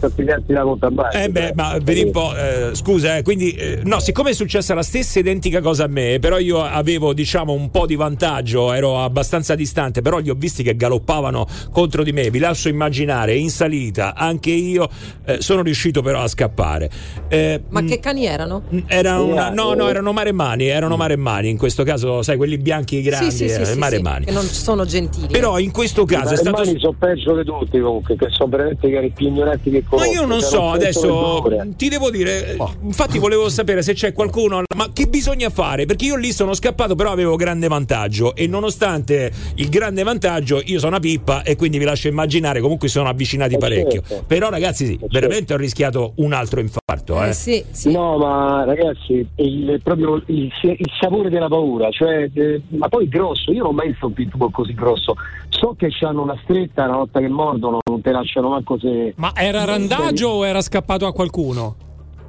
[0.49, 4.31] La conta Eh beh, ma vedi un po', eh, scusa, eh, quindi eh, no, siccome
[4.31, 7.97] è successa la stessa identica cosa a me, però io avevo diciamo un po' di
[7.97, 12.69] vantaggio, ero abbastanza distante, però li ho visti che galoppavano contro di me, vi lascio
[12.69, 14.89] immaginare, in salita, anche io
[15.25, 16.91] eh, sono riuscito però a scappare.
[17.29, 18.65] Eh, Ma che cani erano?
[18.87, 20.13] era una, no, no, erano
[20.43, 23.79] maremmani, erano maremmani, in questo caso, sai, quelli bianchi grandi, sì, sì, sì, eh, sì,
[23.79, 24.21] maremmani.
[24.21, 25.27] sì, che non sono gentili.
[25.29, 28.87] Però in questo caso è stato mani sono peggio di tutti comunque, che sono veramente
[28.87, 30.13] i più ignoranti che Ma conosco.
[30.13, 31.43] io non cioè, so, che adesso
[31.77, 35.87] ti devo dire, eh, infatti volevo sapere se c'è qualcuno, ma che bisogna fare?
[35.87, 40.79] Perché io lì sono scappato, però avevo grande vantaggio e nonostante il grande vantaggio io
[40.79, 44.03] sono una pippa e quindi vi lascio immaginare, comunque sono avvicinati Eh, parecchio.
[44.03, 44.25] certo.
[44.27, 47.23] Però ragazzi sì, veramente ho rischiato un altro infarto.
[47.23, 47.33] Eh.
[47.33, 53.09] sì, No, ma ragazzi, il, proprio il, il sapore della paura, cioè, eh, ma poi
[53.09, 55.15] grosso, io non ho mai visto un pitbull così grosso.
[55.49, 59.15] So che hanno una stretta una volta che mordono, non te lasciano manco se.
[59.17, 61.77] Ma era randaggio o era scappato a qualcuno?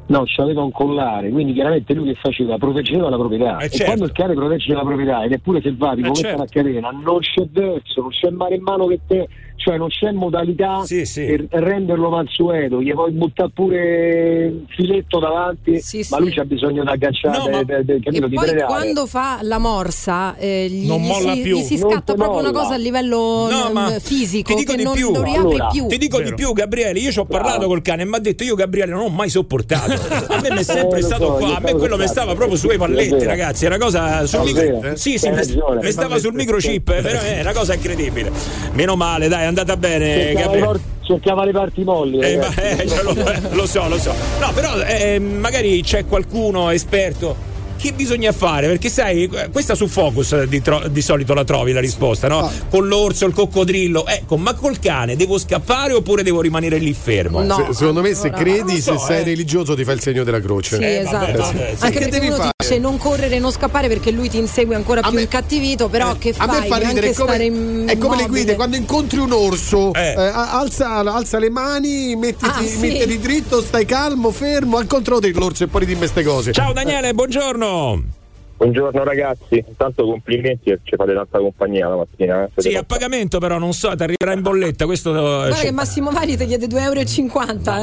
[0.05, 2.57] No, c'aveva un collare, quindi chiaramente lui che faceva?
[2.57, 3.57] Proteggeva la proprietà.
[3.59, 3.85] Eh, e certo.
[3.85, 6.35] quando il cane protegge la proprietà ed è pure selvatico, Eh, come certo.
[6.35, 9.27] una catena, non c'è verso, non c'è mare in mano che te.
[9.55, 15.79] Cioè non c'è modalità per renderlo mansueto, gli puoi buttare pure un filetto davanti,
[16.09, 19.59] ma lui c'ha bisogno di agganciare, de- de- capito, E di poi quando fa la
[19.59, 21.57] morsa eh, gli, Non gli molla si, più.
[21.57, 22.61] gli si Non scatta proprio una molla.
[22.63, 25.13] cosa a livello No, mm, ma fisico ti dico che di non più.
[25.13, 25.87] lo riapre più.
[25.87, 26.99] Ti dico di più, Gabriele.
[26.99, 29.29] Io ci ho parlato col cane e mi ha detto: Io, Gabriele, non ho mai
[29.29, 29.93] sopportato.
[29.93, 31.55] A me mi è sempre Eh, stato so, qua.
[31.55, 32.07] A me quello mi sopportato.
[32.11, 33.25] stava proprio sulle palletti, vero.
[33.29, 33.63] ragazzi.
[33.63, 34.95] È una cosa sul micro.
[34.97, 36.83] Sì, sì, mi, stava sul microchip.
[37.01, 38.29] però è una cosa incredibile.
[38.73, 40.79] Meno male, dai, è andata bene, cercava, le Gabriele.
[41.01, 42.19] cercava le parti molli.
[42.19, 43.15] Eh, ma, eh, lo,
[43.51, 44.13] lo so, lo so.
[44.39, 47.51] No, però eh, magari c'è qualcuno esperto.
[47.83, 48.67] Che bisogna fare?
[48.67, 52.49] Perché sai, questa su Focus eh, di, tro- di solito la trovi la risposta, no?
[52.69, 54.07] Con l'orso, il coccodrillo.
[54.07, 57.43] Ecco, ma col cane devo scappare oppure devo rimanere lì fermo?
[57.53, 59.23] Se- secondo me, se credi, so, se sei eh.
[59.25, 60.77] religioso, ti fa il segno della croce.
[60.77, 61.25] Sì, esatto.
[61.41, 61.83] Eh, sì.
[61.83, 62.49] Anche Che perché devi uno fare?
[62.55, 66.29] ti dice non correre, non scappare perché lui ti insegue ancora più incattivito, però che
[66.37, 66.61] A fai?
[66.61, 70.57] me fa ridere, è come, è come le guide, quando incontri un orso, eh, a-
[70.57, 72.77] alza, alza le mani, mettiti, Ah, sì.
[72.77, 76.53] mettiti dritto, stai calmo, fermo, al controllo dell'orso e poi dimmi queste cose.
[76.53, 77.71] Ciao Daniele, buongiorno.
[77.73, 78.22] Shalom.
[78.63, 82.45] Buongiorno ragazzi, intanto complimenti e ci fate tanta compagnia la mattina.
[82.45, 82.61] Eh?
[82.61, 84.85] Sì, a pagamento però non so, ti arriverà in bolletta.
[84.85, 87.01] Questo Guarda cioè, che Massimo Vari ti chiede 2,50 euro.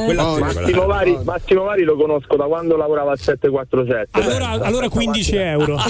[0.09, 0.13] Eh.
[0.13, 4.19] No, Massimo, Vari, Massimo Vari lo conosco da quando lavorava al 747.
[4.19, 5.75] Allora, allora 15 euro.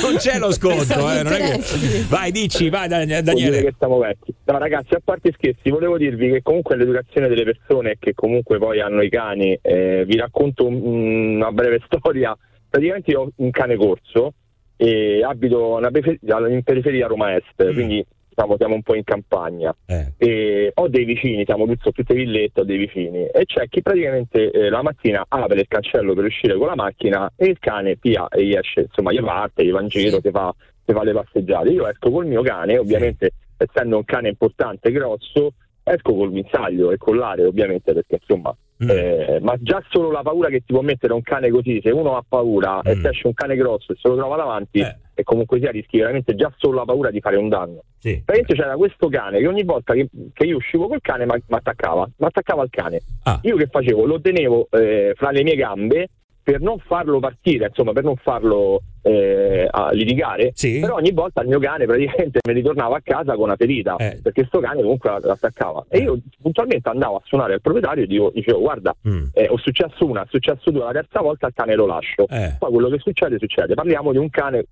[0.00, 2.04] non c'è lo sconto, eh, non è che...
[2.08, 3.62] Vai, dici, vai Daniele.
[3.62, 4.32] che siamo vecchi.
[4.44, 8.80] No, ragazzi, a parte scherzi, volevo dirvi che comunque l'educazione delle persone che comunque poi
[8.80, 12.34] hanno i cani, eh, vi racconto un- una breve storia.
[12.68, 14.34] Praticamente io ho un cane corso
[14.76, 18.04] e abito in periferia Roma Est, quindi
[18.38, 19.74] diciamo, siamo un po' in campagna.
[20.16, 23.26] E ho dei vicini, siamo sono tutte villette, ho dei vicini.
[23.26, 27.30] E c'è chi praticamente eh, la mattina apre il cancello per uscire con la macchina
[27.34, 30.30] e il cane via e gli esce, insomma, gli parte, gli va in giro, si
[30.30, 30.54] fa,
[30.84, 31.70] fa le passeggiate.
[31.70, 36.96] Io esco col mio cane, ovviamente essendo un cane importante, grosso, esco col guinzaglio e
[36.96, 38.54] con l'aria, ovviamente, perché insomma.
[38.78, 42.16] Eh, ma già solo la paura che ti può mettere un cane così, se uno
[42.16, 44.80] ha paura e se esce un cane grosso e se lo trova davanti,
[45.14, 47.82] e comunque sia rischi veramente già solo la paura di fare un danno.
[48.24, 52.08] Praticamente c'era questo cane che ogni volta che, che io uscivo col cane mi attaccava,
[52.16, 53.02] mi attaccava al cane.
[53.42, 54.04] Io che facevo?
[54.04, 56.08] Lo tenevo eh, fra le mie gambe
[56.50, 61.48] per non farlo partire, insomma, per non farlo eh, a litigare, però ogni volta il
[61.48, 65.20] mio cane praticamente mi ritornava a casa con una ferita, perché sto cane comunque la-
[65.22, 65.84] l'attaccava.
[65.90, 68.96] E io puntualmente andavo a suonare al proprietario e dico, dicevo, guarda,
[69.34, 72.24] eh, ho successo una, è successo due, la terza volta il cane lo lascio.
[72.58, 73.74] Poi quello che succede, succede.
[73.74, 74.64] Parliamo di un cane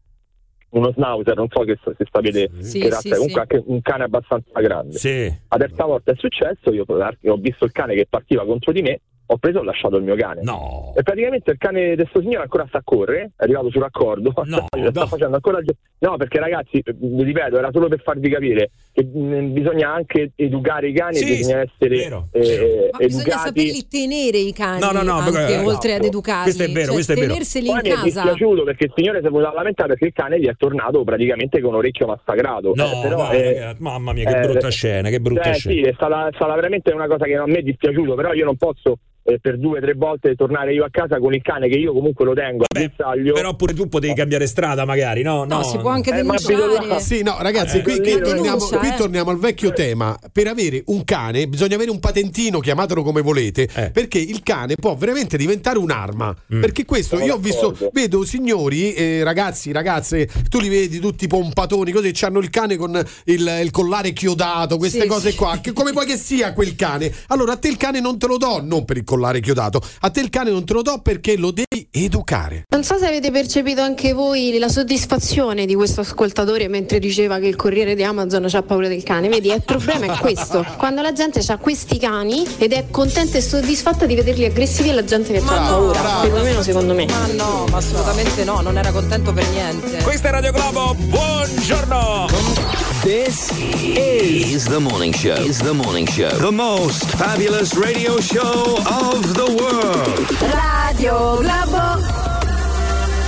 [0.70, 3.38] uno schnauzer, non so che, se sapete Sì, che razza sì, comunque sì.
[3.38, 4.96] anche un cane abbastanza grande.
[4.96, 5.24] Sì.
[5.48, 9.00] La terza volta è successo, io ho visto il cane che partiva contro di me,
[9.26, 10.40] ho preso e ho lasciato il mio cane.
[10.42, 10.92] No.
[10.96, 14.32] E praticamente il cane di questo signore ancora sta a correre, è arrivato sul raccordo,
[14.44, 15.60] No, sta, sta facendo ancora
[15.98, 20.32] No, perché ragazzi, eh, vi ripeto, era solo per farvi capire che mh, bisogna anche
[20.36, 23.46] educare i cani, Sì, bisogna essere vero, eh, Ma bisogna educati.
[23.48, 26.06] saperli tenere i cani No, no, no, anche perché- oltre ad esatto.
[26.06, 26.42] educarli.
[26.42, 27.26] Questo è vero, Cioè, questo è vero.
[27.28, 28.04] tenerseli in Poi mi è casa.
[28.04, 31.02] dispiaciuto perché il signore si è venuto a lamentare perché il cane gli è tornato
[31.04, 32.72] praticamente con orecchio massacrato.
[32.74, 35.74] No, Eh, però, dai, eh, mamma mia, che eh, brutta scena, che brutta eh, scena.
[35.74, 38.44] Sì, è stata, è stata veramente una cosa che a me è dispiaciuto, però io
[38.44, 41.68] non posso eh, per due o tre volte tornare io a casa con il cane
[41.68, 43.34] che io comunque lo tengo a bersaglio.
[43.34, 45.44] Però pure tu potevi cambiare strada, magari, no?
[45.44, 47.00] No, si può anche Eh, ma denunciare.
[47.00, 48.76] Sì, no, ragazzi, Eh, qui, qui denuncia, torniamo, eh.
[48.78, 50.16] qui torniamo al vecchio tema.
[50.32, 53.90] Per avere un cane bisogna avere un patentino, chiamatelo come volete, Eh.
[53.90, 56.34] perché il cane può veramente diventare un'arma.
[56.54, 56.60] Mm.
[56.60, 57.90] Perché questo, Sono io ho visto, d'accordo.
[57.92, 63.02] vedo signori, eh, ragazzi, ragazze, tu li vedi tutti pompatoni, così, hanno il cane con
[63.24, 65.36] il, il collare chiodato, queste Sì, cose sì.
[65.36, 65.58] qua.
[65.60, 67.12] Che come vuoi che sia quel cane?
[67.28, 70.10] Allora a te il cane non te lo do, non per il collare chiodato, a
[70.10, 72.64] te il cane non te lo do perché lo devi educare.
[72.70, 77.46] Non so se avete percepito anche voi la soddisfazione di questo ascoltatore mentre diceva che
[77.46, 79.28] il corriere di Amazon ha paura del cane.
[79.28, 80.64] Vedi, il problema è questo.
[80.76, 84.92] Quando la gente ha questi cani ed è contenta e soddisfatta di vederli aggressivi e
[84.92, 86.00] la gente ne ha paura.
[86.22, 87.06] Perlomeno secondo me.
[87.06, 90.02] Ma no, ma assolutamente no, non era contento per niente.
[90.02, 92.85] Questa è Radio Globo, buongiorno!
[93.06, 95.34] This is the morning show.
[95.34, 96.28] Is the morning show.
[96.28, 100.26] The most fabulous radio show of the world.
[100.42, 102.02] Radio Globo.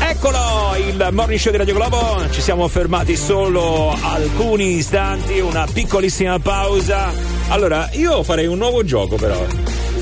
[0.03, 2.29] Eccolo il morning show di Radio Globo.
[2.29, 7.13] Ci siamo fermati solo alcuni istanti, una piccolissima pausa.
[7.47, 9.47] Allora, io farei un nuovo gioco, però.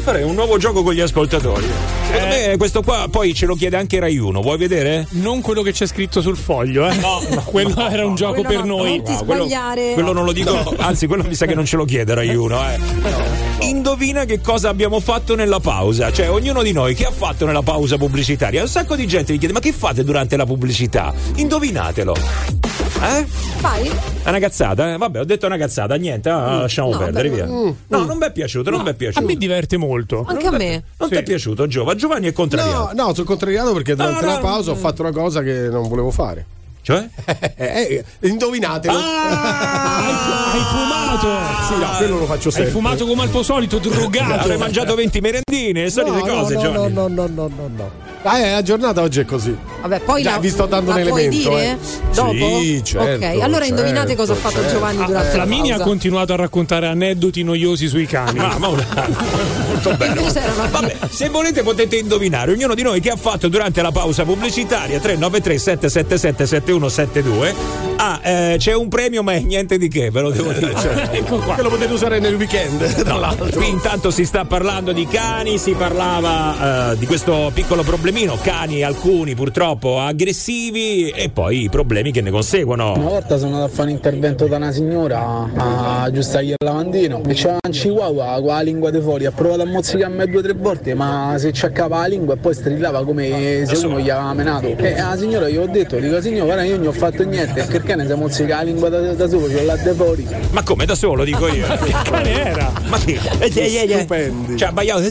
[0.06, 1.66] Farei un nuovo gioco con gli ascoltatori.
[2.12, 4.40] Secondo me questo qua poi ce lo chiede anche Rai 1.
[4.40, 5.04] Vuoi vedere?
[5.10, 6.94] Non quello che c'è scritto sul foglio, eh?
[6.94, 8.98] No, no, quello no, era un no, gioco per no, noi.
[8.98, 9.94] non ti Ah, quello- sbagliare.
[9.94, 12.60] Quello non lo dico, anzi, quello mi sa che non ce lo chiede Rai 1.
[12.70, 13.66] Eh.
[13.66, 16.12] Indovina che cosa abbiamo fatto nella pausa.
[16.12, 18.62] Cioè, ognuno di noi che ha fatto nella pausa pubblicitaria.
[18.62, 21.12] Un sacco di gente mi chiede: ma che fate durante la pubblicità?
[21.34, 22.14] Indovinatelo.
[23.02, 23.24] Eh?
[23.58, 23.88] Fai?
[24.22, 24.92] È una cazzata?
[24.92, 24.96] Eh?
[24.96, 27.52] Vabbè, ho detto una cazzata, niente, ah, lasciamo No, perdere, vabbè, via.
[27.54, 29.26] mm, No, non mi è piaciuto, non mi è A piaciuto.
[29.26, 30.24] me diverte molto.
[30.26, 30.82] Anche a me.
[30.96, 31.94] Non ti è piaciuto, Giova?
[31.94, 32.92] Giovanni è contrariato.
[32.94, 35.68] No, no, sono contrariato perché durante No, la no, pausa ho fatto una cosa che
[35.68, 36.44] non volevo fare.
[36.82, 37.06] Cioè?
[37.58, 38.96] Eh, eh, indovinatelo.
[38.96, 41.28] Ah, Hai fumato!
[41.74, 42.72] Sì, no, quello lo faccio Hai sempre.
[42.72, 44.32] fumato come al tuo solito, drogato.
[44.42, 46.92] Avrei mangiato 20 merendine, le solite No, no, cose, no, Giovanni.
[46.94, 47.90] No, no, no, no, no.
[48.28, 49.56] Ah, eh, la giornata oggi è così.
[49.82, 51.70] Vabbè, poi Già, la, vi sto dando la un puoi elemento, dire?
[51.70, 51.76] eh.
[52.12, 52.32] Dopo?
[52.60, 54.70] Sì, certo, Ok, allora indovinate certo, cosa ha fatto certo.
[54.72, 55.84] Giovanni Ah, durante eh, la Flaminia ha pausa.
[55.90, 58.38] continuato a raccontare aneddoti noiosi sui cani.
[58.46, 58.84] Ah, ma una-
[59.68, 59.90] molto
[60.38, 64.24] erano- Vabbè, se volete potete indovinare ognuno di noi che ha fatto durante la pausa
[64.24, 67.54] pubblicitaria 393 777 7172.
[67.96, 70.74] Ah, eh, c'è un premio, ma è niente di che, ve lo devo dire.
[70.78, 71.54] Cioè, ecco qua.
[71.54, 73.46] Che lo potete usare nel weekend, tra l'altro.
[73.54, 78.82] Qui intanto si sta parlando di cani, si parlava eh, di questo piccolo problemino, cani
[78.82, 82.94] alcuni purtroppo aggressivi e poi i problemi che ne Una conseguono.
[82.94, 87.34] volta sono andato a fare un intervento da una signora a aggiustargli il lavandino e
[87.34, 90.54] c'era un chihuahua con la lingua di fuori, ha provato a mozzicarmi due o tre
[90.54, 94.74] volte ma si acciaccava la lingua e poi strillava come se uno gli aveva menato.
[94.78, 97.82] E alla signora gli ho detto, dico signora guarda io non ho fatto niente, perché
[97.82, 100.26] cane si mozzica la lingua da, da solo, c'ho la de fuori.
[100.52, 101.66] Ma come da solo dico io?
[101.86, 102.72] Che cane era?
[102.88, 103.18] Ma che?
[103.20, 104.56] Stupendi.
[104.56, 105.02] Cioè, abbaiato.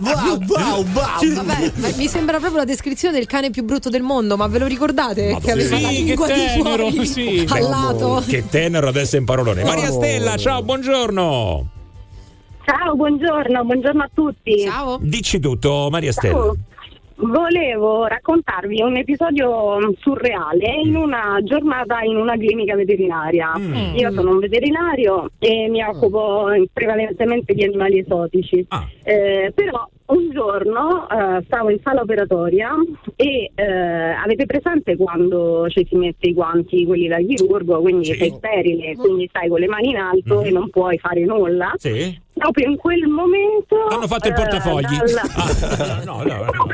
[0.00, 1.34] Wow, wow, wow.
[1.34, 4.66] Vabbè, mi sembra proprio la descrizione del cane più brutto del mondo, ma ve lo
[4.66, 5.36] ricordate?
[5.42, 7.46] che aveva sì, la che lingua di tenero, fuori sì.
[7.50, 8.22] al lato.
[8.26, 9.64] Che tenero adesso in parolone.
[9.64, 11.68] Maria Stella, ciao, buongiorno.
[12.64, 14.60] Ciao, buongiorno, buongiorno a tutti.
[14.60, 14.98] Ciao.
[15.00, 16.34] Dici tutto, Maria Stella.
[16.34, 16.56] Ciao.
[17.18, 23.54] Volevo raccontarvi un episodio mm, surreale in una giornata in una clinica veterinaria.
[23.56, 23.94] Mm.
[23.94, 28.66] Io sono un veterinario e mi occupo prevalentemente di animali esotici.
[28.68, 28.86] Ah.
[29.02, 32.70] Eh, però un giorno eh, stavo in sala operatoria
[33.16, 38.14] e eh, avete presente quando ci si mette i guanti, quelli da chirurgo, quindi Sì.
[38.14, 40.46] sei sterile, quindi stai con le mani in alto Mhm.
[40.46, 41.72] e non puoi fare nulla.
[41.76, 42.18] Sì?
[42.38, 44.96] Proprio in quel momento Hanno fatto il eh, portafogli.
[44.98, 46.66] dalla- Ah, no, no, no, no,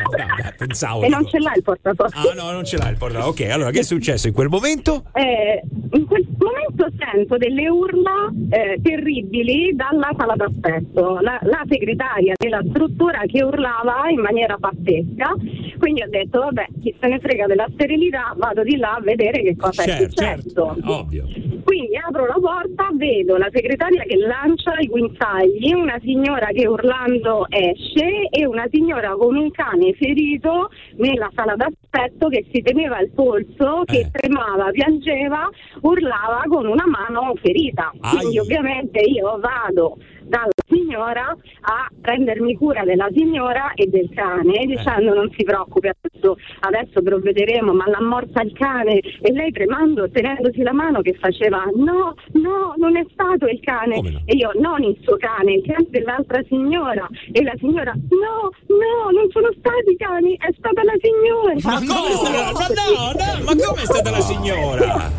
[0.58, 1.02] pensavo.
[1.02, 2.30] e non ce l'ha il portafoglio.
[2.30, 3.28] Ah, no, non ce l'ha il portafogli.
[3.46, 5.04] Ok, allora che è successo in quel momento?
[5.14, 5.62] Eh,
[5.92, 11.18] in quel momento sento delle urla eh, terribili dalla sala d'aspetto.
[11.20, 15.34] La, la segretaria della struttura che urlava in maniera pazzesca.
[15.78, 19.42] Quindi ho detto, vabbè, chi se ne frega della sterilità, vado di là a vedere
[19.42, 20.74] che cosa è Certo, successo.
[20.74, 21.24] certo, ovvio.
[21.64, 27.46] Quindi apro la porta, vedo la segretaria che lancia i guinzagli, una signora che urlando
[27.48, 33.10] esce e una signora con un cane ferito nella sala d'aspetto che si teneva il
[33.10, 35.48] polso, che tremava, piangeva,
[35.82, 37.92] urlava con una mano ferita.
[38.00, 45.14] Quindi ovviamente io vado dalla signora a prendermi cura della signora e del cane dicendo
[45.14, 48.98] non si preoccupi adesso, adesso provvederemo ma l'ha morsa il cane.
[48.98, 54.22] E lei tremando tenendosi la mano che faceva no no non è stato il cane.
[54.24, 57.08] E io non il suo cane il cane dell'altra signora.
[57.30, 61.54] E la signora no no non sono stati i cani è stata la signora.
[61.62, 65.10] Ma no, ma no, no, ma come è stata la signora?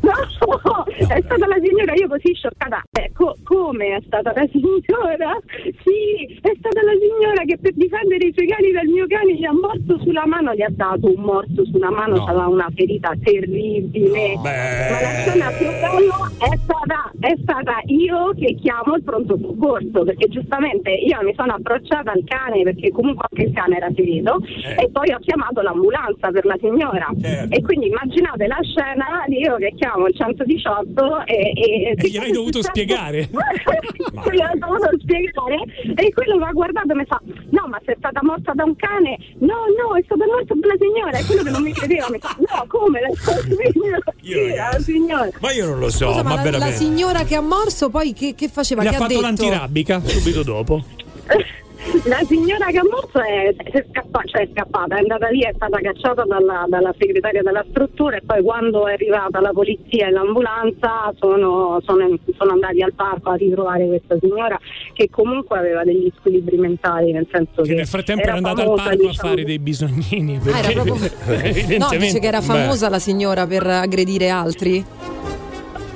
[0.00, 2.82] No, è stata la signora, io così scioccata.
[2.92, 5.38] Eh, co- come è stata la signora?
[5.84, 9.44] Sì, è stata la signora che per difendere i suoi cani dal mio cane gli
[9.44, 14.36] ha morso sulla mano, gli ha dato un morso sulla mano, aveva una ferita terribile.
[14.36, 14.50] Ma
[15.00, 20.28] la scena più bella è stata, è stata io che chiamo il pronto soccorso, perché
[20.28, 24.40] giustamente io mi sono approcciata al cane, perché comunque anche il cane era ferito,
[24.78, 27.08] e poi ho chiamato l'ambulanza per la signora.
[27.48, 32.32] E quindi immaginate la scena di io che chiamo il 118 e, e, E gliel'hai
[32.32, 33.28] dovuto spiegare.
[34.30, 35.56] Gliel'ho dovuto spiegare.
[35.94, 38.76] E quello mi ha guardato e mi fa no ma sei stata morta da un
[38.76, 39.16] cane?
[39.38, 41.18] No no è stata morta dalla signora.
[41.18, 43.00] E quello che non mi credeva mi fa no come?
[43.00, 46.70] La signora Sì, la signora Ma io non lo so, Scusa, ma, ma la, la
[46.70, 48.82] signora che ha morso poi che, che faceva?
[48.82, 49.20] Ha che fatto detto?
[49.20, 50.82] l'antirabbica subito dopo.
[52.04, 55.52] La signora che ha morto è, è scappata, cioè è scappata, è andata via, è
[55.54, 60.10] stata cacciata dalla, dalla segretaria della struttura e poi quando è arrivata la polizia e
[60.10, 64.58] l'ambulanza sono, sono- sono andati al parco a ritrovare questa signora
[64.94, 68.74] che comunque aveva degli squilibri mentali, nel senso che, Che nel frattempo era andata al
[68.74, 69.28] parco a diciamo.
[69.28, 70.36] fare dei bisognini.
[70.36, 70.96] Ah, Perché, proprio-
[71.78, 74.84] No, dice che era famosa la signora per aggredire altri.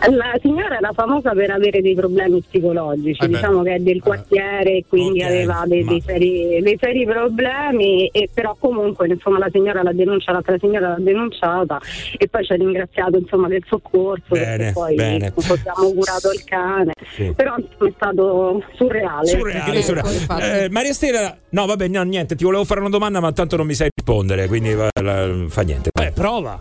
[0.09, 4.77] La signora era famosa per avere dei problemi psicologici, Eh diciamo che è del quartiere
[4.79, 9.83] e quindi aveva dei, dei seri, dei seri problemi, e però comunque insomma, la signora
[9.83, 11.79] l'ha denunciata, l'altra signora l'ha denunciata
[12.17, 15.27] e poi ci ha ringraziato insomma, del soccorso Bene, perché poi bene.
[15.37, 17.33] abbiamo curato il cane, Sì.
[17.37, 19.27] però insomma, è stato surreale.
[19.29, 20.65] Surreale, surreale.
[20.65, 23.67] Eh, Maria Stella, no, vabbè, no, niente, ti volevo fare una domanda, ma tanto non
[23.67, 25.91] mi sai rispondere, quindi va- la- fa niente.
[25.93, 26.61] Beh, prova.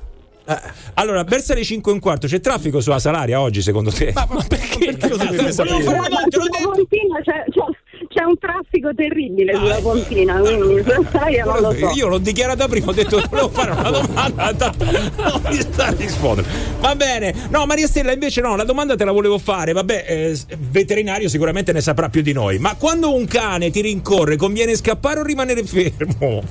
[0.95, 4.11] Allora, verso le 5 e un quarto c'è traffico sulla Salaria oggi, secondo te?
[4.13, 4.97] Ma, perché?
[4.99, 5.25] Sulla
[6.61, 7.77] Pontina c'è, c'è-
[8.09, 11.91] c'è un traffico terribile sulla Pontina, quindi non lo so.
[11.93, 15.91] Io l'ho dichiarata prima, ho detto volevo fare una domanda, tanto non mi sta a
[15.91, 16.47] rispondere.
[16.79, 19.73] Va bene, no, Maria Stella, invece no, la domanda te la volevo fare.
[19.73, 22.57] Vabbè, eh, veterinario sicuramente ne saprà più di noi.
[22.57, 26.41] Ma quando un cane ti rincorre, conviene scappare o rimanere fermo?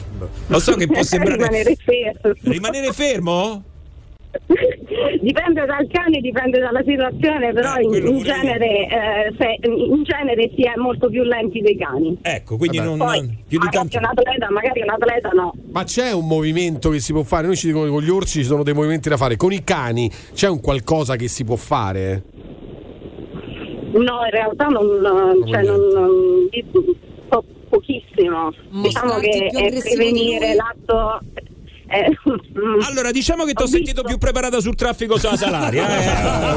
[0.47, 1.37] Lo so che può sembrare.
[1.39, 2.35] Rimanere fermo.
[2.43, 3.62] Rimanere fermo?
[5.20, 10.51] Dipende dal cane, dipende dalla situazione, però Eh, in, in genere, eh, se- in genere
[10.55, 12.16] si è molto più lenti dei cani.
[12.23, 12.98] Ecco, quindi non.
[12.98, 13.98] Poi, più di tanto.
[13.98, 15.52] un atleta, magari un atleta no.
[15.70, 17.47] Ma c'è un movimento che si può fare?
[17.47, 19.36] Noi ci dicono che con gli orsi ci sono dei movimenti da fare.
[19.36, 22.23] Con i cani c'è un qualcosa che si può fare?
[23.93, 24.86] No, in realtà non,
[25.47, 26.48] cioè, non, non-
[27.69, 28.51] pochissimo.
[28.82, 31.20] Diciamo Mostrarti che è prevenire l'atto.
[31.90, 32.16] Eh,
[32.89, 35.86] Allora, diciamo che ti ho sentito più preparata sul traffico sulla Salaria.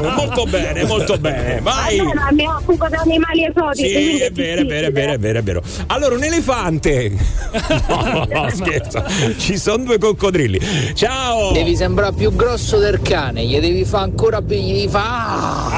[0.22, 1.60] Molto bene, molto bene.
[1.60, 1.98] Vai.
[1.98, 3.88] Allora, mi occupo di animali esotici.
[3.88, 5.62] Sì, è vero, è vero, è vero, è vero, è vero.
[5.88, 7.10] Allora, un elefante.
[7.88, 9.04] No, no, scherzo.
[9.38, 10.60] Ci sono due coccodrilli.
[10.94, 11.52] Ciao.
[11.52, 15.76] Devi sembrare più grosso del cane, gli devi fare ancora più, gli devi fare.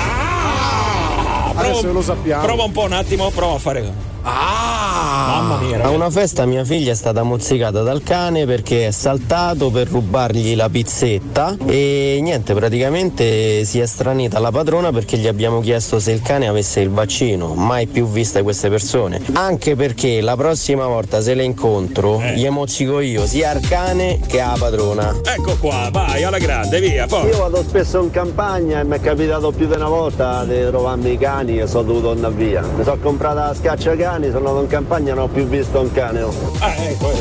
[1.56, 2.44] Adesso lo sappiamo.
[2.44, 4.12] Prova un po' un attimo, prova a fare.
[4.26, 5.26] Ah!
[5.26, 5.94] Mamma mia, A ragazzi.
[5.94, 10.68] una festa mia figlia è stata mozzicata dal cane perché è saltato per rubargli la
[10.68, 16.22] pizzetta e niente, praticamente si è stranita la padrona perché gli abbiamo chiesto se il
[16.22, 19.20] cane avesse il vaccino, mai più viste queste persone.
[19.34, 24.40] Anche perché la prossima volta se le incontro gli mozzico io sia al cane che
[24.40, 25.14] alla padrona.
[25.22, 27.06] Ecco qua, vai alla grande, via.
[27.06, 27.28] Poi.
[27.28, 31.12] Io vado spesso in campagna e mi è capitato più di una volta di trovarmi
[31.12, 32.62] i cani e sono dovuto andare via.
[32.62, 35.80] Mi sono comprata la scaccia cani, sono andato in campagna e non ho più visto
[35.80, 36.22] un cane.
[36.22, 36.32] oh.
[36.58, 37.12] Ah, ecco,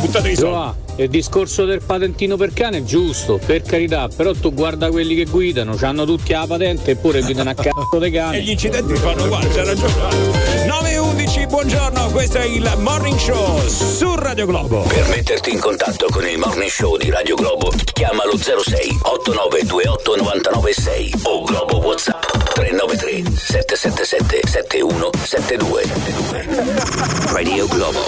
[0.00, 4.90] buttatevi Giova, il discorso del patentino per cane è giusto, per carità, però tu guarda
[4.90, 8.38] quelli che guidano, hanno tutti la patente eppure guidano a cazzo dei cani.
[8.38, 10.49] E gli incidenti fanno uguale, c'ha ragione.
[11.50, 14.82] 9 11, buongiorno, questo è il Morning Show su Radio Globo.
[14.82, 21.14] Per metterti in contatto con il Morning Show di Radio Globo, chiamalo 06 8928 996
[21.24, 22.22] o Globo WhatsApp
[22.54, 25.84] 393 777 7172
[27.32, 27.98] Radio Globo.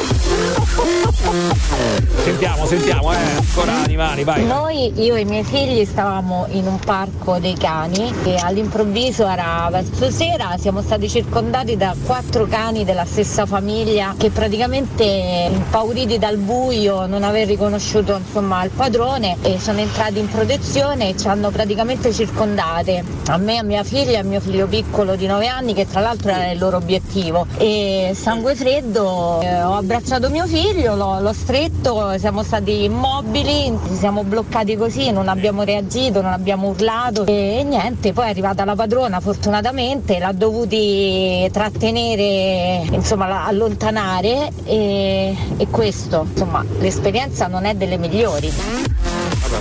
[2.23, 3.17] Sentiamo, sentiamo, eh.
[3.17, 4.45] Ancora animali, vai.
[4.45, 9.69] Noi, io e i miei figli, stavamo in un parco dei cani e all'improvviso era
[9.71, 15.05] verso sera, siamo stati circondati da quattro cani della stessa famiglia che praticamente
[15.51, 21.17] impauriti dal buio, non aver riconosciuto insomma il padrone e sono entrati in protezione e
[21.17, 23.03] ci hanno praticamente circondate.
[23.29, 26.01] A me, a mia figlia e a mio figlio piccolo di 9 anni che tra
[26.01, 27.47] l'altro era il loro obiettivo.
[27.57, 33.95] E sangue freddo, eh, ho abbracciato mio figlio, l'ho, l'ho stretto, siamo stati immobili, ci
[33.95, 38.65] siamo bloccati così, non abbiamo reagito, non abbiamo urlato e, e niente, poi è arrivata
[38.65, 47.65] la padrona fortunatamente, l'ha dovuti trattenere, insomma la- allontanare e, e questo, insomma l'esperienza non
[47.65, 48.51] è delle migliori.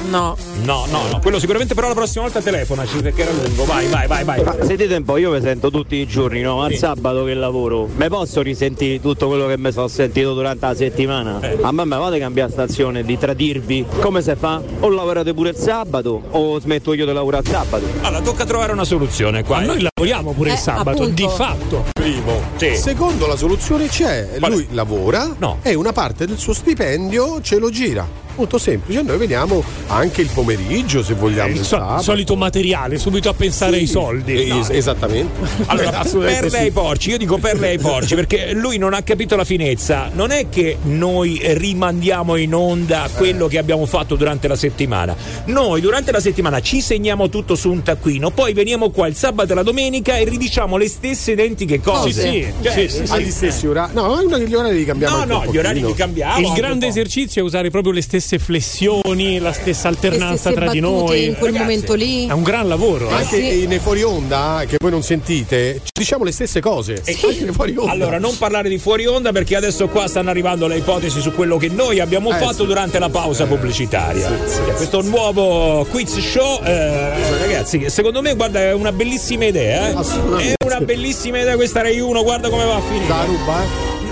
[0.09, 0.35] No.
[0.63, 3.65] No, no, no, quello sicuramente però la prossima volta telefonaci perché era lungo.
[3.65, 4.43] Vai, vai, vai, vai.
[4.43, 6.61] Ma sentite un po', io vi sento tutti i giorni, no?
[6.63, 7.87] Al sabato che lavoro.
[7.95, 11.39] Mi posso risentire tutto quello che mi sono sentito durante la settimana?
[11.61, 13.85] A me mi fate cambiare stazione di tradirvi?
[13.99, 14.61] Come si fa?
[14.79, 17.85] O lavorate pure il sabato o smetto io di lavorare il sabato?
[18.01, 19.57] Allora, tocca trovare una soluzione qua.
[19.59, 21.85] Ma noi lavoriamo pure il sabato, di fatto.
[22.01, 22.75] Primo, sì.
[22.75, 25.59] Secondo la soluzione c'è, lui lavora No.
[25.61, 28.17] e una parte del suo stipendio ce lo gira.
[28.33, 31.49] Molto semplice, noi veniamo anche il pomeriggio se vogliamo.
[31.49, 34.49] Il il so- solito materiale, subito a pensare ai soldi.
[34.49, 35.37] Es- esattamente.
[35.67, 36.63] Allora, Assolutamente perle sì.
[36.63, 40.09] ai porci, io dico perle ai porci perché lui non ha capito la finezza.
[40.13, 45.13] Non è che noi rimandiamo in onda quello che abbiamo fatto durante la settimana.
[45.47, 49.51] Noi durante la settimana ci segniamo tutto su un taccuino, poi veniamo qua il sabato
[49.51, 51.90] e la domenica e ridiciamo le stesse identiche cose.
[52.03, 53.11] Sì, sì, Cioè, sì, sì, sì.
[53.13, 53.93] Agli stessi orari.
[53.93, 55.17] No, ma gli orari li cambiamo.
[55.17, 56.39] No, no, gli orari li cambiamo.
[56.47, 61.25] Il grande esercizio è usare proprio le stesse flessioni, la stessa alternanza tra di noi.
[61.25, 62.27] in quel momento lì.
[62.27, 63.09] È un gran lavoro.
[63.09, 63.13] Eh.
[63.13, 63.67] anche sì.
[63.67, 67.01] nei fuori onda, che voi non sentite, ci diciamo le stesse cose.
[67.05, 67.91] Anche nei fuori onda.
[67.91, 71.57] Allora, non parlare di fuori onda perché adesso qua stanno arrivando le ipotesi su quello
[71.57, 72.65] che noi abbiamo Eh, fatto sì.
[72.65, 74.27] durante la pausa pubblicitaria.
[74.27, 79.89] Cioè, Questo nuovo quiz show, eh, ragazzi, che secondo me, guarda, è una bellissima idea.
[79.89, 80.53] eh.
[80.57, 83.07] È una bellissima idea questa Rai 1, guarda come va a finire.
[83.07, 83.67] La ruba, eh?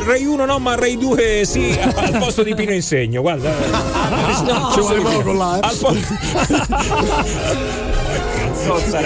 [0.05, 3.51] Rai 1 no, ma Rai 2 sì, al posto di Pino Insegno, guarda.
[4.73, 5.67] Ci vuole poco là, eh.
[5.67, 6.15] Al posto.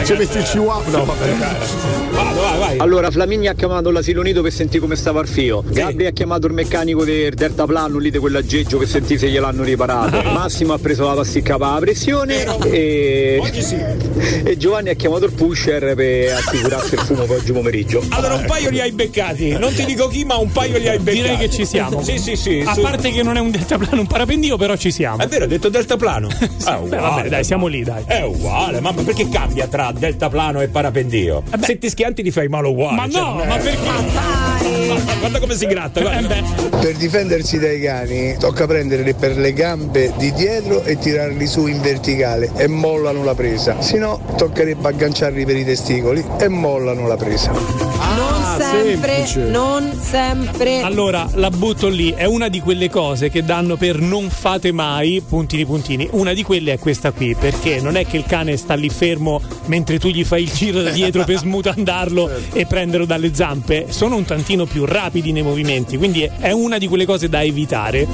[0.05, 0.97] Ci metti il chihuahua.
[0.97, 2.22] No, vabbè.
[2.63, 2.77] Vai.
[2.77, 5.63] Allora, Flaminia ha chiamato l'asilo nido per sentire come stava il fio.
[5.67, 10.21] Gabri ha chiamato il meccanico del deltaplano lì di quell'aggeggio per sentire se gliel'hanno riparato.
[10.31, 13.41] Massimo ha preso la pasticca per la pressione e...
[14.45, 18.03] e Giovanni ha chiamato il pusher per assicurarsi il fumo per oggi pomeriggio.
[18.09, 20.99] Allora un paio li hai beccati, non ti dico chi, ma un paio li hai
[20.99, 21.21] beccati.
[21.21, 22.01] Direi che ci siamo.
[22.01, 22.63] Sì, sì, sì.
[22.65, 25.21] A su- parte che non è un deltaplano, un parapendio, però ci siamo.
[25.21, 26.29] È vero, ho detto deltaplano.
[26.29, 26.95] È Beh, uguale.
[26.95, 28.03] vabbè, dai, siamo lì, dai.
[28.05, 31.43] È uguale, ma perché cambia tra deltaplano e parapendio?
[31.61, 32.95] Se ti schianti ti fai male Carlo Watt.
[32.95, 33.89] Ma no, cioè, ma perché?
[33.89, 34.52] Ma
[35.19, 36.35] Guarda come si gratta, guarda.
[36.79, 41.81] Per difendersi dai cani tocca prenderli per le gambe di dietro e tirarli su in
[41.81, 43.81] verticale e mollano la presa.
[43.81, 47.51] Se no toccherebbe agganciarli per i testicoli e mollano la presa.
[47.51, 50.81] non sempre, non sempre.
[50.81, 55.23] Allora, la butto lì, è una di quelle cose che danno per non fate mai,
[55.27, 56.07] puntini puntini.
[56.11, 59.41] Una di quelle è questa qui, perché non è che il cane sta lì fermo
[59.65, 63.87] mentre tu gli fai il giro da dietro per smutandarlo e prenderlo dalle zampe.
[63.89, 68.07] Sono un tantino più rapidi nei movimenti, quindi è una di quelle cose da evitare.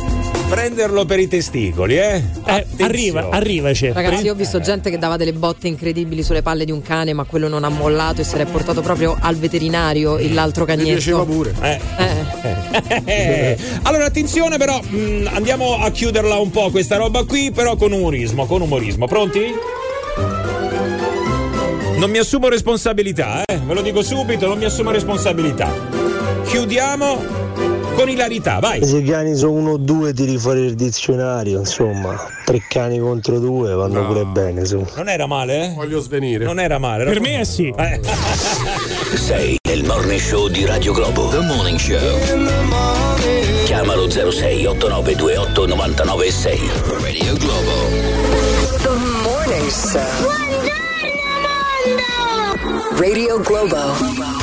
[0.50, 2.24] Prenderlo per i testicoli, eh?
[2.46, 3.92] Eh, arriva, arrivaci.
[3.92, 7.14] Ragazzi, io ho visto gente che dava delle botte incredibili sulle palle di un cane,
[7.14, 11.26] ma quello non ha mollato e se l'è portato proprio al veterinario il l'altro cagnetto.
[11.26, 11.54] pure.
[11.62, 11.80] Eh.
[11.98, 13.04] Eh.
[13.06, 17.92] Eh, allora attenzione però, mh, andiamo a chiuderla un po' questa roba qui, però con
[17.92, 19.06] umorismo, con umorismo.
[19.06, 19.54] Pronti?
[21.98, 23.58] Non mi assumo responsabilità, eh?
[23.58, 25.89] Ve lo dico subito, non mi assumo responsabilità.
[26.50, 27.22] Chiudiamo
[27.94, 28.84] con ilarità, vai.
[28.84, 33.38] Se i cani sono uno o due tiri fuori il dizionario, insomma, tre cani contro
[33.38, 34.84] due vanno pure bene, su.
[34.96, 35.74] Non era male, eh?
[35.76, 36.46] Voglio svenire.
[36.46, 37.04] Non era male.
[37.04, 37.72] Per me è sì.
[37.78, 38.02] Eh.
[39.14, 41.28] Sei nel morning show di Radio Globo.
[41.28, 42.18] The Morning Show.
[43.66, 46.72] Chiamalo 06 8928 996.
[47.00, 47.72] Radio Globo.
[48.82, 48.90] The
[49.22, 50.02] Morning Show.
[52.98, 54.39] Radio Globo.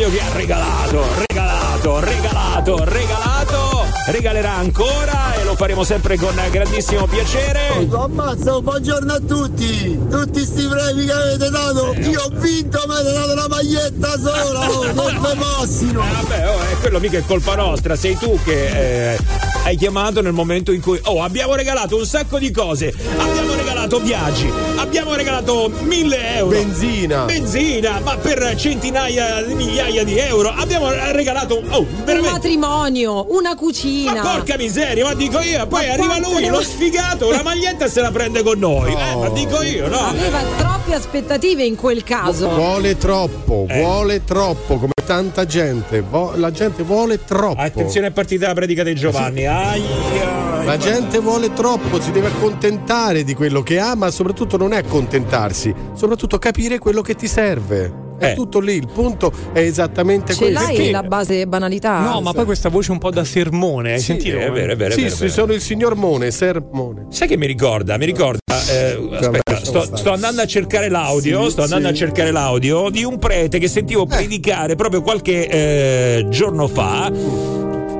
[0.00, 3.69] Radio che ha regalato, regalato, regalato, regalato
[4.06, 7.88] regalerà ancora e lo faremo sempre con grandissimo piacere.
[7.90, 9.98] Ammazza, buongiorno a tutti!
[10.10, 11.94] Tutti sti premi che avete dato!
[12.00, 14.70] Io ho vinto, mi avete dato una maglietta sola!
[14.70, 16.00] Oh, non me Massimo!
[16.00, 19.18] Vabbè, oh, è quello mica è colpa nostra, sei tu che eh,
[19.64, 20.98] hai chiamato nel momento in cui.
[21.04, 22.92] Oh, abbiamo regalato un sacco di cose.
[23.16, 26.56] Abbiamo regalato viaggi, abbiamo regalato mille euro.
[26.56, 27.24] Benzina.
[27.24, 30.48] Benzina, ma per centinaia di migliaia di euro.
[30.48, 31.62] Abbiamo regalato.
[31.70, 33.89] Oh, Un matrimonio, una cucina.
[34.04, 38.00] Ma porca miseria, ma dico io, poi Ma arriva lui, lo sfigato, la maglietta se
[38.00, 38.92] la prende con noi.
[38.92, 39.98] Eh, ma dico io, no?
[39.98, 42.48] Aveva troppe aspettative in quel caso.
[42.48, 43.80] Vuole troppo, Eh.
[43.80, 46.00] vuole troppo, come tanta gente.
[46.02, 47.60] Vo- la gente vuole troppo.
[47.60, 49.46] Attenzione è partita la predica dei Giovanni.
[49.46, 50.64] Aia.
[50.64, 54.78] La gente vuole troppo, si deve accontentare di quello che ha, ma soprattutto non è
[54.78, 58.08] accontentarsi, soprattutto capire quello che ti serve.
[58.28, 60.60] È tutto lì, il punto è esattamente Ce questo.
[60.62, 62.00] l'hai la base banalità?
[62.00, 64.38] No, ma poi questa voce un po' da sermone, hai Sì, sentito?
[64.38, 65.32] è vero, è vero, è Sì, vero, è sì, vero.
[65.32, 67.06] sono il signor Mone, Sermone.
[67.10, 67.96] Sai che mi ricorda?
[67.96, 68.38] Mi ricorda.
[68.70, 71.44] eh, aspetta, sto, sto andando a cercare l'audio.
[71.44, 71.92] Sì, sto andando sì.
[71.94, 77.10] a cercare l'audio di un prete che sentivo predicare proprio qualche eh, giorno fa.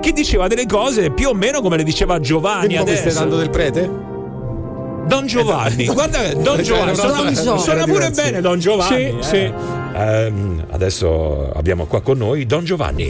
[0.01, 3.11] Che diceva delle cose più o meno come le diceva Giovanni adesso.
[3.11, 4.09] stai dando del prete?
[5.11, 9.17] Don Giovanni, guarda, Don Perché Giovanni, altro- suona, suona pure bene Don Giovanni.
[9.21, 9.53] Sì, eh.
[9.93, 13.09] Ehm, adesso abbiamo qua con noi Don Giovanni.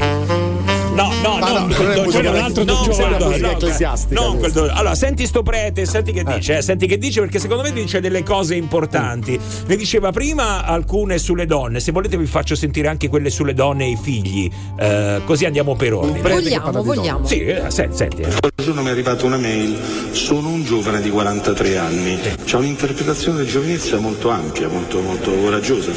[0.93, 3.51] No, no, Ma no, no, non è Don musica- Giovanni, un altro non musica no,
[3.51, 7.39] ecclesiastica non quel Allora, senti sto prete, senti che dice, eh, senti che dice perché
[7.39, 9.39] secondo me dice delle cose importanti.
[9.67, 13.85] Ne diceva prima alcune sulle donne, se volete vi faccio sentire anche quelle sulle donne
[13.85, 16.21] e i figli, eh, così andiamo per ordine.
[16.21, 17.27] Vogliamo, vogliamo.
[17.27, 18.23] Sì, eh, senti, senti.
[18.23, 18.29] eh.
[18.29, 19.77] L'altro giorno mi è arrivata una mail,
[20.11, 25.93] sono un giovane di 43 anni, c'è un'interpretazione del giovinezza molto ampia, molto, molto coraggiosa.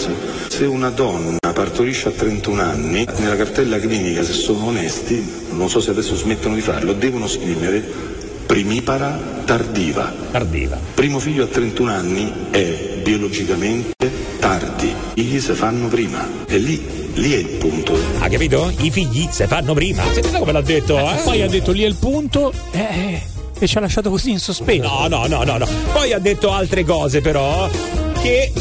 [0.47, 5.79] Se una donna partorisce a 31 anni, nella cartella clinica, se sono onesti, non so
[5.79, 7.81] se adesso smettono di farlo, devono scrivere
[8.45, 10.13] primipara tardiva.
[10.31, 10.77] Tardiva.
[10.93, 16.85] Primo figlio a 31 anni è biologicamente tardi, i figli si fanno prima, e lì,
[17.13, 17.97] lì è il punto.
[18.19, 18.73] Ha capito?
[18.79, 20.03] I figli se fanno prima.
[20.11, 21.15] Sentite come l'ha detto, eh?
[21.23, 23.21] Poi ha detto lì è il punto eh,
[23.57, 24.83] e ci ha lasciato così in sospeso.
[24.83, 25.67] No, no, no, no, no.
[25.93, 27.69] Poi ha detto altre cose, però,
[28.21, 28.51] che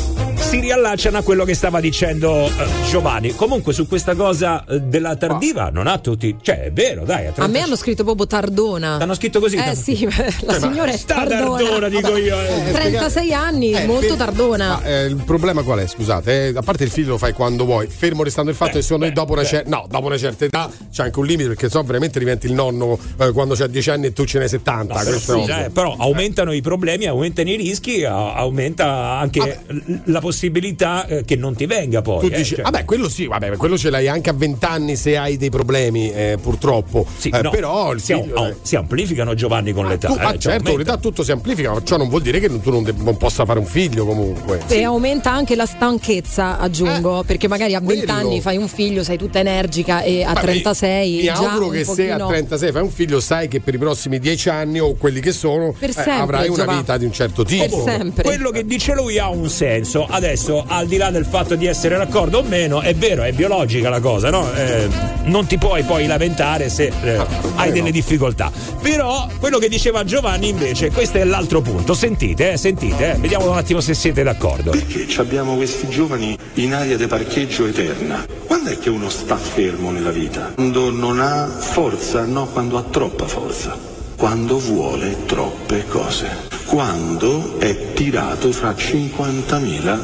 [0.43, 2.51] si riallacciano a quello che stava dicendo eh,
[2.91, 3.35] Giovanni.
[3.35, 6.37] Comunque, su questa cosa eh, della tardiva, non ha tutti.
[6.43, 7.29] Cioè, è vero, dai.
[7.35, 8.97] A me hanno scritto proprio Tardona.
[9.01, 9.57] Hanno scritto così?
[9.57, 10.05] Eh sì,
[10.45, 11.57] la signora è sta Tardona.
[11.63, 12.37] Tardona, dico io.
[12.39, 12.71] eh.
[12.73, 14.69] 36 anni, Eh, molto per- Tardona.
[14.69, 15.87] Ma, eh, il problema qual è?
[15.87, 18.83] Scusate, eh, a parte il figlio lo fai quando vuoi, fermo restando il fatto che
[18.83, 21.71] secondo me dopo una, cer- no, dopo una certa età c'è anche un limite perché
[21.71, 24.95] so veramente diventi il nonno eh, quando c'hai 10 anni e tu ce n'hai 70.
[24.95, 29.61] Però, questo è sì, eh, però aumentano i problemi, aumentano i rischi, a- aumenta anche
[29.69, 32.21] l- la possibilità eh, che non ti venga poi.
[32.21, 32.65] Tu eh, dici, cioè.
[32.65, 36.13] vabbè, quello sì, vabbè, quello ce l'hai anche a 20 anni se hai dei problemi,
[36.13, 37.07] eh, purtroppo.
[37.17, 40.09] Sì, Eh, no, però il si, figlio, am- eh, si amplificano Giovanni con l'età.
[40.09, 40.83] tu- eh, ah, cioè, certo, in aumenta.
[40.85, 43.45] realtà tutto si amplifica, ma ciò non vuol dire che tu non, de- non possa
[43.45, 44.61] fare un figlio comunque.
[44.69, 48.19] E aumenta anche la stanchezza, aggiungo, perché magari a 20 Eh, quello.
[48.29, 51.85] anni fai un figlio, sei tutta energica e a Vabbè, 36 mi già auguro che
[51.85, 54.95] se a pochino- 36 fai un figlio sai che per i prossimi 10 anni o
[54.95, 56.79] quelli che sono eh, sempre, avrai una Giovanni.
[56.81, 58.23] vita di un certo tipo Per sempre.
[58.23, 60.07] Quello che dice lui ha un senso.
[60.23, 63.89] Adesso, al di là del fatto di essere d'accordo o meno, è vero, è biologica
[63.89, 64.55] la cosa, no?
[64.55, 64.89] Eh,
[65.25, 67.21] non ti puoi poi lamentare se eh,
[67.57, 68.53] hai delle difficoltà.
[68.81, 71.93] Però, quello che diceva Giovanni, invece, questo è l'altro punto.
[71.93, 73.19] Sentite, eh, sentite, eh.
[73.19, 74.71] vediamo un attimo se siete d'accordo.
[74.71, 78.25] Perché ci abbiamo questi giovani in area di parcheggio eterna.
[78.47, 80.53] Quando è che uno sta fermo nella vita?
[80.55, 82.25] Quando non ha forza?
[82.25, 83.92] No, quando ha troppa forza.
[84.23, 86.29] Quando vuole troppe cose.
[86.67, 89.99] Quando è tirato fra 50.000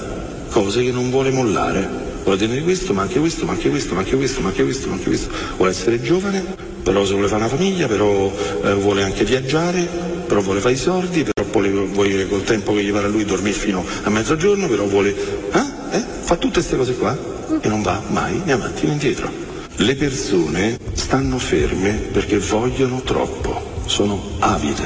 [0.51, 1.89] cose che non vuole mollare.
[2.25, 4.89] Vuole tenere questo, ma anche questo, ma anche questo, ma anche questo, ma anche questo,
[4.89, 5.31] ma anche questo.
[5.57, 6.45] Vuole essere giovane,
[6.83, 8.29] però se vuole fare una famiglia, però
[8.65, 9.89] eh, vuole anche viaggiare,
[10.27, 13.25] però vuole fare i soldi, però vuole, vuole col tempo che gli pare a lui
[13.25, 15.15] dormire fino a mezzogiorno, però vuole...
[15.53, 15.97] Eh?
[15.97, 16.05] Eh?
[16.23, 17.17] Fa tutte queste cose qua
[17.61, 19.31] e non va mai né avanti né indietro.
[19.77, 24.85] Le persone stanno ferme perché vogliono troppo, sono avide.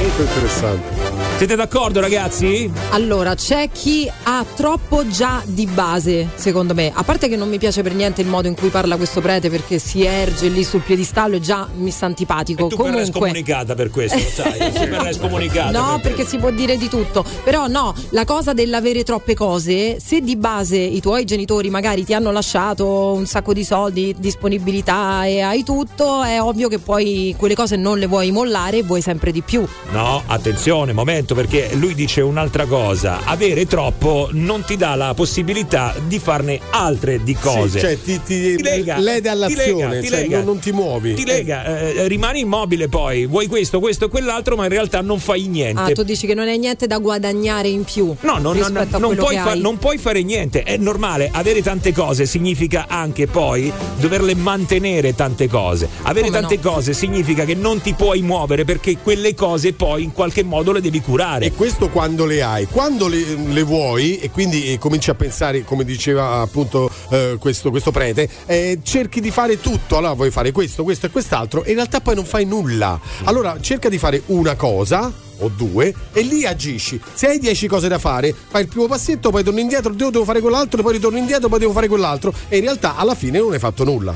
[0.00, 2.70] molto interessante Siete d'accordo, ragazzi?
[2.90, 6.92] Allora, c'è chi ha troppo già di base, secondo me.
[6.94, 9.50] A parte che non mi piace per niente il modo in cui parla questo prete
[9.50, 12.68] perché si erge lì sul piedistallo e già mi sta antipatico.
[12.68, 13.20] Tu verrai Comunque.
[13.20, 14.72] scomunicata per questo, lo sai?
[14.72, 15.76] Tu verrai scomunicata.
[15.76, 17.24] No, per perché si può dire di tutto.
[17.42, 22.14] Però no, la cosa dell'avere troppe cose, se di base i tuoi genitori magari ti
[22.14, 27.56] hanno lasciato un sacco di soldi, disponibilità e hai tutto, è ovvio che poi quelle
[27.56, 29.66] cose non le vuoi mollare e vuoi sempre di più.
[29.90, 31.30] No, attenzione, momento.
[31.32, 33.24] Detto perché lui dice un'altra cosa.
[33.24, 37.78] Avere troppo non ti dà la possibilità di farne altre di cose.
[37.78, 40.36] Sì, cioè ti, ti, lega, lede ti all'azione, lega, ti cioè lega.
[40.36, 41.14] non, non ti muovi.
[41.14, 45.18] Ti lega, eh, rimani immobile poi, vuoi questo, questo e quell'altro, ma in realtà non
[45.18, 45.80] fai niente.
[45.80, 48.14] Ah, tu dici che non hai niente da guadagnare in più.
[48.20, 50.62] No, no, no, no, rispetto a non, quello puoi fa- non puoi fare niente.
[50.62, 55.88] È normale, avere tante cose significa anche poi doverle mantenere tante cose.
[56.02, 56.70] Avere Come tante no?
[56.70, 60.80] cose significa che non ti puoi muovere perché quelle cose poi in qualche modo le
[60.80, 61.21] devi curare.
[61.46, 65.62] E questo quando le hai, quando le, le vuoi e quindi eh, cominci a pensare,
[65.62, 70.50] come diceva appunto eh, questo, questo prete, eh, cerchi di fare tutto, allora vuoi fare
[70.50, 72.98] questo, questo e quest'altro e in realtà poi non fai nulla.
[73.22, 77.00] Allora cerca di fare una cosa o due e lì agisci.
[77.14, 80.40] Se hai dieci cose da fare, fai il primo passetto, poi torni indietro, devo, fare
[80.40, 83.58] quell'altro, poi ritorno indietro, poi devo fare quell'altro e in realtà alla fine non hai
[83.58, 84.14] fatto nulla.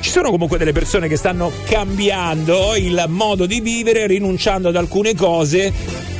[0.00, 5.14] Ci sono comunque delle persone che stanno cambiando il modo di vivere, rinunciando ad alcune
[5.14, 5.72] cose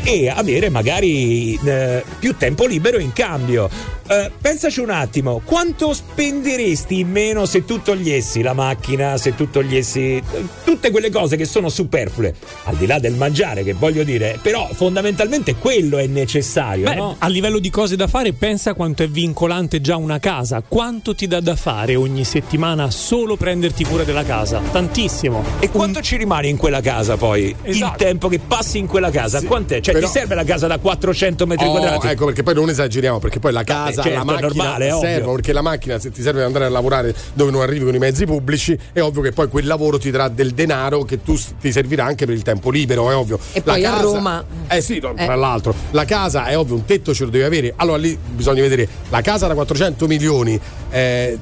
[0.04, 3.68] e avere magari eh, più tempo libero in cambio.
[4.12, 9.48] Eh, pensaci un attimo, quanto spenderesti in meno se tu togliessi la macchina, se tu
[9.48, 10.22] togliessi eh,
[10.64, 12.34] tutte quelle cose che sono superflue,
[12.64, 17.14] al di là del mangiare, che voglio dire, però fondamentalmente quello è necessario, Beh, no?
[17.18, 20.62] a livello di cose da fare, pensa quanto è vincolante già una casa.
[20.66, 24.60] Quanto ti dà da fare ogni settimana solo prenderti cura della casa?
[24.72, 25.42] Tantissimo.
[25.58, 27.44] E quanto ci rimani in quella casa poi?
[27.62, 27.96] Il Esatto.
[27.96, 29.80] tempo che passi in quella casa, Sì, quant'è?
[29.80, 32.08] Cioè, però- ti serve la casa da 400 metri Oh, quadrati?
[32.08, 35.32] ecco perché poi non esageriamo perché poi la casa, certo, la macchina normale, serve ovvio.
[35.32, 37.98] perché la macchina se ti serve ad andare a lavorare dove non arrivi con i
[37.98, 41.72] mezzi pubblici è ovvio che poi quel lavoro ti darà del denaro che tu ti
[41.72, 44.44] servirà anche per il tempo libero è ovvio E La poi a casa- Roma.
[44.68, 45.24] eh sì no, Eh.
[45.24, 48.60] tra l'altro la casa è ovvio un tetto ce lo devi avere allora lì bisogna
[48.62, 50.58] vedere la casa da 400 milioni
[50.90, 51.38] eh,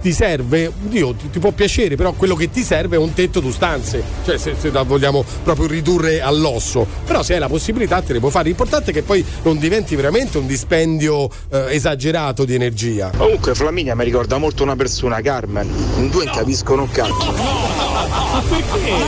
[0.00, 3.40] ti serve Dio ti, ti può piacere però quello che ti serve è un tetto
[3.40, 8.00] tu stanze cioè se, se la vogliamo proprio ridurre all'osso però se hai la possibilità
[8.02, 11.92] te ne puoi fare l'importante è che poi non diventi veramente un dispendio eh, esagerato
[11.94, 15.68] di energia Comunque Flaminia mi ricorda molto una persona, Carmen.
[15.96, 17.32] In due non capiscono un cazzo.
[17.32, 18.42] Ma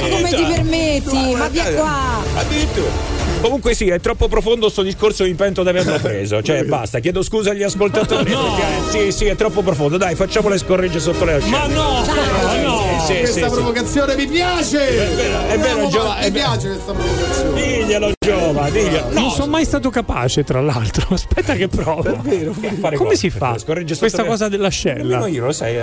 [0.08, 1.34] come ti permetti?
[1.36, 2.22] Ma via qua!
[2.36, 3.14] Addirittura.
[3.40, 6.42] Comunque sì, è troppo profondo sto discorso, mi pento di averlo preso.
[6.42, 8.24] Cioè, basta, chiedo scusa agli ascoltatori.
[8.24, 9.96] perché, sì, sì, è troppo profondo.
[9.96, 11.56] Dai, facciamo le scorregge sotto le ascelle.
[11.56, 12.04] Ma no!
[12.04, 12.95] Sì, no!
[13.06, 13.52] Sì, questa sì.
[13.54, 19.06] provocazione mi piace È vero, è vero, Giova- mi piace questa provocazione Diglielo, Giova, diglielo.
[19.12, 21.06] Non sono mai stato capace, tra l'altro.
[21.14, 22.02] Aspetta che provo.
[22.02, 22.52] Davvero?
[22.52, 23.20] Fare Come cosa?
[23.20, 23.56] si fa?
[23.64, 25.02] Questa le- cosa dell'ascella.
[25.02, 25.76] Nemmeno io lo sai.
[25.76, 25.82] eh.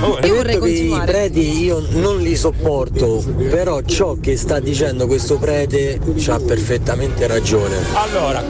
[0.00, 1.12] Oh, Io vorrei Detto che i continuare.
[1.12, 7.76] preti io non li sopporto, però ciò che sta dicendo questo prete c'ha perfettamente ragione.
[7.94, 8.42] Allora,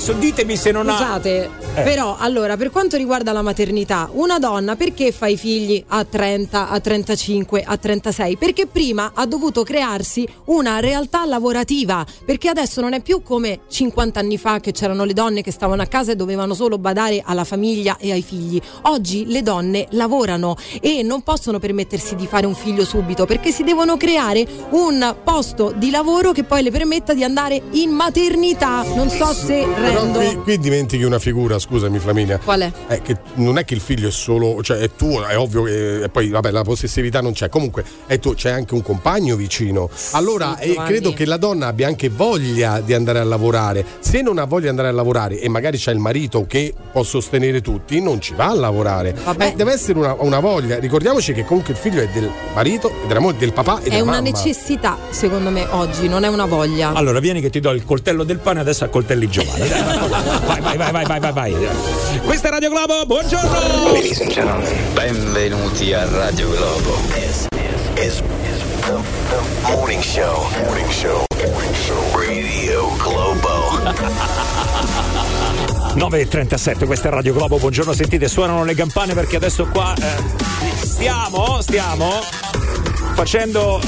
[0.00, 0.96] adesso ditemi se non ha.
[0.96, 1.82] Scusate, Eh.
[1.82, 6.70] però allora per quanto riguarda la maternità, una donna perché fa i figli a 30,
[6.70, 8.38] a 35, a 36?
[8.38, 14.18] Perché prima ha dovuto crearsi una realtà lavorativa, perché adesso non è più come 50
[14.18, 17.44] anni fa che c'erano le donne che stavano a casa e dovevano solo badare alla
[17.44, 18.58] famiglia e ai figli.
[18.82, 23.64] Oggi le donne lavorano e non possono permettersi di fare un figlio subito perché si
[23.64, 28.82] devono creare un posto di lavoro che poi le permetta di andare in maternità.
[28.94, 32.38] Non so se Però qui, qui dimentichi una figura, scusami Flaminia.
[32.38, 32.72] Qual è?
[32.86, 36.02] È che non è che il figlio è solo, cioè è tuo, è ovvio che
[36.04, 39.90] e poi vabbè la possessività non c'è, comunque è tuo, c'è anche un compagno vicino.
[40.12, 43.84] Allora Sì, eh, credo che la donna abbia anche voglia di andare a lavorare.
[44.00, 47.02] Se non ha voglia di andare a lavorare e magari c'è il marito che può
[47.02, 49.14] sostenere tutti, non ci va a lavorare.
[49.24, 49.46] Vabbè.
[49.48, 50.78] Eh, deve essere una, una voglia.
[50.78, 54.02] Ricordiamoci che comunque il figlio è del marito, della moglie, del papà e È della
[54.02, 54.30] una mamma.
[54.30, 56.92] necessità, secondo me, oggi, non è una voglia.
[56.92, 59.68] Allora, vieni che ti do il coltello del pane, adesso accoltelli Giovanni.
[59.70, 61.54] Vai, vai, vai, vai, vai, vai, vai.
[62.24, 63.92] Questa è Radio Globo, buongiorno!
[63.92, 66.98] Ladies and gentlemen, benvenuti a Radio Globo.
[67.14, 67.46] This
[67.96, 68.20] is
[68.82, 68.98] the
[69.68, 70.48] morning show.
[70.64, 71.24] Morning show.
[71.46, 72.18] Morning show.
[72.18, 73.78] Radio Globo.
[75.94, 81.60] 9.37, questa è Radio Globo, buongiorno, sentite, suonano le campane perché adesso qua eh, stiamo,
[81.60, 82.20] stiamo
[83.14, 83.80] facendo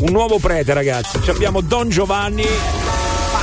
[0.00, 2.46] un nuovo prete ragazzi, Ci abbiamo Don Giovanni,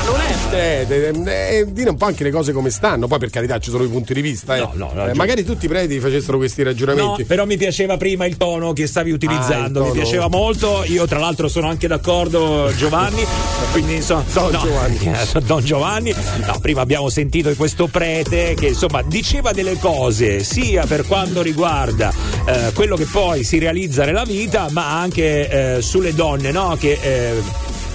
[0.06, 3.58] non è eh, eh, dire un po' anche le cose come stanno, poi per carità
[3.60, 4.56] ci sono i punti di vista.
[4.56, 4.60] eh.
[4.60, 7.26] No, no, no, Eh, magari tutti i preti facessero questi No, ragionamenti.
[7.26, 10.84] però mi piaceva prima il tono che stavi utilizzando, Ah, mi piaceva molto.
[10.86, 13.26] Io, tra l'altro, sono anche d'accordo, Giovanni.
[13.72, 15.12] quindi, insomma, Don no, Giovanni.
[15.46, 16.14] Don Giovanni.
[16.46, 22.14] No, prima abbiamo sentito questo prete che insomma diceva delle cose sia per quanto riguarda
[22.46, 26.76] eh, quello che poi si realizza nella vita, ma anche eh, sulle donne, no?
[26.80, 27.00] Che.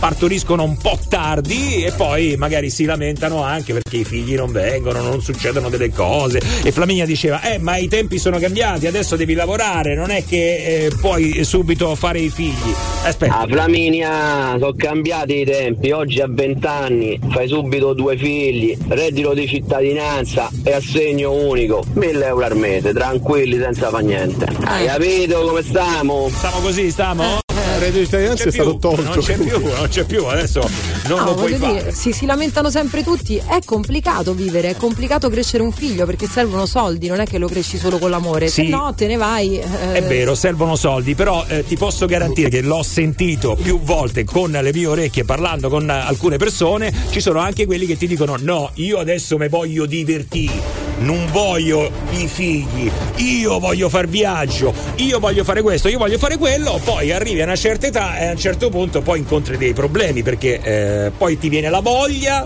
[0.00, 4.50] Eh, partoriscono un po' tardi e poi magari si lamentano anche perché i figli non
[4.50, 6.40] vengono, non succedono delle cose.
[6.62, 10.84] E Flaminia diceva: Eh, ma i tempi sono cambiati, adesso devi lavorare, non è che
[10.84, 12.74] eh, puoi subito fare i figli.
[13.04, 13.38] Aspetta.
[13.38, 19.34] A Flaminia sono cambiati i tempi, oggi a 20 anni fai subito due figli, reddito
[19.34, 24.46] di cittadinanza e assegno unico, 1000 euro al mese, tranquilli senza fa niente.
[24.64, 26.28] Hai capito come stiamo?
[26.30, 27.49] Stiamo così, stiamo?
[27.80, 29.02] Reddito di cittadinanza è stato tolto.
[29.02, 30.60] Non c'è più, non c'è più, adesso
[31.08, 31.78] non No, lo puoi voglio fare.
[31.80, 36.26] dire, si, si lamentano sempre tutti, è complicato vivere, è complicato crescere un figlio perché
[36.28, 38.64] servono soldi, non è che lo cresci solo con l'amore, Sì.
[38.64, 39.58] se no te ne vai.
[39.58, 44.24] eh, È vero, servono soldi, però eh, ti posso garantire che l'ho sentito più volte
[44.24, 48.36] con le mie orecchie parlando con alcune persone, ci sono anche quelli che ti dicono
[48.38, 50.89] no, io adesso mi voglio divertire.
[51.00, 56.36] Non voglio i figli, io voglio far viaggio, io voglio fare questo, io voglio fare
[56.36, 59.72] quello, poi arrivi a una certa età e a un certo punto poi incontri dei
[59.72, 62.44] problemi perché eh, poi ti viene la voglia,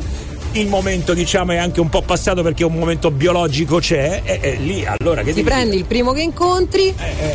[0.55, 4.55] il momento diciamo è anche un po' passato perché un momento biologico c'è e, e
[4.56, 6.94] lì allora che ti prendi il primo che incontri,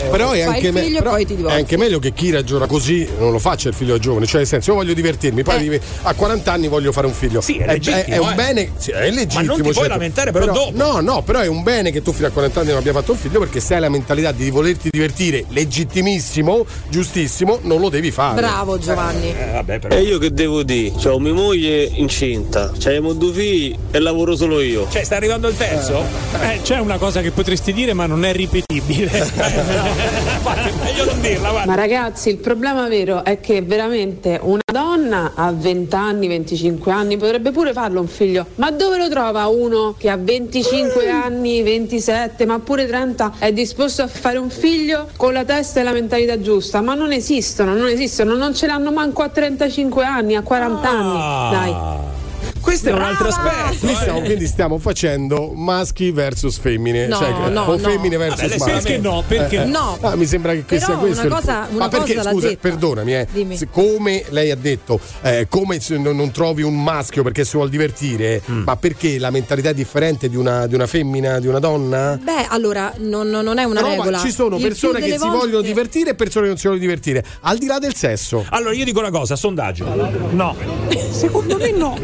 [0.10, 3.08] Però è anche, me- figlio però poi ti è anche meglio che chi ragiona così
[3.18, 4.26] non lo faccia il figlio giovane.
[4.26, 7.42] Cioè, nel senso, io voglio divertirmi, poi arrivi a 40 anni voglio fare un figlio.
[7.42, 8.36] Sì, è legittimo, un eh.
[8.36, 9.42] bene, sì, è legittimo.
[9.42, 9.90] Ma non ti puoi certo.
[9.90, 10.72] lamentare però dopo.
[10.74, 13.12] No, no, però è un bene che tu fino a 40 anni non abbia fatto
[13.12, 18.12] un figlio perché se hai la mentalità di volerti divertire, legittimissimo, giustissimo, non lo devi
[18.12, 18.40] fare.
[18.40, 19.34] Bravo Giovanni.
[19.54, 20.94] vabbè, E io che devo dire?
[21.02, 22.72] C'ho mia moglie incinta,
[23.10, 24.88] c'abbiamo due figli e lavoro solo io.
[24.90, 26.04] Cioè, sta arrivando il terzo?
[26.42, 29.10] Eh, c'è una cosa che potresti dire, ma non è ripetibile.
[30.84, 35.96] meglio non dirla, Ma ragazzi, il problema vero è che veramente una donna a 20
[35.96, 40.18] anni, 25 anni potrebbe pure farlo un figlio, ma dove lo trova uno che a
[40.18, 45.80] 25 anni, 27, ma pure 30 è disposto a fare un figlio con la testa
[45.80, 46.82] e la mentalità giusta?
[46.82, 51.52] Ma non esistono, non esistono, non ce l'hanno manco a 35 anni, a 40 anni.
[51.52, 52.18] Dai.
[52.62, 53.86] Questo è un altro aspetto.
[53.86, 57.08] Qui stiamo- quindi stiamo facendo maschi versus femmine.
[57.08, 57.78] No, cioè, no, o no.
[57.78, 58.72] femmine versus maschi.
[58.72, 59.24] perché no?
[59.28, 59.66] Perché Eh, eh.
[59.66, 59.98] no?
[60.02, 61.26] Ah, mi sembra che Però sia questo.
[61.26, 62.60] una cosa- una Ma perché, cosa scusa, detta.
[62.62, 63.28] perdonami, eh,
[63.72, 68.42] come lei ha detto, eh, come se non, trovi un maschio perché si vuol divertire,
[68.50, 68.64] Mm.
[68.64, 72.20] ma perché la mentalità è differente di una, di una femmina, di una donna?
[72.22, 74.20] Beh, allora, non, non è una No, ma regola.
[74.20, 76.84] ci sono Il persone che si volte- vogliono divertire e persone che non si vogliono
[76.86, 78.46] divertire, al di là del sesso.
[78.50, 79.86] Allora, io dico una cosa, sondaggio.
[80.32, 80.56] No.
[81.12, 81.98] Secondo me no.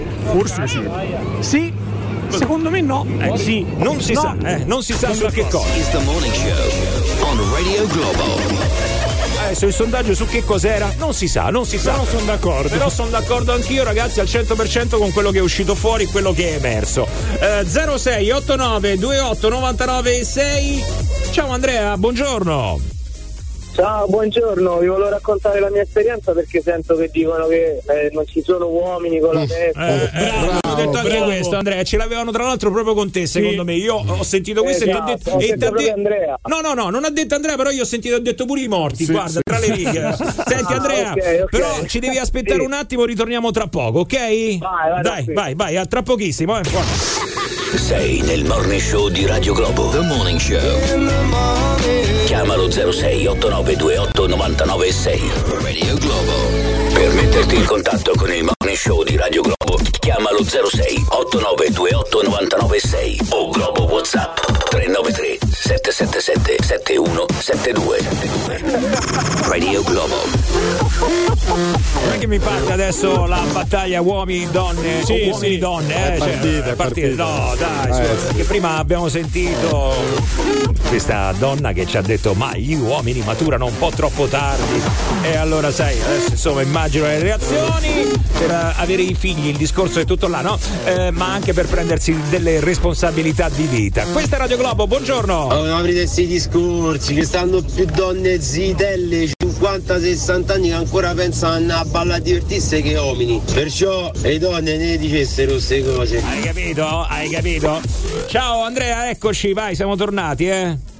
[0.45, 0.81] Sì.
[1.39, 1.73] Sì.
[2.29, 3.05] Secondo me no.
[3.19, 4.21] Eh, sì, non si No.
[4.21, 5.67] sa, eh, non si sa su che cosa.
[5.75, 8.73] It's the morning show on Radio Globo.
[9.45, 10.91] Adesso il sondaggio su che cos'era?
[10.97, 11.91] Non si sa, non si sa.
[11.91, 12.69] Però sono d'accordo.
[12.69, 16.53] Però sono d'accordo anch'io, ragazzi, al 100% con quello che è uscito fuori, quello che
[16.53, 17.07] è emerso.
[17.39, 20.83] Eh, 06 89 28 99 6.
[21.31, 22.79] Ciao Andrea, buongiorno.
[23.75, 28.25] Ciao, buongiorno, vi volevo raccontare la mia esperienza perché sento che dicono che eh, non
[28.25, 29.85] ci sono uomini con la testa.
[29.85, 31.83] Eh, eh, ho detto anche questo, Andrea.
[31.83, 33.73] Ce l'avevano tra l'altro proprio con te, secondo me.
[33.73, 35.29] Io ho sentito questo e ti ho Esatto, detto.
[35.31, 36.39] ho e de- Andrea.
[36.47, 38.67] No, no, no, non ha detto Andrea, però io ho sentito, ho detto pure i
[38.69, 39.03] morti.
[39.03, 39.39] Sì, guarda, sì.
[39.43, 40.15] tra le righe.
[40.47, 41.49] Senti, Ah, Andrea, ok, ok.
[41.49, 42.65] però ci devi aspettare Sì.
[42.65, 44.15] un attimo, ritorniamo tra poco, ok?
[44.15, 45.33] vai, Dai, tranquillo.
[45.33, 46.57] vai, vai, a tra pochissimo.
[46.57, 46.63] Eh.
[46.63, 47.44] forza.
[47.77, 49.89] Sei nel morning show di Radio Globo.
[49.89, 50.59] The Morning Show.
[52.25, 55.61] Chiamalo 06 8928 996.
[55.61, 56.84] Radio Globo.
[56.95, 63.19] Per metterti in contatto con il morning show di Radio Globo, chiamalo 06 8928 996
[63.31, 64.37] o Globo WhatsApp
[64.69, 67.99] 393 777 7172.
[69.49, 70.15] Radio Globo.
[71.47, 76.13] Non è che mi parte adesso la battaglia uomini-donne Sì, o uomini-donne, eh?
[76.15, 77.23] È cioè, partita, è partita.
[77.23, 77.23] partita.
[77.25, 78.25] No, dai, su, Eh, sì.
[78.27, 79.93] perché prima abbiamo sentito
[80.87, 84.81] questa donna che ci ha detto ma gli uomini maturano un po' troppo tardi
[85.23, 88.05] e allora sai, adesso insomma immagino le reazioni
[88.37, 90.59] per eh, avere i figli, il discorso è tutto là, no?
[90.85, 94.03] Eh, ma anche per prendersi delle responsabilità di vita.
[94.03, 95.33] Questa è Radio Globo, buongiorno.
[95.33, 101.73] Oh, non aprite questi discorsi che stanno più donne zitelle 50-60 anni che ancora pensano
[101.73, 103.41] a ballare a divertirsi che uomini.
[103.51, 106.21] Perciò le donne ne dicessero queste cose.
[106.23, 107.01] Hai capito?
[107.01, 107.81] Hai capito?
[108.27, 110.93] Ciao Andrea, eccoci, vai, siamo tornati, eh?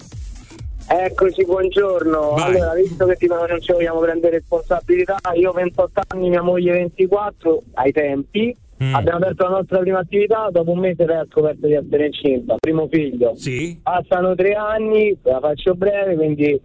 [0.88, 2.32] Eccoci, buongiorno.
[2.32, 2.56] Vai.
[2.56, 6.74] Allora, visto che che non ci vogliamo prendere responsabilità, io ho 28 anni, mia moglie
[6.74, 8.56] 24, ai tempi.
[8.84, 8.94] Mm.
[8.94, 12.56] Abbiamo aperto la nostra prima attività, dopo un mese lei ha scoperto di essere incinta,
[12.60, 13.34] primo figlio.
[13.36, 13.80] Sì.
[13.82, 16.60] Passano tre anni, la faccio breve, quindi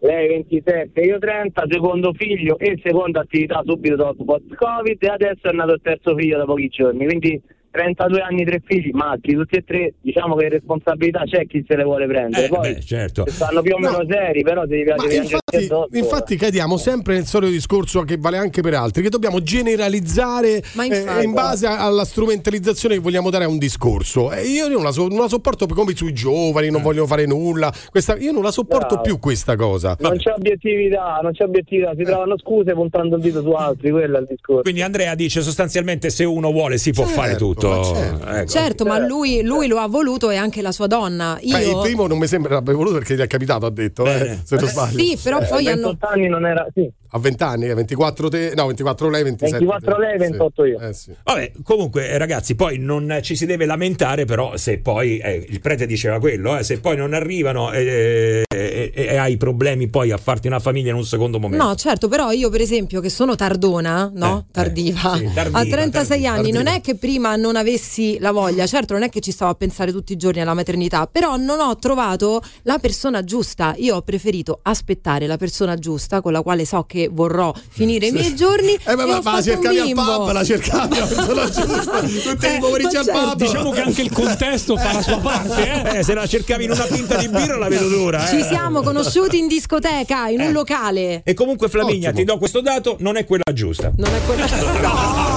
[0.00, 5.52] lei 27, io 30, secondo figlio e seconda attività subito dopo post-Covid e adesso è
[5.52, 7.40] nato il terzo figlio da pochi giorni, quindi
[7.72, 11.82] 32 anni, tre figli, maschi, tutti e tre, diciamo che responsabilità c'è chi se le
[11.84, 12.44] vuole prendere.
[12.44, 13.24] Eh, Poi beh, certo.
[13.28, 14.06] stanno più o meno No.
[14.08, 18.36] seri, però se gli piace piangere infatti, infatti cadiamo sempre nel solito discorso che vale
[18.36, 23.44] anche per altri, che dobbiamo generalizzare Ma eh, in base alla strumentalizzazione che vogliamo dare
[23.44, 24.32] a un discorso.
[24.32, 27.72] E io non la, so- non la sopporto come sui giovani, non vogliono fare nulla.
[27.90, 29.02] Questa- io non la sopporto Bravo.
[29.02, 29.96] più questa cosa.
[30.00, 34.16] Non c'è obiettività, non c'è obiettività, si trovano scuse puntando il dito su altri, quello
[34.18, 34.62] è il discorso.
[34.62, 37.94] Quindi Andrea dice sostanzialmente se uno vuole si può fare tutto.
[38.24, 38.46] Ecco.
[38.50, 41.38] Certo, ma lui, lui lo ha voluto e anche la sua donna.
[41.40, 41.56] Io...
[41.56, 44.38] Beh, il primo non mi sembra abbia voluto perché gli è capitato, ha detto, eh,
[44.44, 44.98] se non sbaglio.
[44.98, 45.88] Sì, però Eh, poi hanno.
[45.88, 46.66] 28 anni non era.
[46.74, 46.90] Sì.
[47.14, 50.00] A 20 anni, eh, 24 te, no, 24 lei, 27 24 te.
[50.00, 50.80] lei, 28 io.
[50.80, 51.14] Eh, sì.
[51.22, 55.60] Vabbè, comunque, eh, ragazzi, poi non ci si deve lamentare, però, se poi eh, il
[55.60, 60.16] prete diceva quello, eh, se poi non arrivano eh, eh, e hai problemi poi a
[60.16, 61.62] farti una famiglia in un secondo momento.
[61.62, 64.46] No, certo, però io per esempio che sono tardona, no?
[64.50, 66.62] tardiva, sì, tardiva, a 36 tardiva, anni, tardiva.
[66.62, 69.54] non è che prima non avessi la voglia, certo non è che ci stavo a
[69.54, 74.02] pensare tutti i giorni alla maternità, però non ho trovato la persona giusta, io ho
[74.02, 78.72] preferito aspettare la persona giusta con la quale so che vorrò finire i miei giorni.
[78.72, 82.46] Eh, ma, e ma, ma la cercavi al pub, la cercavi la persona giusta, tutti
[82.46, 83.34] i pomeriggi al pub.
[83.36, 85.98] Diciamo che anche il contesto fa la sua parte, eh?
[85.98, 88.26] Eh, se la cercavi in una pinta di birra la vedo dura.
[88.26, 88.42] Ci eh.
[88.44, 91.22] siamo conosciuti in discoteca, in un locale.
[91.24, 93.92] E comunque Flaminia, ti do questo dato, non è quella giusta.
[93.96, 94.40] Non è quella.
[94.82, 95.31] No,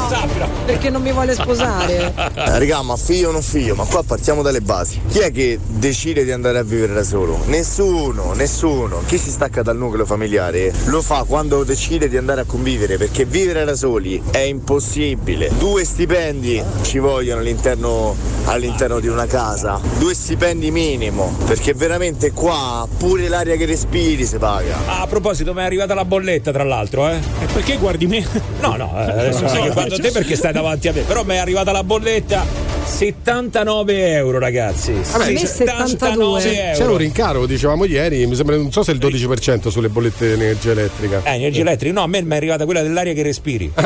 [0.66, 2.14] perché non mi vuole sposare.
[2.16, 5.00] Eh, Raga, ma figlio o non figlio, ma qua partiamo dalle basi.
[5.10, 7.40] Chi è che decide di andare a vivere da solo?
[7.46, 9.02] Nessuno, nessuno.
[9.06, 13.26] Chi si stacca dal nucleo familiare lo fa quando decide di andare a convivere, perché
[13.26, 15.52] vivere da soli è impossibile.
[15.58, 18.16] Due stipendi ci vogliono all'interno,
[18.46, 24.38] all'interno di una casa, due stipendi minimo, perché veramente qua pure l'aria che respiri si
[24.38, 24.76] paga.
[24.86, 27.16] Ah, a proposito, mi è arrivata la bolletta, tra l'altro, eh?
[27.16, 28.26] E perché guardi me?
[28.62, 31.24] No, no, eh, adesso non è che guardo te perché stai davanti a me, però
[31.24, 34.94] mi è arrivata la bolletta 79 euro, ragazzi.
[34.94, 36.98] Vabbè, c'è- 79 C'era un euro.
[36.98, 41.22] rincaro, dicevamo ieri, mi sembra, non so se il 12% sulle bollette di energia elettrica.
[41.24, 43.72] Eh, energia elettrica, no, a me mi è arrivata quella dell'aria che respiri.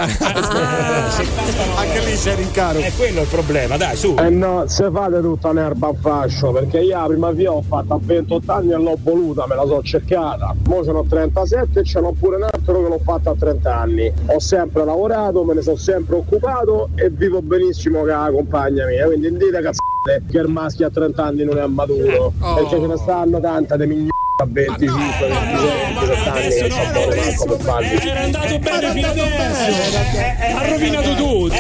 [1.77, 2.79] Anche lì c'è rincaro.
[2.79, 4.15] È quello il problema, dai, su.
[4.19, 7.93] Eh no, se fate tutta un'erba a fascio, perché io la prima via ho fatta
[7.95, 10.53] a 28 anni e l'ho voluta, me la so cercata.
[10.65, 14.11] Mo sono 37 e ce n'ho pure un altro che l'ho fatta a 30 anni.
[14.27, 19.05] Ho sempre lavorato, me ne sono sempre occupato e vivo benissimo con la compagna mia.
[19.05, 19.88] Quindi dite cazzate
[20.29, 23.85] che il maschio a 30 anni non è matturo, perché ce ne stanno tante di
[23.85, 24.09] migliori
[24.41, 27.87] a 25, 26, 27 anni.
[28.09, 30.57] Era andato bene fino adesso.
[30.57, 31.55] Ha rovinato tutto.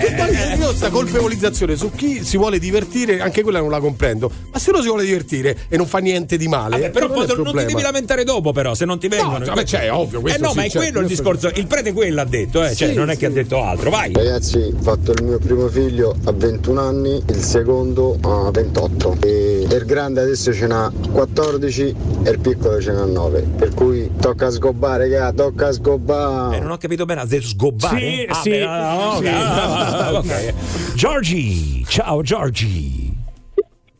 [0.00, 4.30] Che poi io sta colpevolizzazione su chi si vuole divertire, anche quella non la comprendo.
[4.52, 7.14] Ma se uno si vuole divertire e non fa niente di male, Vabbè, però non,
[7.14, 9.44] poi il non ti devi lamentare dopo, però, se non ti vengono.
[9.44, 11.50] vabbè, cioè, è ovvio, Eh no, sì, ma è certo, quello il discorso.
[11.54, 13.90] Il prete quello ha detto, eh, cioè, Sì, non è che ha detto altro.
[13.90, 14.12] Vai.
[14.12, 19.16] Ragazzi, ho fatto il mio primo figlio a 21 anni, il secondo a 28.
[19.22, 21.94] E il grande adesso ce n'ha 14
[22.24, 23.40] e il piccolo ce n'ha 9.
[23.56, 26.56] Per cui tocca sgobbare, raga, tocca sgobbare.
[26.56, 27.98] Eh, non ho capito bene, ha detto sgobbare?
[27.98, 29.26] Sì, Ah, sì, beh, no, sì.
[29.26, 30.54] ok, ah, ok.
[30.94, 33.16] Giorgi, ciao Giorgi.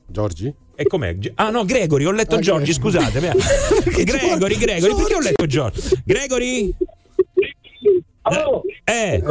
[0.06, 0.52] Giorgi?
[0.74, 1.14] E com'è?
[1.34, 3.26] Ah no, Gregory, ho letto Giorgi, scusatemi.
[3.96, 4.04] eh.
[4.04, 5.80] Gregory, Gregory, perché ho letto Giorgi?
[6.04, 6.74] Gregory?
[8.84, 9.22] Eh.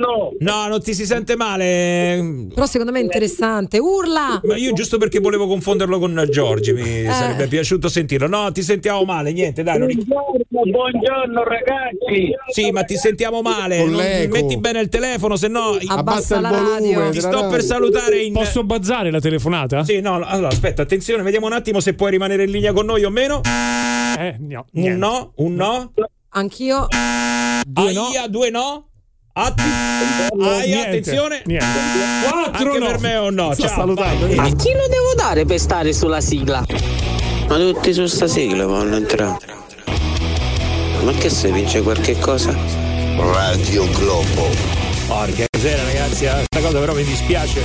[0.00, 0.32] No.
[0.38, 2.46] No, non ti si sente male.
[2.54, 3.78] Però secondo me è interessante.
[3.78, 4.40] Urla!
[4.42, 8.26] Ma io giusto perché volevo confonderlo con Giorgi, mi sarebbe piaciuto sentirlo.
[8.26, 9.78] No, ti sentiamo male, niente, dai.
[9.78, 9.88] Non...
[9.88, 12.34] Buongiorno, buongiorno ragazzi.
[12.50, 13.84] Sì, ma ti sentiamo male.
[13.84, 15.76] Non- metti bene il telefono, se no.
[15.86, 17.10] Abbassa il la volume radio.
[17.10, 18.32] Ti sto per salutare in.
[18.32, 19.84] Posso bazzare la telefonata?
[19.84, 23.04] Sì, no, allora aspetta, attenzione, vediamo un attimo se puoi rimanere in linea con noi
[23.04, 23.42] o meno.
[24.18, 24.64] Eh, no.
[24.72, 25.92] Un no, un no.
[26.30, 26.86] Anch'io.
[27.66, 28.06] Due no.
[28.06, 28.89] Aia, due no.
[29.42, 29.62] Atti-
[30.42, 31.42] Aia, Niente, attenzione.
[31.46, 31.66] Niente.
[32.28, 32.86] Quattro Anche no.
[32.86, 33.52] per me un no.
[33.54, 33.76] Sta Ciao.
[33.78, 34.26] salutando.
[34.26, 34.38] vai.
[34.38, 36.64] A chi lo devo dare per stare sulla sigla?
[37.48, 39.38] Ma tutti su sta sigla vanno entrare.
[41.02, 42.54] Ma che se vince qualche cosa?
[43.16, 44.48] Radio Globo.
[45.06, 47.62] Porca miseria, ragazzi, questa cosa però mi dispiace.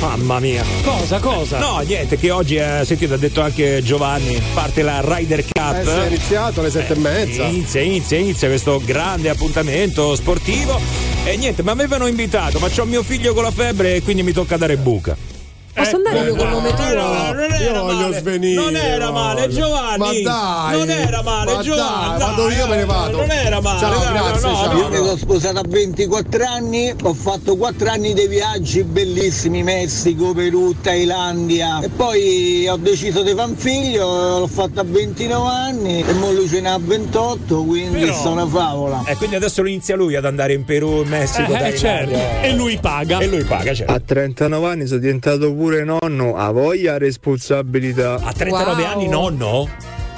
[0.00, 0.64] Mamma mia.
[0.82, 1.58] Cosa, cosa?
[1.58, 5.74] No, niente, che oggi, eh, sentite, ha detto anche Giovanni, parte la Ryder Cup.
[5.74, 7.44] Eh, è iniziato alle sette e mezza.
[7.44, 10.80] Inizia, inizia, inizia questo grande appuntamento sportivo.
[11.24, 14.32] E niente, mi avevano invitato, ma c'ho mio figlio con la febbre e quindi mi
[14.32, 15.39] tocca dare buca.
[15.72, 16.84] Posso andare io col nome tuo?
[16.84, 18.18] No, non Io era voglio male.
[18.18, 18.54] svenire.
[18.60, 19.48] Non era male.
[19.48, 20.22] Giovanni.
[20.22, 20.78] Ma dai.
[20.78, 22.08] Non era male, ma Giovanni.
[22.08, 23.16] Dai, vado io, me ne eh, vado.
[23.18, 23.78] Non era male.
[23.78, 24.72] Ciao, dai, grazie, no, ciao.
[24.72, 25.04] no, Io mi no.
[25.04, 31.80] sono sposato a 24 anni, ho fatto 4 anni di viaggi bellissimi, Messico, Perù, Thailandia
[31.80, 36.32] e poi ho deciso di fare un figlio, l'ho fatto a 29 anni e mo
[36.32, 39.02] lui ce n'ha 28, quindi Però- sta una favola.
[39.06, 41.78] E quindi adesso lo inizia lui ad andare in Perù, in Messico, Eh, Thailandia.
[41.78, 42.18] certo.
[42.42, 43.18] E lui paga.
[43.18, 43.92] E lui paga, certo.
[43.92, 48.14] A 39 anni sono diventato pure nonno, a voglia responsabilità.
[48.14, 48.90] A 39 Wow.
[48.90, 49.68] anni nonno?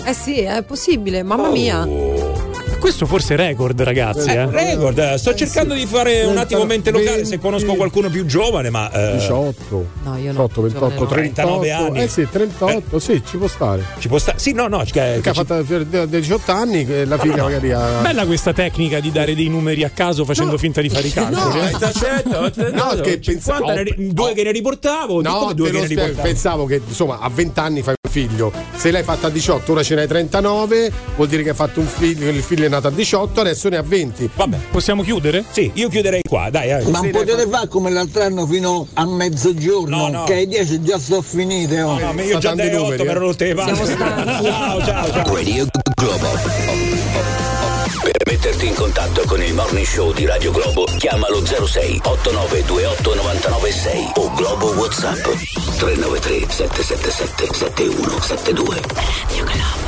[0.04, 1.84] Eh sì, è possibile, mamma mia.
[2.82, 4.28] Questo forse è record, ragazzi.
[4.30, 7.38] Eh, Eh, record, eh, sto cercando di fare un attimo mente locale se 20.
[7.38, 8.90] conosco qualcuno più giovane, ma.
[8.90, 9.86] eh, 18.
[10.02, 10.46] No, io no.
[10.48, 11.84] 18, 28, giovane 39 38.
[11.86, 12.02] anni.
[12.02, 13.84] Eh sì, 38, sì, ci può stare.
[13.98, 14.38] Ci può stare?
[14.40, 14.78] Sì, no, no.
[14.78, 18.00] Che, Perché ha fatto eh, 18 anni, che la figlia magari ha.
[18.02, 21.60] Bella questa tecnica di dare dei numeri a caso facendo finta di fare i calcoli.
[21.60, 22.70] eh.
[22.72, 23.66] No, che pensavo.
[23.96, 26.22] due che ne riportavo, No, due che ne riportavo.
[26.22, 28.52] pensavo che insomma a 20 anni fai un figlio.
[28.74, 31.86] Se l'hai fatta a 18, ora ce n'hai 39, vuol dire che hai fatto un
[31.86, 34.30] figlio, il figlio è nato a 18, adesso ne ha 20.
[34.34, 35.44] Vabbè, possiamo chiudere?
[35.50, 36.70] Sì, io chiuderei qua, dai.
[36.70, 36.88] eh.
[36.88, 40.24] Ma potete fare come l'altro anno fino a mezzogiorno, No, no.
[40.24, 41.80] che ai 10 già sto finite.
[41.82, 41.98] Oh.
[41.98, 43.76] No, ma io già dai 8 per rotte le palle.
[43.76, 45.34] Ciao, ciao, ciao.
[45.34, 46.28] Radio Globo.
[48.02, 54.10] Per metterti in contatto con il Morning Show di Radio Globo, chiamalo 06 8928 996
[54.14, 55.22] o Globo WhatsApp
[55.78, 58.80] 393 777 7172.
[59.28, 59.81] Radio Globo.